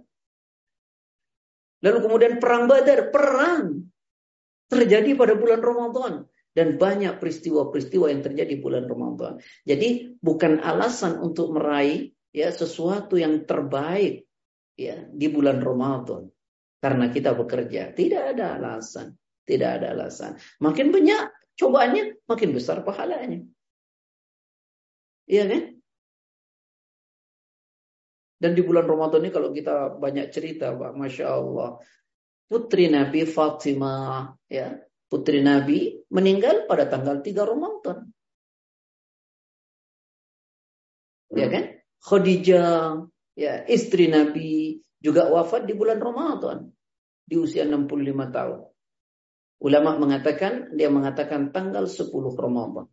Lalu 1.85 1.99
kemudian 2.01 2.41
perang 2.41 2.65
badar. 2.65 3.13
Perang. 3.13 3.93
Terjadi 4.69 5.15
pada 5.15 5.35
bulan 5.37 5.61
Ramadan 5.61 6.13
dan 6.55 6.79
banyak 6.79 7.19
peristiwa-peristiwa 7.19 8.09
yang 8.15 8.23
terjadi 8.23 8.55
bulan 8.63 8.87
Ramadan. 8.87 9.43
Jadi 9.67 10.17
bukan 10.23 10.63
alasan 10.63 11.19
untuk 11.19 11.51
meraih 11.51 12.15
ya 12.31 12.51
sesuatu 12.55 13.19
yang 13.19 13.43
terbaik 13.47 14.27
ya 14.79 15.07
di 15.11 15.27
bulan 15.31 15.59
Ramadan 15.63 16.31
karena 16.79 17.11
kita 17.11 17.35
bekerja. 17.35 17.91
Tidak 17.91 18.23
ada 18.37 18.61
alasan, 18.61 19.19
tidak 19.43 19.83
ada 19.83 19.99
alasan. 19.99 20.39
Makin 20.63 20.95
banyak 20.95 21.23
cobaannya, 21.59 22.23
makin 22.31 22.51
besar 22.55 22.87
pahalanya. 22.87 23.43
Iya 25.25 25.45
kan? 25.49 25.63
Dan 28.45 28.53
di 28.53 28.61
bulan 28.61 28.85
Ramadan 28.85 29.25
ini 29.25 29.33
kalau 29.33 29.49
kita 29.57 29.97
banyak 29.97 30.29
cerita, 30.29 30.77
Pak, 30.77 30.93
Masya 30.93 31.27
Allah. 31.33 31.81
Putri 32.55 32.87
Nabi 32.87 33.27
Fatimah, 33.27 34.31
ya, 34.47 34.79
putri 35.11 35.43
Nabi, 35.43 36.07
meninggal 36.07 36.71
pada 36.71 36.87
tanggal 36.87 37.19
3 37.19 37.35
Ramadan. 37.43 38.15
Ya 41.35 41.51
kan? 41.51 41.83
Khadijah, 41.99 43.11
ya, 43.35 43.67
istri 43.67 44.07
Nabi 44.07 44.79
juga 45.03 45.27
wafat 45.35 45.67
di 45.67 45.75
bulan 45.75 45.99
Ramadan 45.99 46.71
di 47.27 47.35
usia 47.43 47.67
65 47.67 47.91
tahun. 48.31 48.71
Ulama 49.59 49.99
mengatakan 49.99 50.79
dia 50.79 50.95
mengatakan 50.95 51.51
tanggal 51.51 51.91
10 51.91 52.15
Ramadan. 52.39 52.87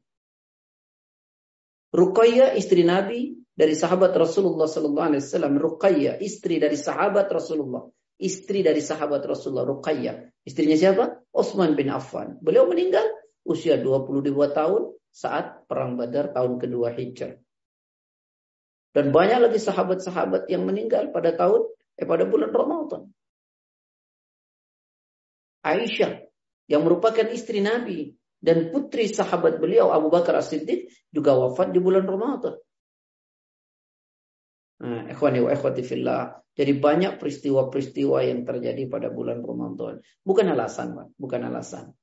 Ruqayyah 1.93 2.57
istri 2.57 2.81
Nabi 2.81 3.37
dari 3.53 3.77
sahabat 3.77 4.09
Rasulullah 4.17 4.65
sallallahu 4.65 5.07
alaihi 5.13 5.21
wasallam 5.21 5.53
Ruqayyah 5.53 6.17
istri 6.17 6.57
dari 6.57 6.81
sahabat 6.81 7.29
Rasulullah 7.29 7.85
istri 8.21 8.61
dari 8.61 8.79
sahabat 8.79 9.25
Rasulullah 9.25 9.65
Ruqayyah. 9.65 10.45
Istrinya 10.45 10.77
siapa? 10.77 11.25
Utsman 11.33 11.73
bin 11.73 11.89
Affan. 11.89 12.37
Beliau 12.39 12.69
meninggal 12.69 13.03
usia 13.41 13.81
22 13.81 14.29
tahun 14.53 14.93
saat 15.09 15.65
perang 15.65 15.97
Badar 15.97 16.31
tahun 16.31 16.61
kedua 16.61 16.93
Hijrah. 16.93 17.35
Dan 18.91 19.09
banyak 19.09 19.49
lagi 19.49 19.59
sahabat-sahabat 19.59 20.51
yang 20.51 20.67
meninggal 20.67 21.09
pada 21.15 21.33
tahun 21.33 21.63
eh 21.95 22.07
pada 22.07 22.27
bulan 22.27 22.51
Ramadan. 22.51 23.01
Aisyah 25.63 26.27
yang 26.67 26.83
merupakan 26.83 27.23
istri 27.31 27.63
Nabi 27.63 28.15
dan 28.41 28.73
putri 28.73 29.07
sahabat 29.07 29.61
beliau 29.61 29.93
Abu 29.93 30.09
Bakar 30.09 30.41
As-Siddiq 30.41 30.89
juga 31.13 31.37
wafat 31.37 31.71
di 31.71 31.79
bulan 31.79 32.03
Ramadan. 32.03 32.57
Nah, 34.81 35.05
ikhwani 35.13 35.45
wa 35.45 35.53
ikhwati 35.53 35.85
fillah. 35.85 36.41
Jadi 36.57 36.73
banyak 36.75 37.21
peristiwa-peristiwa 37.21 38.27
yang 38.27 38.43
terjadi 38.43 38.89
pada 38.89 39.13
bulan 39.13 39.39
Ramadan. 39.45 40.01
Bukan 40.25 40.45
alasan, 40.51 40.97
Pak. 40.97 41.07
Bukan 41.15 41.41
alasan. 41.47 41.93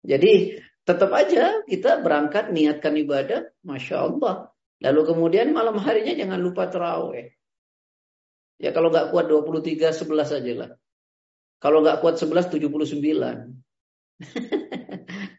Jadi 0.00 0.56
tetap 0.86 1.10
aja 1.12 1.60
kita 1.68 2.00
berangkat 2.00 2.54
niatkan 2.54 2.96
ibadah, 2.96 3.50
Masya 3.66 3.96
Allah. 4.00 4.48
Lalu 4.80 5.00
kemudian 5.12 5.52
malam 5.52 5.76
harinya 5.76 6.16
jangan 6.16 6.40
lupa 6.40 6.70
terawih. 6.72 7.28
Ya 8.56 8.72
kalau 8.72 8.88
nggak 8.88 9.12
kuat 9.12 9.28
23, 9.28 9.92
11 9.92 10.36
aja 10.40 10.52
lah. 10.56 10.70
Kalau 11.60 11.84
nggak 11.84 12.00
kuat 12.00 12.16
11, 12.16 12.48
79. 12.48 13.52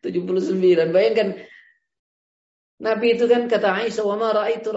79. 0.06 0.94
Bayangkan 0.94 1.40
Nabi 2.82 3.08
itu 3.14 3.26
kan 3.30 3.46
kata 3.46 3.78
Aisyah, 3.82 4.06
"Wa 4.06 4.18
ma 4.18 4.30
ra'aitu 4.34 4.70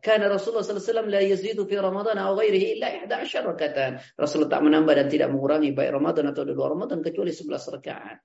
kana 0.00 0.30
Rasulullah 0.30 0.64
sallallahu 0.64 0.82
alaihi 0.82 0.90
wasallam 0.90 1.08
la 1.10 1.20
yazidu 1.22 1.62
fi 1.68 1.74
Ramadan 1.78 2.16
aw 2.18 2.32
ghairihi 2.38 2.66
illa 2.78 2.88
11 3.06 3.50
rakatan. 3.54 3.90
Rasulullah 4.18 4.52
tak 4.56 4.62
menambah 4.64 4.94
dan 4.94 5.06
tidak 5.06 5.28
mengurangi 5.30 5.70
baik 5.74 5.90
Ramadan 5.94 6.30
atau 6.30 6.42
di 6.42 6.52
luar 6.54 6.74
Ramadan 6.74 6.98
kecuali 7.04 7.30
11 7.30 7.74
rakaat. 7.78 8.18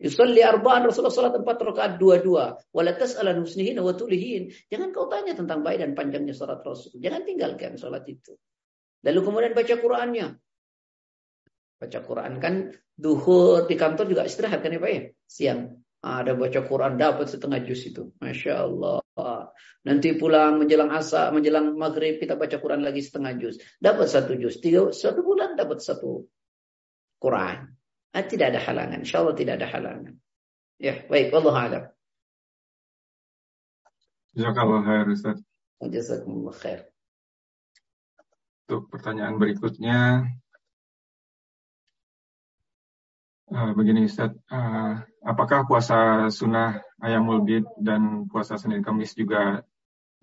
Yusalli 0.00 0.40
arba'an 0.40 0.88
Rasulullah 0.88 1.12
salat 1.12 1.36
empat 1.36 1.60
rakaat 1.60 2.00
dua-dua. 2.00 2.56
Wala 2.72 2.96
tas'alan 2.96 3.44
husnihin 3.44 3.76
wa 3.84 3.92
tulihin. 3.92 4.48
Jangan 4.72 4.96
kau 4.96 5.12
tanya 5.12 5.36
tentang 5.36 5.60
baik 5.60 5.84
dan 5.84 5.92
panjangnya 5.92 6.32
salat 6.32 6.64
Rasul. 6.64 6.96
Jangan 6.96 7.28
tinggalkan 7.28 7.76
salat 7.76 8.08
itu. 8.08 8.32
Lalu 9.04 9.20
kemudian 9.20 9.52
baca 9.52 9.74
Qur'annya. 9.76 10.26
Baca 11.80 11.98
Quran 12.04 12.32
kan 12.44 12.54
duhur 12.92 13.64
di 13.64 13.72
kantor 13.72 14.04
juga 14.04 14.28
istirahat 14.28 14.60
kan 14.60 14.68
ya 14.68 14.80
Pak 14.84 14.90
ya? 14.92 15.00
Siang. 15.24 15.60
Ada 16.00 16.32
baca 16.36 16.60
Quran 16.64 17.00
dapat 17.00 17.28
setengah 17.28 17.60
juz 17.64 17.88
itu. 17.88 18.12
Masya 18.20 18.68
Allah. 18.68 19.00
Nanti 19.80 20.08
pulang 20.16 20.60
menjelang 20.60 20.92
asa, 20.92 21.32
menjelang 21.34 21.76
maghrib 21.76 22.20
kita 22.20 22.36
baca 22.36 22.56
Quran 22.60 22.84
lagi 22.84 23.00
setengah 23.04 23.32
juz. 23.36 23.56
Dapat 23.80 24.06
satu 24.06 24.36
juz. 24.36 24.60
Tiga, 24.60 24.92
satu 24.92 25.20
bulan 25.24 25.56
dapat 25.56 25.82
satu 25.82 26.24
Quran. 27.20 27.68
Ah, 28.10 28.24
tidak 28.26 28.56
ada 28.56 28.60
halangan. 28.60 28.98
Insya 29.06 29.22
Allah 29.22 29.36
tidak 29.36 29.54
ada 29.60 29.68
halangan. 29.70 30.14
Ya, 30.80 31.04
baik. 31.06 31.30
Allah 31.36 31.56
alam. 31.56 31.84
Jazakallah 34.34 34.80
khair 34.86 35.06
Ustaz. 35.10 35.38
Jazakumullah 35.82 36.56
khair. 36.56 36.80
Untuk 38.66 38.86
pertanyaan 38.88 39.36
berikutnya, 39.36 40.30
uh, 43.50 43.72
begini 43.74 44.06
Ustaz, 44.06 44.32
uh, 44.50 44.94
apakah 45.26 45.66
puasa 45.66 46.30
sunnah 46.30 46.80
ayamul 47.02 47.42
bid 47.42 47.66
dan 47.82 48.26
puasa 48.30 48.56
Senin 48.56 48.80
Kamis 48.80 49.12
juga 49.18 49.62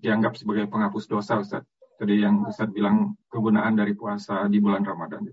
dianggap 0.00 0.34
sebagai 0.34 0.66
penghapus 0.66 1.04
dosa 1.06 1.38
Ustaz? 1.40 1.64
Tadi 1.98 2.24
yang 2.24 2.48
Ustaz 2.48 2.70
bilang 2.72 3.18
kegunaan 3.28 3.76
dari 3.76 3.92
puasa 3.92 4.48
di 4.48 4.58
bulan 4.58 4.86
Ramadan. 4.86 5.28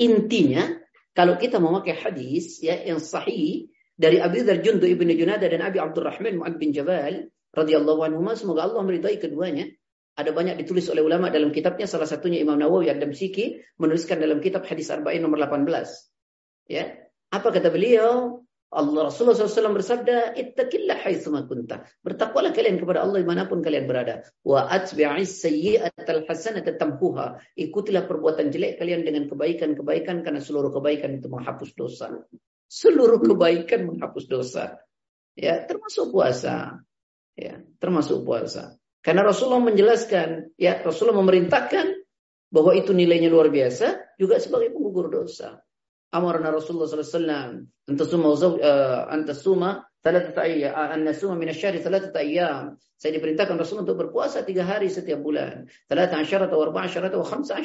Intinya 0.00 0.64
kalau 1.12 1.36
kita 1.36 1.60
memakai 1.60 1.92
hadis 2.00 2.64
ya 2.64 2.80
yang 2.80 2.96
sahih 2.96 3.68
dari 3.92 4.16
Abi 4.18 4.40
Dzar 4.40 4.64
Jundu 4.64 4.88
ibnu 4.88 5.12
Junada 5.12 5.44
dan 5.44 5.60
Abi 5.60 5.76
Abdurrahman 5.76 6.40
Mu'ad 6.40 6.56
bin 6.56 6.72
Jabal 6.72 7.28
radhiyallahu 7.52 8.00
anhu 8.00 8.24
semoga 8.32 8.64
Allah 8.64 8.80
meridai 8.80 9.20
keduanya 9.20 9.68
ada 10.12 10.30
banyak 10.30 10.60
ditulis 10.60 10.88
oleh 10.92 11.00
ulama 11.00 11.32
dalam 11.32 11.48
kitabnya 11.48 11.88
salah 11.88 12.04
satunya 12.04 12.40
Imam 12.40 12.60
Nawawi 12.60 12.92
Ad-Damsyiki 12.92 13.78
menuliskan 13.80 14.20
dalam 14.20 14.44
kitab 14.44 14.68
hadis 14.68 14.92
arba'in 14.92 15.24
nomor 15.24 15.40
18 15.40 15.68
ya 16.68 16.84
apa 17.32 17.48
kata 17.48 17.72
beliau 17.72 18.44
Allah 18.72 19.12
Rasulullah 19.12 19.36
SAW 19.36 19.76
bersabda, 19.76 20.32
Ittaqillah 20.32 21.04
haitsuma 21.04 21.44
kunta. 21.44 21.84
Bertakwalah 22.00 22.56
kalian 22.56 22.80
kepada 22.80 23.04
Allah 23.04 23.20
di 23.20 23.28
mana 23.28 23.44
pun 23.44 23.60
kalian 23.60 23.84
berada. 23.84 24.24
Wa 24.40 24.64
atbi'is 24.64 25.44
sayyi'atal 25.44 26.24
hasanata 26.24 26.80
tamhuha. 26.80 27.36
Ikutilah 27.52 28.08
perbuatan 28.08 28.48
jelek 28.48 28.80
kalian 28.80 29.04
dengan 29.04 29.28
kebaikan-kebaikan 29.28 30.24
karena 30.24 30.40
seluruh 30.40 30.72
kebaikan 30.72 31.20
itu 31.20 31.28
menghapus 31.28 31.76
dosa. 31.76 32.24
Seluruh 32.64 33.20
kebaikan 33.20 33.92
menghapus 33.92 34.24
dosa. 34.24 34.80
Ya, 35.36 35.60
termasuk 35.68 36.08
puasa. 36.08 36.80
Ya, 37.36 37.60
termasuk 37.76 38.24
puasa. 38.24 38.80
Karena 39.02 39.26
Rasulullah 39.26 39.66
menjelaskan, 39.66 40.54
ya 40.54 40.78
Rasulullah 40.78 41.18
memerintahkan 41.18 41.86
bahwa 42.54 42.70
itu 42.78 42.94
nilainya 42.94 43.26
luar 43.28 43.50
biasa 43.50 44.14
juga 44.14 44.38
sebagai 44.38 44.70
penggugur 44.70 45.10
dosa. 45.10 45.58
Amarna 46.12 46.54
Rasulullah 46.54 46.86
Sallallahu 46.86 47.10
Alaihi 47.10 47.18
Wasallam 47.18 47.50
antasuma 47.88 48.28
suma 49.34 49.70
eh, 50.04 50.44
ayyam 50.44 50.72
annasuma 50.76 51.34
min 51.34 51.50
asy-syahri 51.50 51.80
thalathata. 51.80 52.22
Saya 53.02 53.18
diperintahkan 53.18 53.58
Rasul 53.58 53.82
untuk 53.82 53.98
berpuasa 53.98 54.46
tiga 54.46 54.62
hari 54.62 54.86
setiap 54.86 55.18
bulan. 55.18 55.66
Thalatha 55.90 56.22
asyarata 56.22 56.54
wa 56.54 56.70
arba'a 56.70 56.86
asyarata 56.86 57.18
wa 57.18 57.26
khamsa. 57.26 57.58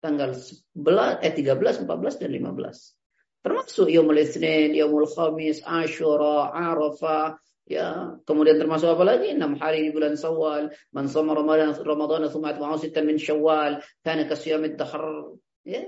Tanggal 0.00 0.32
11, 0.32 1.20
eh 1.20 1.32
13, 1.36 1.84
14 1.84 2.20
dan 2.20 2.30
15. 2.32 3.44
Termasuk 3.44 3.92
Yaumul 3.92 4.24
Itsnin, 4.24 4.72
Yaumul 4.72 5.04
Khamis, 5.04 5.60
Asyura, 5.68 6.48
Arafah, 6.48 7.36
ya. 7.68 8.16
Kemudian 8.24 8.56
termasuk 8.60 8.92
apa 8.94 9.04
lagi? 9.04 9.32
Enam 9.34 9.56
hari 9.60 9.88
di 9.88 9.90
bulan 9.92 10.16
Syawal. 10.16 10.72
Man 10.92 11.06
shoma 11.08 11.36
Ramadan 11.36 11.76
Ramadan 11.76 12.28
tsumma 12.28 12.54
atba'ahu 12.56 12.80
min 13.04 13.16
Syawal, 13.20 13.82
kana 14.04 14.24
kasyamid 14.28 14.76
dahr. 14.80 15.36
Ya. 15.64 15.84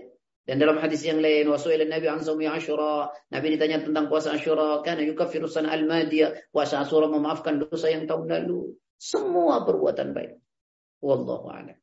Dan 0.47 0.63
dalam 0.63 0.79
hadis 0.79 1.03
yang 1.03 1.19
lain, 1.19 1.51
wasu'ila 1.51 1.91
Nabi 1.91 2.07
an 2.07 2.23
sawmi 2.23 2.47
Ashura, 2.47 3.11
Nabi 3.35 3.59
ditanya 3.59 3.83
tentang 3.83 4.07
puasa 4.07 4.31
Ashura, 4.31 4.79
kana 4.87 5.03
yukaffiru 5.03 5.51
sana 5.51 5.75
al-madiyah, 5.75 6.55
puasa 6.55 6.87
Ashura 6.87 7.11
memaafkan 7.11 7.59
dosa 7.59 7.91
yang 7.91 8.07
tahun 8.07 8.31
lalu. 8.31 8.79
Semua 8.95 9.67
perbuatan 9.67 10.15
baik. 10.15 10.39
Wallahu 11.03 11.51
a'lam. 11.51 11.75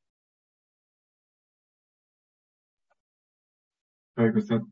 Baik 4.15 4.40
Ustaz. 4.40 4.64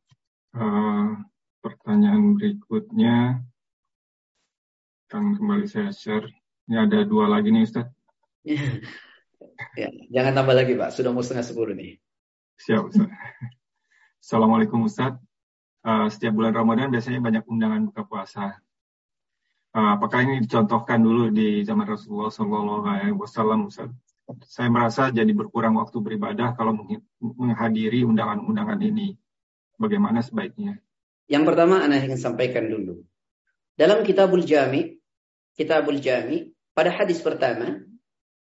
Uh, 0.55 1.27
pertanyaan 1.59 2.39
berikutnya 2.39 3.43
akan 5.11 5.35
kembali 5.35 5.67
saya 5.67 5.91
share. 5.91 6.23
Ini 6.71 6.87
ada 6.87 7.03
dua 7.03 7.27
lagi 7.27 7.51
nih 7.51 7.67
Ustaz. 7.67 7.83
ya, 9.75 9.91
jangan 10.07 10.39
tambah 10.39 10.55
lagi 10.55 10.71
Pak, 10.79 10.95
sudah 10.95 11.11
mau 11.11 11.19
setengah 11.19 11.43
sepuluh 11.43 11.75
nih. 11.75 11.99
Siap 12.55 12.87
Ustaz. 12.87 13.11
Assalamualaikum 14.23 14.87
Ustaz. 14.87 15.19
Uh, 15.83 16.07
setiap 16.07 16.31
bulan 16.31 16.55
Ramadan 16.55 16.95
biasanya 16.95 17.19
banyak 17.19 17.43
undangan 17.43 17.91
buka 17.91 18.07
puasa. 18.07 18.55
Uh, 19.75 19.99
apakah 19.99 20.23
ini 20.23 20.47
dicontohkan 20.47 21.03
dulu 21.03 21.27
di 21.27 21.59
zaman 21.67 21.91
Rasulullah 21.91 22.31
SAW 22.31 23.67
Ustaz? 23.67 23.91
Saya 24.47 24.71
merasa 24.71 25.11
jadi 25.11 25.35
berkurang 25.35 25.75
waktu 25.75 25.99
beribadah 25.99 26.55
kalau 26.55 26.71
menghadiri 27.19 28.07
undangan-undangan 28.07 28.79
ini 28.79 29.19
bagaimana 29.75 30.23
sebaiknya? 30.23 30.79
Yang 31.27 31.43
pertama 31.51 31.83
Anda 31.83 31.99
ingin 31.99 32.15
sampaikan 32.15 32.71
dulu. 32.71 33.03
Dalam 33.75 34.07
Kitabul 34.07 34.47
Jami, 34.47 35.00
Kitabul 35.55 35.99
Jami, 35.99 36.51
pada 36.71 36.91
hadis 36.91 37.19
pertama, 37.19 37.83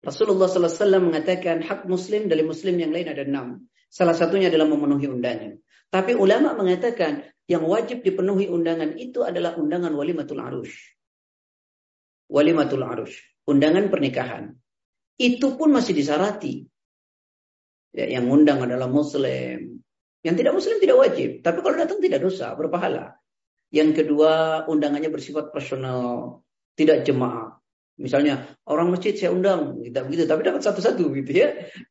Rasulullah 0.02 0.50
SAW 0.50 0.98
mengatakan 1.02 1.62
hak 1.62 1.86
muslim 1.86 2.26
dari 2.26 2.42
muslim 2.42 2.74
yang 2.78 2.90
lain 2.90 3.06
ada 3.10 3.22
enam. 3.22 3.70
Salah 3.92 4.16
satunya 4.16 4.50
adalah 4.50 4.66
memenuhi 4.66 5.06
undangan. 5.06 5.58
Tapi 5.92 6.16
ulama 6.16 6.56
mengatakan 6.56 7.22
yang 7.46 7.62
wajib 7.68 8.00
dipenuhi 8.02 8.48
undangan 8.48 8.96
itu 8.96 9.22
adalah 9.22 9.54
undangan 9.54 9.92
walimatul 9.92 10.40
arush. 10.40 10.74
Walimatul 12.32 12.82
arush. 12.82 13.14
Undangan 13.46 13.92
pernikahan. 13.92 14.56
Itu 15.20 15.54
pun 15.60 15.70
masih 15.70 15.92
disarati. 15.92 16.64
Ya, 17.92 18.08
yang 18.08 18.24
undang 18.32 18.64
adalah 18.64 18.88
muslim, 18.88 19.84
yang 20.24 20.34
tidak 20.38 20.56
muslim 20.56 20.80
tidak 20.80 20.96
wajib, 20.96 21.44
tapi 21.44 21.60
kalau 21.60 21.76
datang 21.76 22.00
tidak 22.00 22.24
dosa, 22.24 22.56
berpahala. 22.56 23.20
Yang 23.68 24.00
kedua, 24.00 24.64
undangannya 24.64 25.12
bersifat 25.12 25.52
personal, 25.52 26.40
tidak 26.78 27.04
jemaah. 27.04 27.56
Misalnya 28.00 28.56
orang 28.66 28.90
masjid 28.90 29.12
saya 29.14 29.30
undang, 29.36 29.78
tidak 29.84 30.08
begitu, 30.08 30.24
tapi 30.24 30.42
dapat 30.42 30.62
satu-satu 30.64 31.04
gitu 31.22 31.30
ya. 31.32 31.48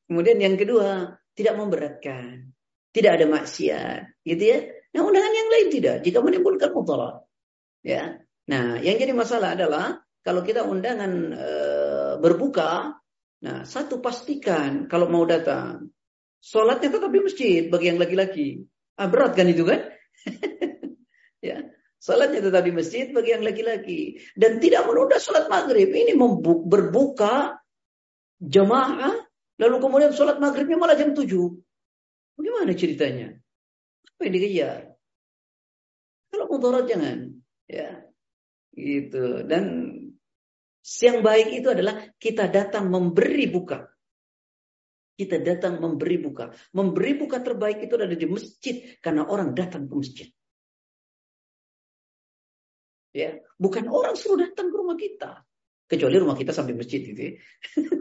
Kemudian 0.10 0.42
yang 0.42 0.58
kedua, 0.58 1.18
tidak 1.38 1.54
memberatkan, 1.56 2.52
tidak 2.92 3.12
ada 3.22 3.26
maksiat, 3.30 4.26
gitu 4.26 4.44
ya. 4.44 4.60
Nah, 4.92 5.02
undangan 5.08 5.32
yang 5.32 5.50
lain 5.50 5.68
tidak, 5.72 5.96
jika 6.04 6.20
menimbulkan 6.20 6.74
mudarat. 6.76 7.24
Ya. 7.86 8.20
Nah, 8.50 8.82
yang 8.84 9.00
jadi 9.00 9.14
masalah 9.16 9.56
adalah 9.56 10.04
kalau 10.26 10.44
kita 10.44 10.68
undangan 10.68 11.12
e, 11.32 11.50
berbuka, 12.20 13.00
nah 13.42 13.58
satu 13.64 14.04
pastikan 14.04 14.86
kalau 14.86 15.08
mau 15.10 15.24
datang 15.26 15.90
Sholatnya 16.42 16.90
tetap 16.90 17.14
di 17.14 17.22
masjid 17.22 17.70
bagi 17.70 17.94
yang 17.94 18.02
laki-laki. 18.02 18.66
Ah, 18.98 19.06
berat 19.06 19.38
kan 19.38 19.46
itu 19.46 19.62
kan? 19.62 19.94
ya. 21.48 21.70
Sholatnya 22.02 22.42
tetap 22.42 22.66
di 22.66 22.74
masjid 22.74 23.06
bagi 23.14 23.30
yang 23.30 23.46
laki-laki. 23.46 24.18
Dan 24.34 24.58
tidak 24.58 24.90
menunda 24.90 25.22
sholat 25.22 25.46
maghrib. 25.54 25.94
Ini 25.94 26.18
berbuka 26.66 27.62
jamaah. 28.42 29.22
Lalu 29.62 29.76
kemudian 29.78 30.10
sholat 30.10 30.42
maghribnya 30.42 30.82
malah 30.82 30.98
jam 30.98 31.14
7. 31.14 31.30
Bagaimana 32.42 32.74
ceritanya? 32.74 33.38
Apa 34.18 34.22
yang 34.26 34.34
dikejar? 34.34 34.82
Kalau 36.34 36.46
mudarat 36.50 36.90
jangan. 36.90 37.38
Ya. 37.70 38.02
Gitu. 38.74 39.46
Dan 39.46 39.64
yang 41.06 41.18
baik 41.22 41.54
itu 41.54 41.70
adalah 41.70 42.10
kita 42.18 42.50
datang 42.50 42.90
memberi 42.90 43.46
buka. 43.46 43.86
Kita 45.14 45.38
datang 45.38 45.78
memberi 45.78 46.18
buka. 46.18 46.50
Memberi 46.74 47.14
buka 47.14 47.46
terbaik 47.46 47.86
itu 47.86 47.94
ada 47.94 48.18
di 48.18 48.26
masjid 48.26 48.98
karena 48.98 49.30
orang 49.30 49.54
datang 49.54 49.86
ke 49.86 49.94
masjid. 49.94 50.30
Ya, 53.12 53.44
bukan 53.60 53.92
orang 53.92 54.16
suruh 54.16 54.40
datang 54.40 54.72
ke 54.72 54.76
rumah 54.76 54.96
kita. 54.96 55.44
Kecuali 55.92 56.16
rumah 56.16 56.40
kita 56.40 56.56
sampai 56.56 56.80
masjid 56.80 57.04
gitu 57.04 57.20
ya. 57.20 57.34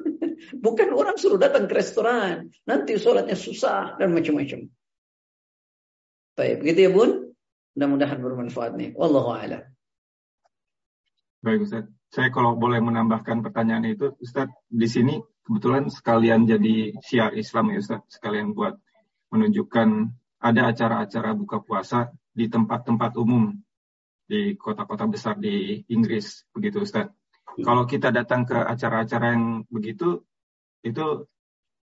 bukan 0.64 0.94
orang 0.94 1.18
suruh 1.18 1.38
datang 1.38 1.66
ke 1.66 1.74
restoran. 1.74 2.54
Nanti 2.62 2.94
sholatnya 2.94 3.34
susah 3.34 3.98
dan 3.98 4.14
macam-macam. 4.14 4.70
Baik, 6.38 6.62
begitu 6.62 6.78
ya 6.86 6.90
Bun? 6.94 7.34
Mudah-mudahan 7.74 8.18
bermanfaat 8.22 8.78
nih. 8.78 8.90
Wallahu 8.94 9.34
a'lam. 9.34 9.66
Baik 11.42 11.66
Ustaz. 11.66 11.90
Saya 12.10 12.30
kalau 12.34 12.58
boleh 12.58 12.82
menambahkan 12.82 13.42
pertanyaan 13.42 13.86
itu, 13.86 14.14
Ustaz, 14.18 14.50
di 14.66 14.86
sini 14.90 15.18
kebetulan 15.46 15.86
sekalian 15.90 16.46
jadi 16.46 16.94
syiar 17.02 17.34
Islam 17.38 17.74
ya 17.74 17.78
Ustaz, 17.82 18.02
sekalian 18.10 18.54
buat 18.54 18.78
menunjukkan 19.30 19.88
ada 20.42 20.74
acara-acara 20.74 21.34
buka 21.38 21.62
puasa 21.62 22.10
di 22.34 22.50
tempat-tempat 22.50 23.14
umum 23.18 23.54
di 24.30 24.54
kota-kota 24.54 25.10
besar 25.10 25.34
di 25.42 25.82
Inggris 25.90 26.46
begitu 26.54 26.86
Ustaz. 26.86 27.10
Kalau 27.58 27.82
kita 27.82 28.14
datang 28.14 28.46
ke 28.46 28.54
acara-acara 28.54 29.34
yang 29.34 29.66
begitu 29.66 30.22
itu 30.86 31.26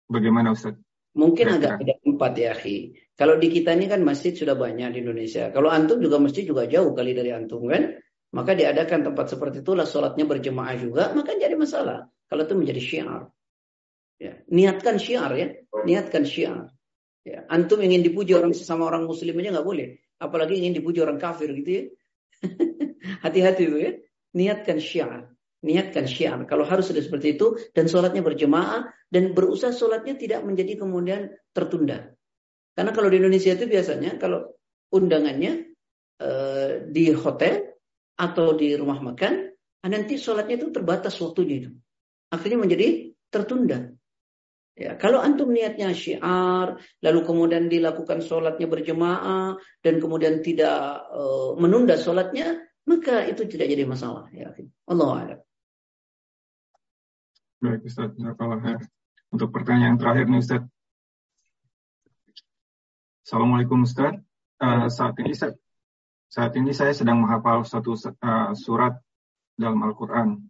bagaimana 0.07 0.55
Ustaz? 0.55 0.79
Mungkin 1.11 1.43
Kira-kira. 1.43 1.75
agak 1.75 1.79
beda 1.83 1.95
tempat 2.07 2.31
ya, 2.39 2.53
Khi. 2.55 2.95
Kalau 3.19 3.35
di 3.35 3.51
kita 3.51 3.75
ini 3.75 3.91
kan 3.91 3.99
masjid 3.99 4.31
sudah 4.31 4.55
banyak 4.55 4.95
di 4.95 5.03
Indonesia. 5.03 5.51
Kalau 5.51 5.67
antum 5.67 5.99
juga 5.99 6.23
masjid 6.23 6.47
juga 6.47 6.63
jauh 6.71 6.95
kali 6.95 7.11
dari 7.11 7.35
antum 7.35 7.67
kan? 7.67 7.99
Maka 8.31 8.55
diadakan 8.55 9.11
tempat 9.11 9.27
seperti 9.27 9.59
itulah 9.59 9.83
sholatnya 9.83 10.23
berjemaah 10.23 10.75
juga, 10.79 11.11
maka 11.11 11.35
jadi 11.35 11.51
masalah. 11.59 12.07
Kalau 12.31 12.47
itu 12.47 12.55
menjadi 12.55 12.79
syiar. 12.79 13.21
Ya, 14.15 14.39
niatkan 14.47 14.95
syiar 14.95 15.31
ya, 15.35 15.47
niatkan 15.83 16.23
syiar. 16.23 16.71
Ya, 17.27 17.43
antum 17.51 17.83
ingin 17.83 18.07
dipuji 18.07 18.31
orang 18.31 18.55
sesama 18.55 18.87
orang 18.87 19.03
muslim 19.03 19.35
aja 19.35 19.51
nggak 19.51 19.67
boleh, 19.67 19.99
apalagi 20.15 20.63
ingin 20.63 20.79
dipuji 20.79 21.03
orang 21.03 21.19
kafir 21.19 21.51
gitu 21.51 21.69
ya. 21.69 21.83
Hati-hati 23.01 23.61
itu 23.65 23.77
ya. 23.77 23.91
niatkan 24.37 24.77
syiar. 24.77 25.27
Niatkan 25.61 26.05
syiar. 26.05 26.41
Kalau 26.45 26.65
harus 26.65 26.89
sudah 26.89 27.03
seperti 27.03 27.37
itu 27.37 27.57
dan 27.73 27.85
sholatnya 27.85 28.21
berjemaah 28.25 28.89
dan 29.09 29.33
berusaha 29.33 29.73
sholatnya 29.73 30.17
tidak 30.17 30.41
menjadi 30.45 30.81
kemudian 30.81 31.33
tertunda. 31.53 32.13
Karena 32.73 32.91
kalau 32.95 33.11
di 33.11 33.17
Indonesia 33.19 33.51
itu 33.53 33.67
biasanya 33.67 34.15
kalau 34.17 34.55
undangannya 34.95 35.75
uh, 36.23 36.87
di 36.87 37.11
hotel 37.11 37.77
atau 38.15 38.55
di 38.55 38.73
rumah 38.77 39.01
makan, 39.01 39.51
nanti 39.85 40.15
sholatnya 40.15 40.61
itu 40.61 40.69
terbatas 40.69 41.17
waktunya 41.19 41.67
itu. 41.67 41.69
Akhirnya 42.31 42.59
menjadi 42.63 43.11
tertunda. 43.27 43.91
Ya, 44.71 44.95
kalau 44.95 45.19
antum 45.19 45.51
niatnya 45.51 45.91
syiar, 45.91 46.79
lalu 47.03 47.19
kemudian 47.27 47.67
dilakukan 47.67 48.23
sholatnya 48.23 48.71
berjemaah 48.71 49.59
dan 49.83 49.99
kemudian 49.99 50.39
tidak 50.39 51.05
uh, 51.11 51.59
menunda 51.59 51.99
sholatnya, 51.99 52.70
maka 52.85 53.25
itu 53.29 53.45
tidak 53.47 53.67
jadi 53.69 53.83
masalah. 53.85 54.27
Ya, 54.33 54.53
Allah 54.89 55.09
a'lam. 55.17 55.39
Baik 57.61 57.85
Ustaz, 57.85 58.09
Untuk 59.31 59.49
pertanyaan 59.53 59.95
terakhir 59.95 60.25
nih 60.27 60.41
Ustaz. 60.41 60.63
Assalamualaikum 63.21 63.85
Ustaz. 63.85 64.17
Uh, 64.61 64.89
saat 64.89 65.13
ini 65.21 65.33
saat 66.31 66.51
ini 66.57 66.71
saya 66.73 66.93
sedang 66.93 67.21
menghafal 67.21 67.65
satu 67.65 67.93
uh, 67.97 68.53
surat 68.57 68.97
dalam 69.55 69.77
Al-Quran. 69.85 70.41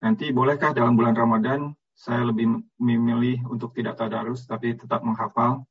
Nanti 0.00 0.32
bolehkah 0.32 0.72
dalam 0.72 0.96
bulan 0.96 1.16
Ramadan 1.16 1.76
saya 1.96 2.28
lebih 2.28 2.60
memilih 2.76 3.40
untuk 3.48 3.72
tidak 3.72 3.96
tadarus 3.96 4.44
tapi 4.48 4.76
tetap 4.76 5.04
menghafal? 5.04 5.64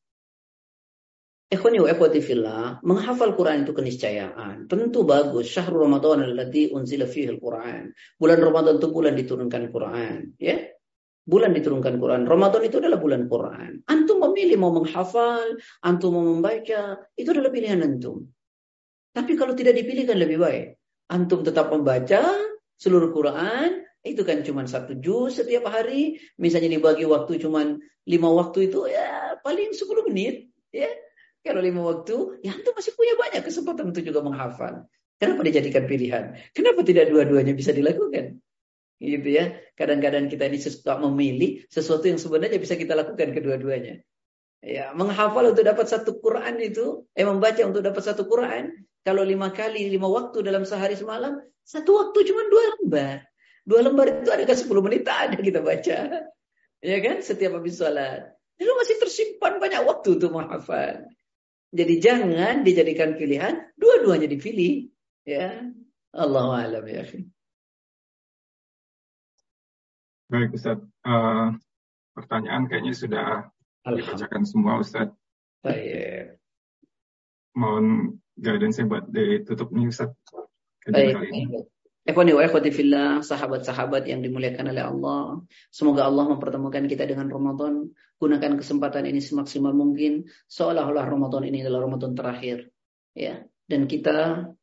Ikhwani 1.46 1.78
wa 1.78 1.90
ikhwati 1.94 2.20
fillah, 2.26 2.82
menghafal 2.82 3.38
Quran 3.38 3.70
itu 3.70 3.72
keniscayaan. 3.78 4.66
Tentu 4.66 5.06
bagus. 5.06 5.46
Syahrul 5.54 5.86
Ramadan 5.86 6.26
alladzi 6.26 6.74
unzila 6.74 7.06
fihi 7.06 7.30
al-Quran. 7.30 7.94
Bulan 8.18 8.40
Ramadan 8.42 8.82
itu 8.82 8.90
bulan 8.90 9.14
diturunkan 9.14 9.70
Quran, 9.70 10.34
ya 10.42 10.58
bulan 11.26 11.52
diturunkan 11.58 11.98
Quran. 11.98 12.22
Ramadan 12.30 12.62
itu 12.66 12.78
adalah 12.78 13.02
bulan 13.02 13.26
Quran. 13.26 13.72
Antum 13.90 14.22
memilih 14.22 14.58
mau 14.62 14.74
menghafal, 14.74 15.58
antum 15.82 16.18
mau 16.18 16.26
membaca, 16.26 17.02
itu 17.18 17.30
adalah 17.34 17.50
pilihan 17.50 17.82
antum. 17.82 18.30
Tapi 19.14 19.34
kalau 19.34 19.58
tidak 19.58 19.74
dipilih 19.78 20.06
kan 20.06 20.18
lebih 20.22 20.38
baik. 20.38 20.66
Antum 21.10 21.42
tetap 21.46 21.70
membaca 21.74 22.26
seluruh 22.78 23.14
Quran, 23.14 23.86
itu 24.06 24.22
kan 24.22 24.46
cuma 24.46 24.66
satu 24.70 24.98
juz 25.02 25.42
setiap 25.42 25.66
hari. 25.70 26.22
Misalnya 26.38 26.78
dibagi 26.78 27.06
waktu 27.10 27.42
cuma 27.42 27.74
lima 28.06 28.30
waktu 28.30 28.70
itu 28.70 28.86
ya 28.86 29.38
paling 29.42 29.74
10 29.74 30.10
menit. 30.10 30.50
ya 30.76 30.92
Kalau 31.46 31.62
lima 31.62 31.86
waktu, 31.86 32.42
ya 32.42 32.58
antum 32.58 32.74
masih 32.74 32.98
punya 32.98 33.14
banyak 33.14 33.46
kesempatan 33.46 33.94
untuk 33.94 34.02
juga 34.02 34.26
menghafal. 34.26 34.90
Kenapa 35.22 35.46
dijadikan 35.46 35.86
pilihan? 35.86 36.24
Kenapa 36.52 36.82
tidak 36.82 37.14
dua-duanya 37.14 37.54
bisa 37.54 37.70
dilakukan? 37.70 38.42
gitu 39.00 39.30
ya. 39.30 39.60
Kadang-kadang 39.76 40.32
kita 40.32 40.48
ini 40.48 40.60
suka 40.60 40.98
memilih 41.00 41.68
sesuatu 41.68 42.08
yang 42.08 42.20
sebenarnya 42.20 42.60
bisa 42.60 42.80
kita 42.80 42.96
lakukan 42.96 43.36
kedua-duanya. 43.36 44.02
Ya, 44.66 44.96
menghafal 44.98 45.54
untuk 45.54 45.62
dapat 45.62 45.86
satu 45.86 46.18
Quran 46.18 46.58
itu, 46.58 47.06
eh 47.14 47.28
membaca 47.28 47.62
untuk 47.62 47.86
dapat 47.86 48.02
satu 48.02 48.26
Quran, 48.26 48.74
kalau 49.06 49.22
lima 49.22 49.54
kali 49.54 49.86
lima 49.94 50.10
waktu 50.10 50.42
dalam 50.42 50.66
sehari 50.66 50.98
semalam, 50.98 51.38
satu 51.62 52.02
waktu 52.02 52.26
cuma 52.26 52.42
dua 52.50 52.64
lembar. 52.80 53.18
Dua 53.62 53.80
lembar 53.86 54.26
itu 54.26 54.30
ada 54.34 54.42
ke 54.46 54.58
sepuluh 54.58 54.82
menit 54.82 55.06
ada 55.06 55.38
kita 55.38 55.62
baca. 55.62 55.98
Ya 56.82 56.98
kan? 57.02 57.22
Setiap 57.22 57.62
habis 57.62 57.78
sholat. 57.78 58.34
Itu 58.58 58.72
masih 58.74 58.96
tersimpan 59.02 59.62
banyak 59.62 59.82
waktu 59.86 60.18
untuk 60.18 60.34
menghafal. 60.34 61.06
Jadi 61.76 61.94
jangan 62.00 62.64
dijadikan 62.64 63.20
pilihan, 63.20 63.76
dua-duanya 63.76 64.32
dipilih. 64.32 64.88
Ya, 65.28 65.60
Allah 66.16 66.72
alam 66.72 66.86
ya. 66.88 67.04
Baik 70.32 70.56
Ustaz, 70.56 70.80
uh, 71.04 71.52
pertanyaan 72.16 72.72
kayaknya 72.72 72.96
sudah 72.96 73.28
dibacakan 73.84 74.48
semua 74.48 74.80
Ustaz. 74.80 75.12
Baik. 75.60 76.40
Mohon 77.60 78.18
guidance 78.40 78.80
buat 78.88 79.12
ditutup 79.12 79.76
nih 79.76 79.92
Ustaz. 79.92 80.16
Baik. 80.88 81.68
Ikhwani 82.06 82.38
wa 82.38 82.46
sahabat-sahabat 83.26 84.06
yang 84.06 84.22
dimuliakan 84.22 84.70
oleh 84.70 84.86
Allah. 84.86 85.42
Semoga 85.74 86.06
Allah 86.06 86.38
mempertemukan 86.38 86.86
kita 86.86 87.10
dengan 87.10 87.26
Ramadan. 87.34 87.90
Gunakan 88.22 88.62
kesempatan 88.62 89.10
ini 89.10 89.18
semaksimal 89.18 89.74
mungkin. 89.74 90.30
Seolah-olah 90.46 91.02
Ramadan 91.02 91.50
ini 91.50 91.66
adalah 91.66 91.90
Ramadan 91.90 92.14
terakhir. 92.14 92.70
ya 93.18 93.42
Dan 93.66 93.90
kita 93.90 94.54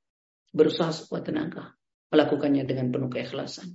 berusaha 0.54 0.94
sekuat 0.94 1.26
tenaga. 1.26 1.74
Melakukannya 2.14 2.62
dengan 2.62 2.94
penuh 2.94 3.10
keikhlasan. 3.10 3.74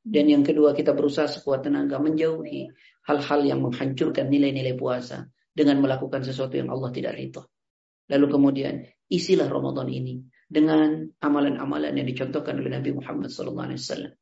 Dan 0.00 0.32
yang 0.32 0.40
kedua 0.40 0.72
kita 0.72 0.96
berusaha 0.96 1.28
sekuat 1.28 1.68
tenaga 1.68 2.00
menjauhi 2.00 2.72
hal-hal 3.12 3.40
yang 3.44 3.60
menghancurkan 3.60 4.32
nilai-nilai 4.32 4.72
puasa 4.72 5.28
dengan 5.52 5.84
melakukan 5.84 6.24
sesuatu 6.24 6.56
yang 6.56 6.72
Allah 6.72 6.94
tidak 6.96 7.12
ridho. 7.12 7.44
Lalu 8.08 8.26
kemudian 8.30 8.74
isilah 9.10 9.50
Ramadan 9.50 9.90
ini 9.90 10.22
dengan 10.46 11.10
amalan-amalan 11.18 11.98
yang 11.98 12.06
dicontohkan 12.06 12.58
oleh 12.62 12.70
Nabi 12.78 12.94
Muhammad 12.94 13.34
SAW 13.34 14.14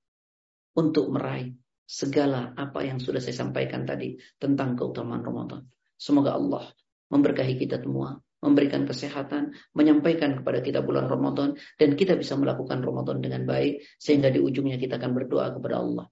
untuk 0.75 1.07
meraih 1.13 1.53
segala 1.85 2.57
apa 2.57 2.81
yang 2.81 2.97
sudah 2.97 3.21
saya 3.21 3.37
sampaikan 3.37 3.85
tadi 3.85 4.17
tentang 4.41 4.73
keutamaan 4.75 5.21
Ramadan. 5.21 5.69
Semoga 5.95 6.35
Allah 6.35 6.73
memberkahi 7.13 7.61
kita 7.61 7.79
semua 7.85 8.17
memberikan 8.45 8.85
kesehatan, 8.85 9.57
menyampaikan 9.73 10.37
kepada 10.37 10.61
kita 10.61 10.85
bulan 10.85 11.09
Ramadan 11.09 11.57
dan 11.81 11.97
kita 11.97 12.13
bisa 12.21 12.37
melakukan 12.37 12.85
Ramadan 12.85 13.25
dengan 13.25 13.49
baik 13.49 13.81
sehingga 13.97 14.29
di 14.29 14.37
ujungnya 14.37 14.77
kita 14.77 15.01
akan 15.01 15.17
berdoa 15.17 15.57
kepada 15.57 15.81
Allah. 15.81 16.07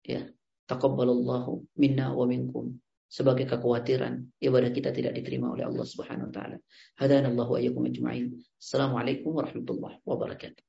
Ya, 0.00 0.24
taqabbalallahu 0.72 1.76
minna 1.76 2.16
wa 2.16 2.24
minkum 2.24 2.80
sebagai 3.06 3.46
kekhawatiran 3.46 4.26
ibadah 4.42 4.70
kita 4.74 4.90
tidak 4.90 5.14
diterima 5.14 5.54
oleh 5.54 5.64
Allah 5.64 5.86
Subhanahu 5.86 6.28
wa 6.30 6.34
taala. 6.34 6.56
Hadanallahu 6.98 7.54
wa 7.54 7.58
iyyakum 7.62 7.86
ajma'in. 7.86 8.34
Assalamualaikum 8.58 9.30
warahmatullahi 9.30 10.02
wabarakatuh. 10.02 10.62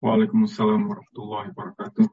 Waalaikumsalam 0.00 0.80
warahmatullahi 0.86 1.52
wabarakatuh. 1.52 2.06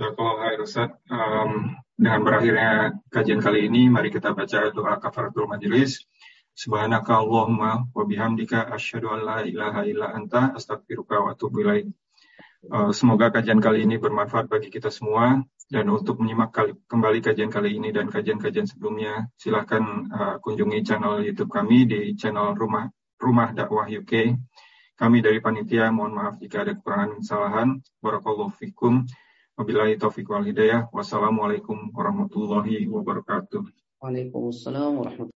Kalau 0.00 0.64
Ustaz, 0.64 0.96
um, 1.12 1.76
dengan 1.92 2.20
berakhirnya 2.24 2.96
kajian 3.12 3.44
kali 3.44 3.68
ini, 3.68 3.92
mari 3.92 4.08
kita 4.08 4.32
baca 4.32 4.72
doa 4.72 4.96
kafaratul 4.96 5.44
majelis. 5.44 6.08
Subhanaka 6.56 7.20
Allahumma 7.20 7.84
wa 7.92 8.04
bihamdika 8.08 8.72
asyhadu 8.72 9.12
an 9.12 9.20
la 9.28 9.38
ilaha 9.44 9.84
illa 9.84 10.12
anta 10.16 10.56
astaghfiruka 10.56 11.20
wa 11.20 11.28
atubu 11.36 11.64
ilaik. 11.64 11.92
Uh, 12.64 12.92
semoga 12.96 13.28
kajian 13.28 13.60
kali 13.60 13.84
ini 13.84 14.00
bermanfaat 14.00 14.48
bagi 14.48 14.72
kita 14.72 14.88
semua 14.88 15.40
dan 15.70 15.86
untuk 15.86 16.18
menyimak 16.18 16.50
kali, 16.50 16.74
kembali 16.90 17.22
kajian 17.22 17.46
kali 17.46 17.78
ini 17.78 17.94
dan 17.94 18.10
kajian-kajian 18.10 18.66
sebelumnya 18.66 19.30
silahkan 19.38 20.10
uh, 20.10 20.36
kunjungi 20.42 20.82
channel 20.82 21.22
YouTube 21.22 21.46
kami 21.46 21.86
di 21.86 22.18
channel 22.18 22.58
Rumah 22.58 22.90
Rumah 23.22 23.54
Dakwah 23.54 23.86
UK. 23.86 24.34
Kami 24.98 25.22
dari 25.22 25.38
panitia 25.38 25.94
mohon 25.94 26.18
maaf 26.18 26.42
jika 26.42 26.66
ada 26.66 26.74
kekurangan 26.74 27.22
kesalahan. 27.22 27.68
Barakallahu 28.02 28.50
fikum. 28.58 29.06
Wabillahi 29.54 29.94
taufiq 29.94 30.26
wal 30.26 30.42
hidayah. 30.42 30.90
Wassalamualaikum 30.90 31.94
warahmatullahi 31.94 32.90
wabarakatuh. 32.90 33.62
Waalaikumsalam 34.02 34.96
warahmatullahi 34.98 35.20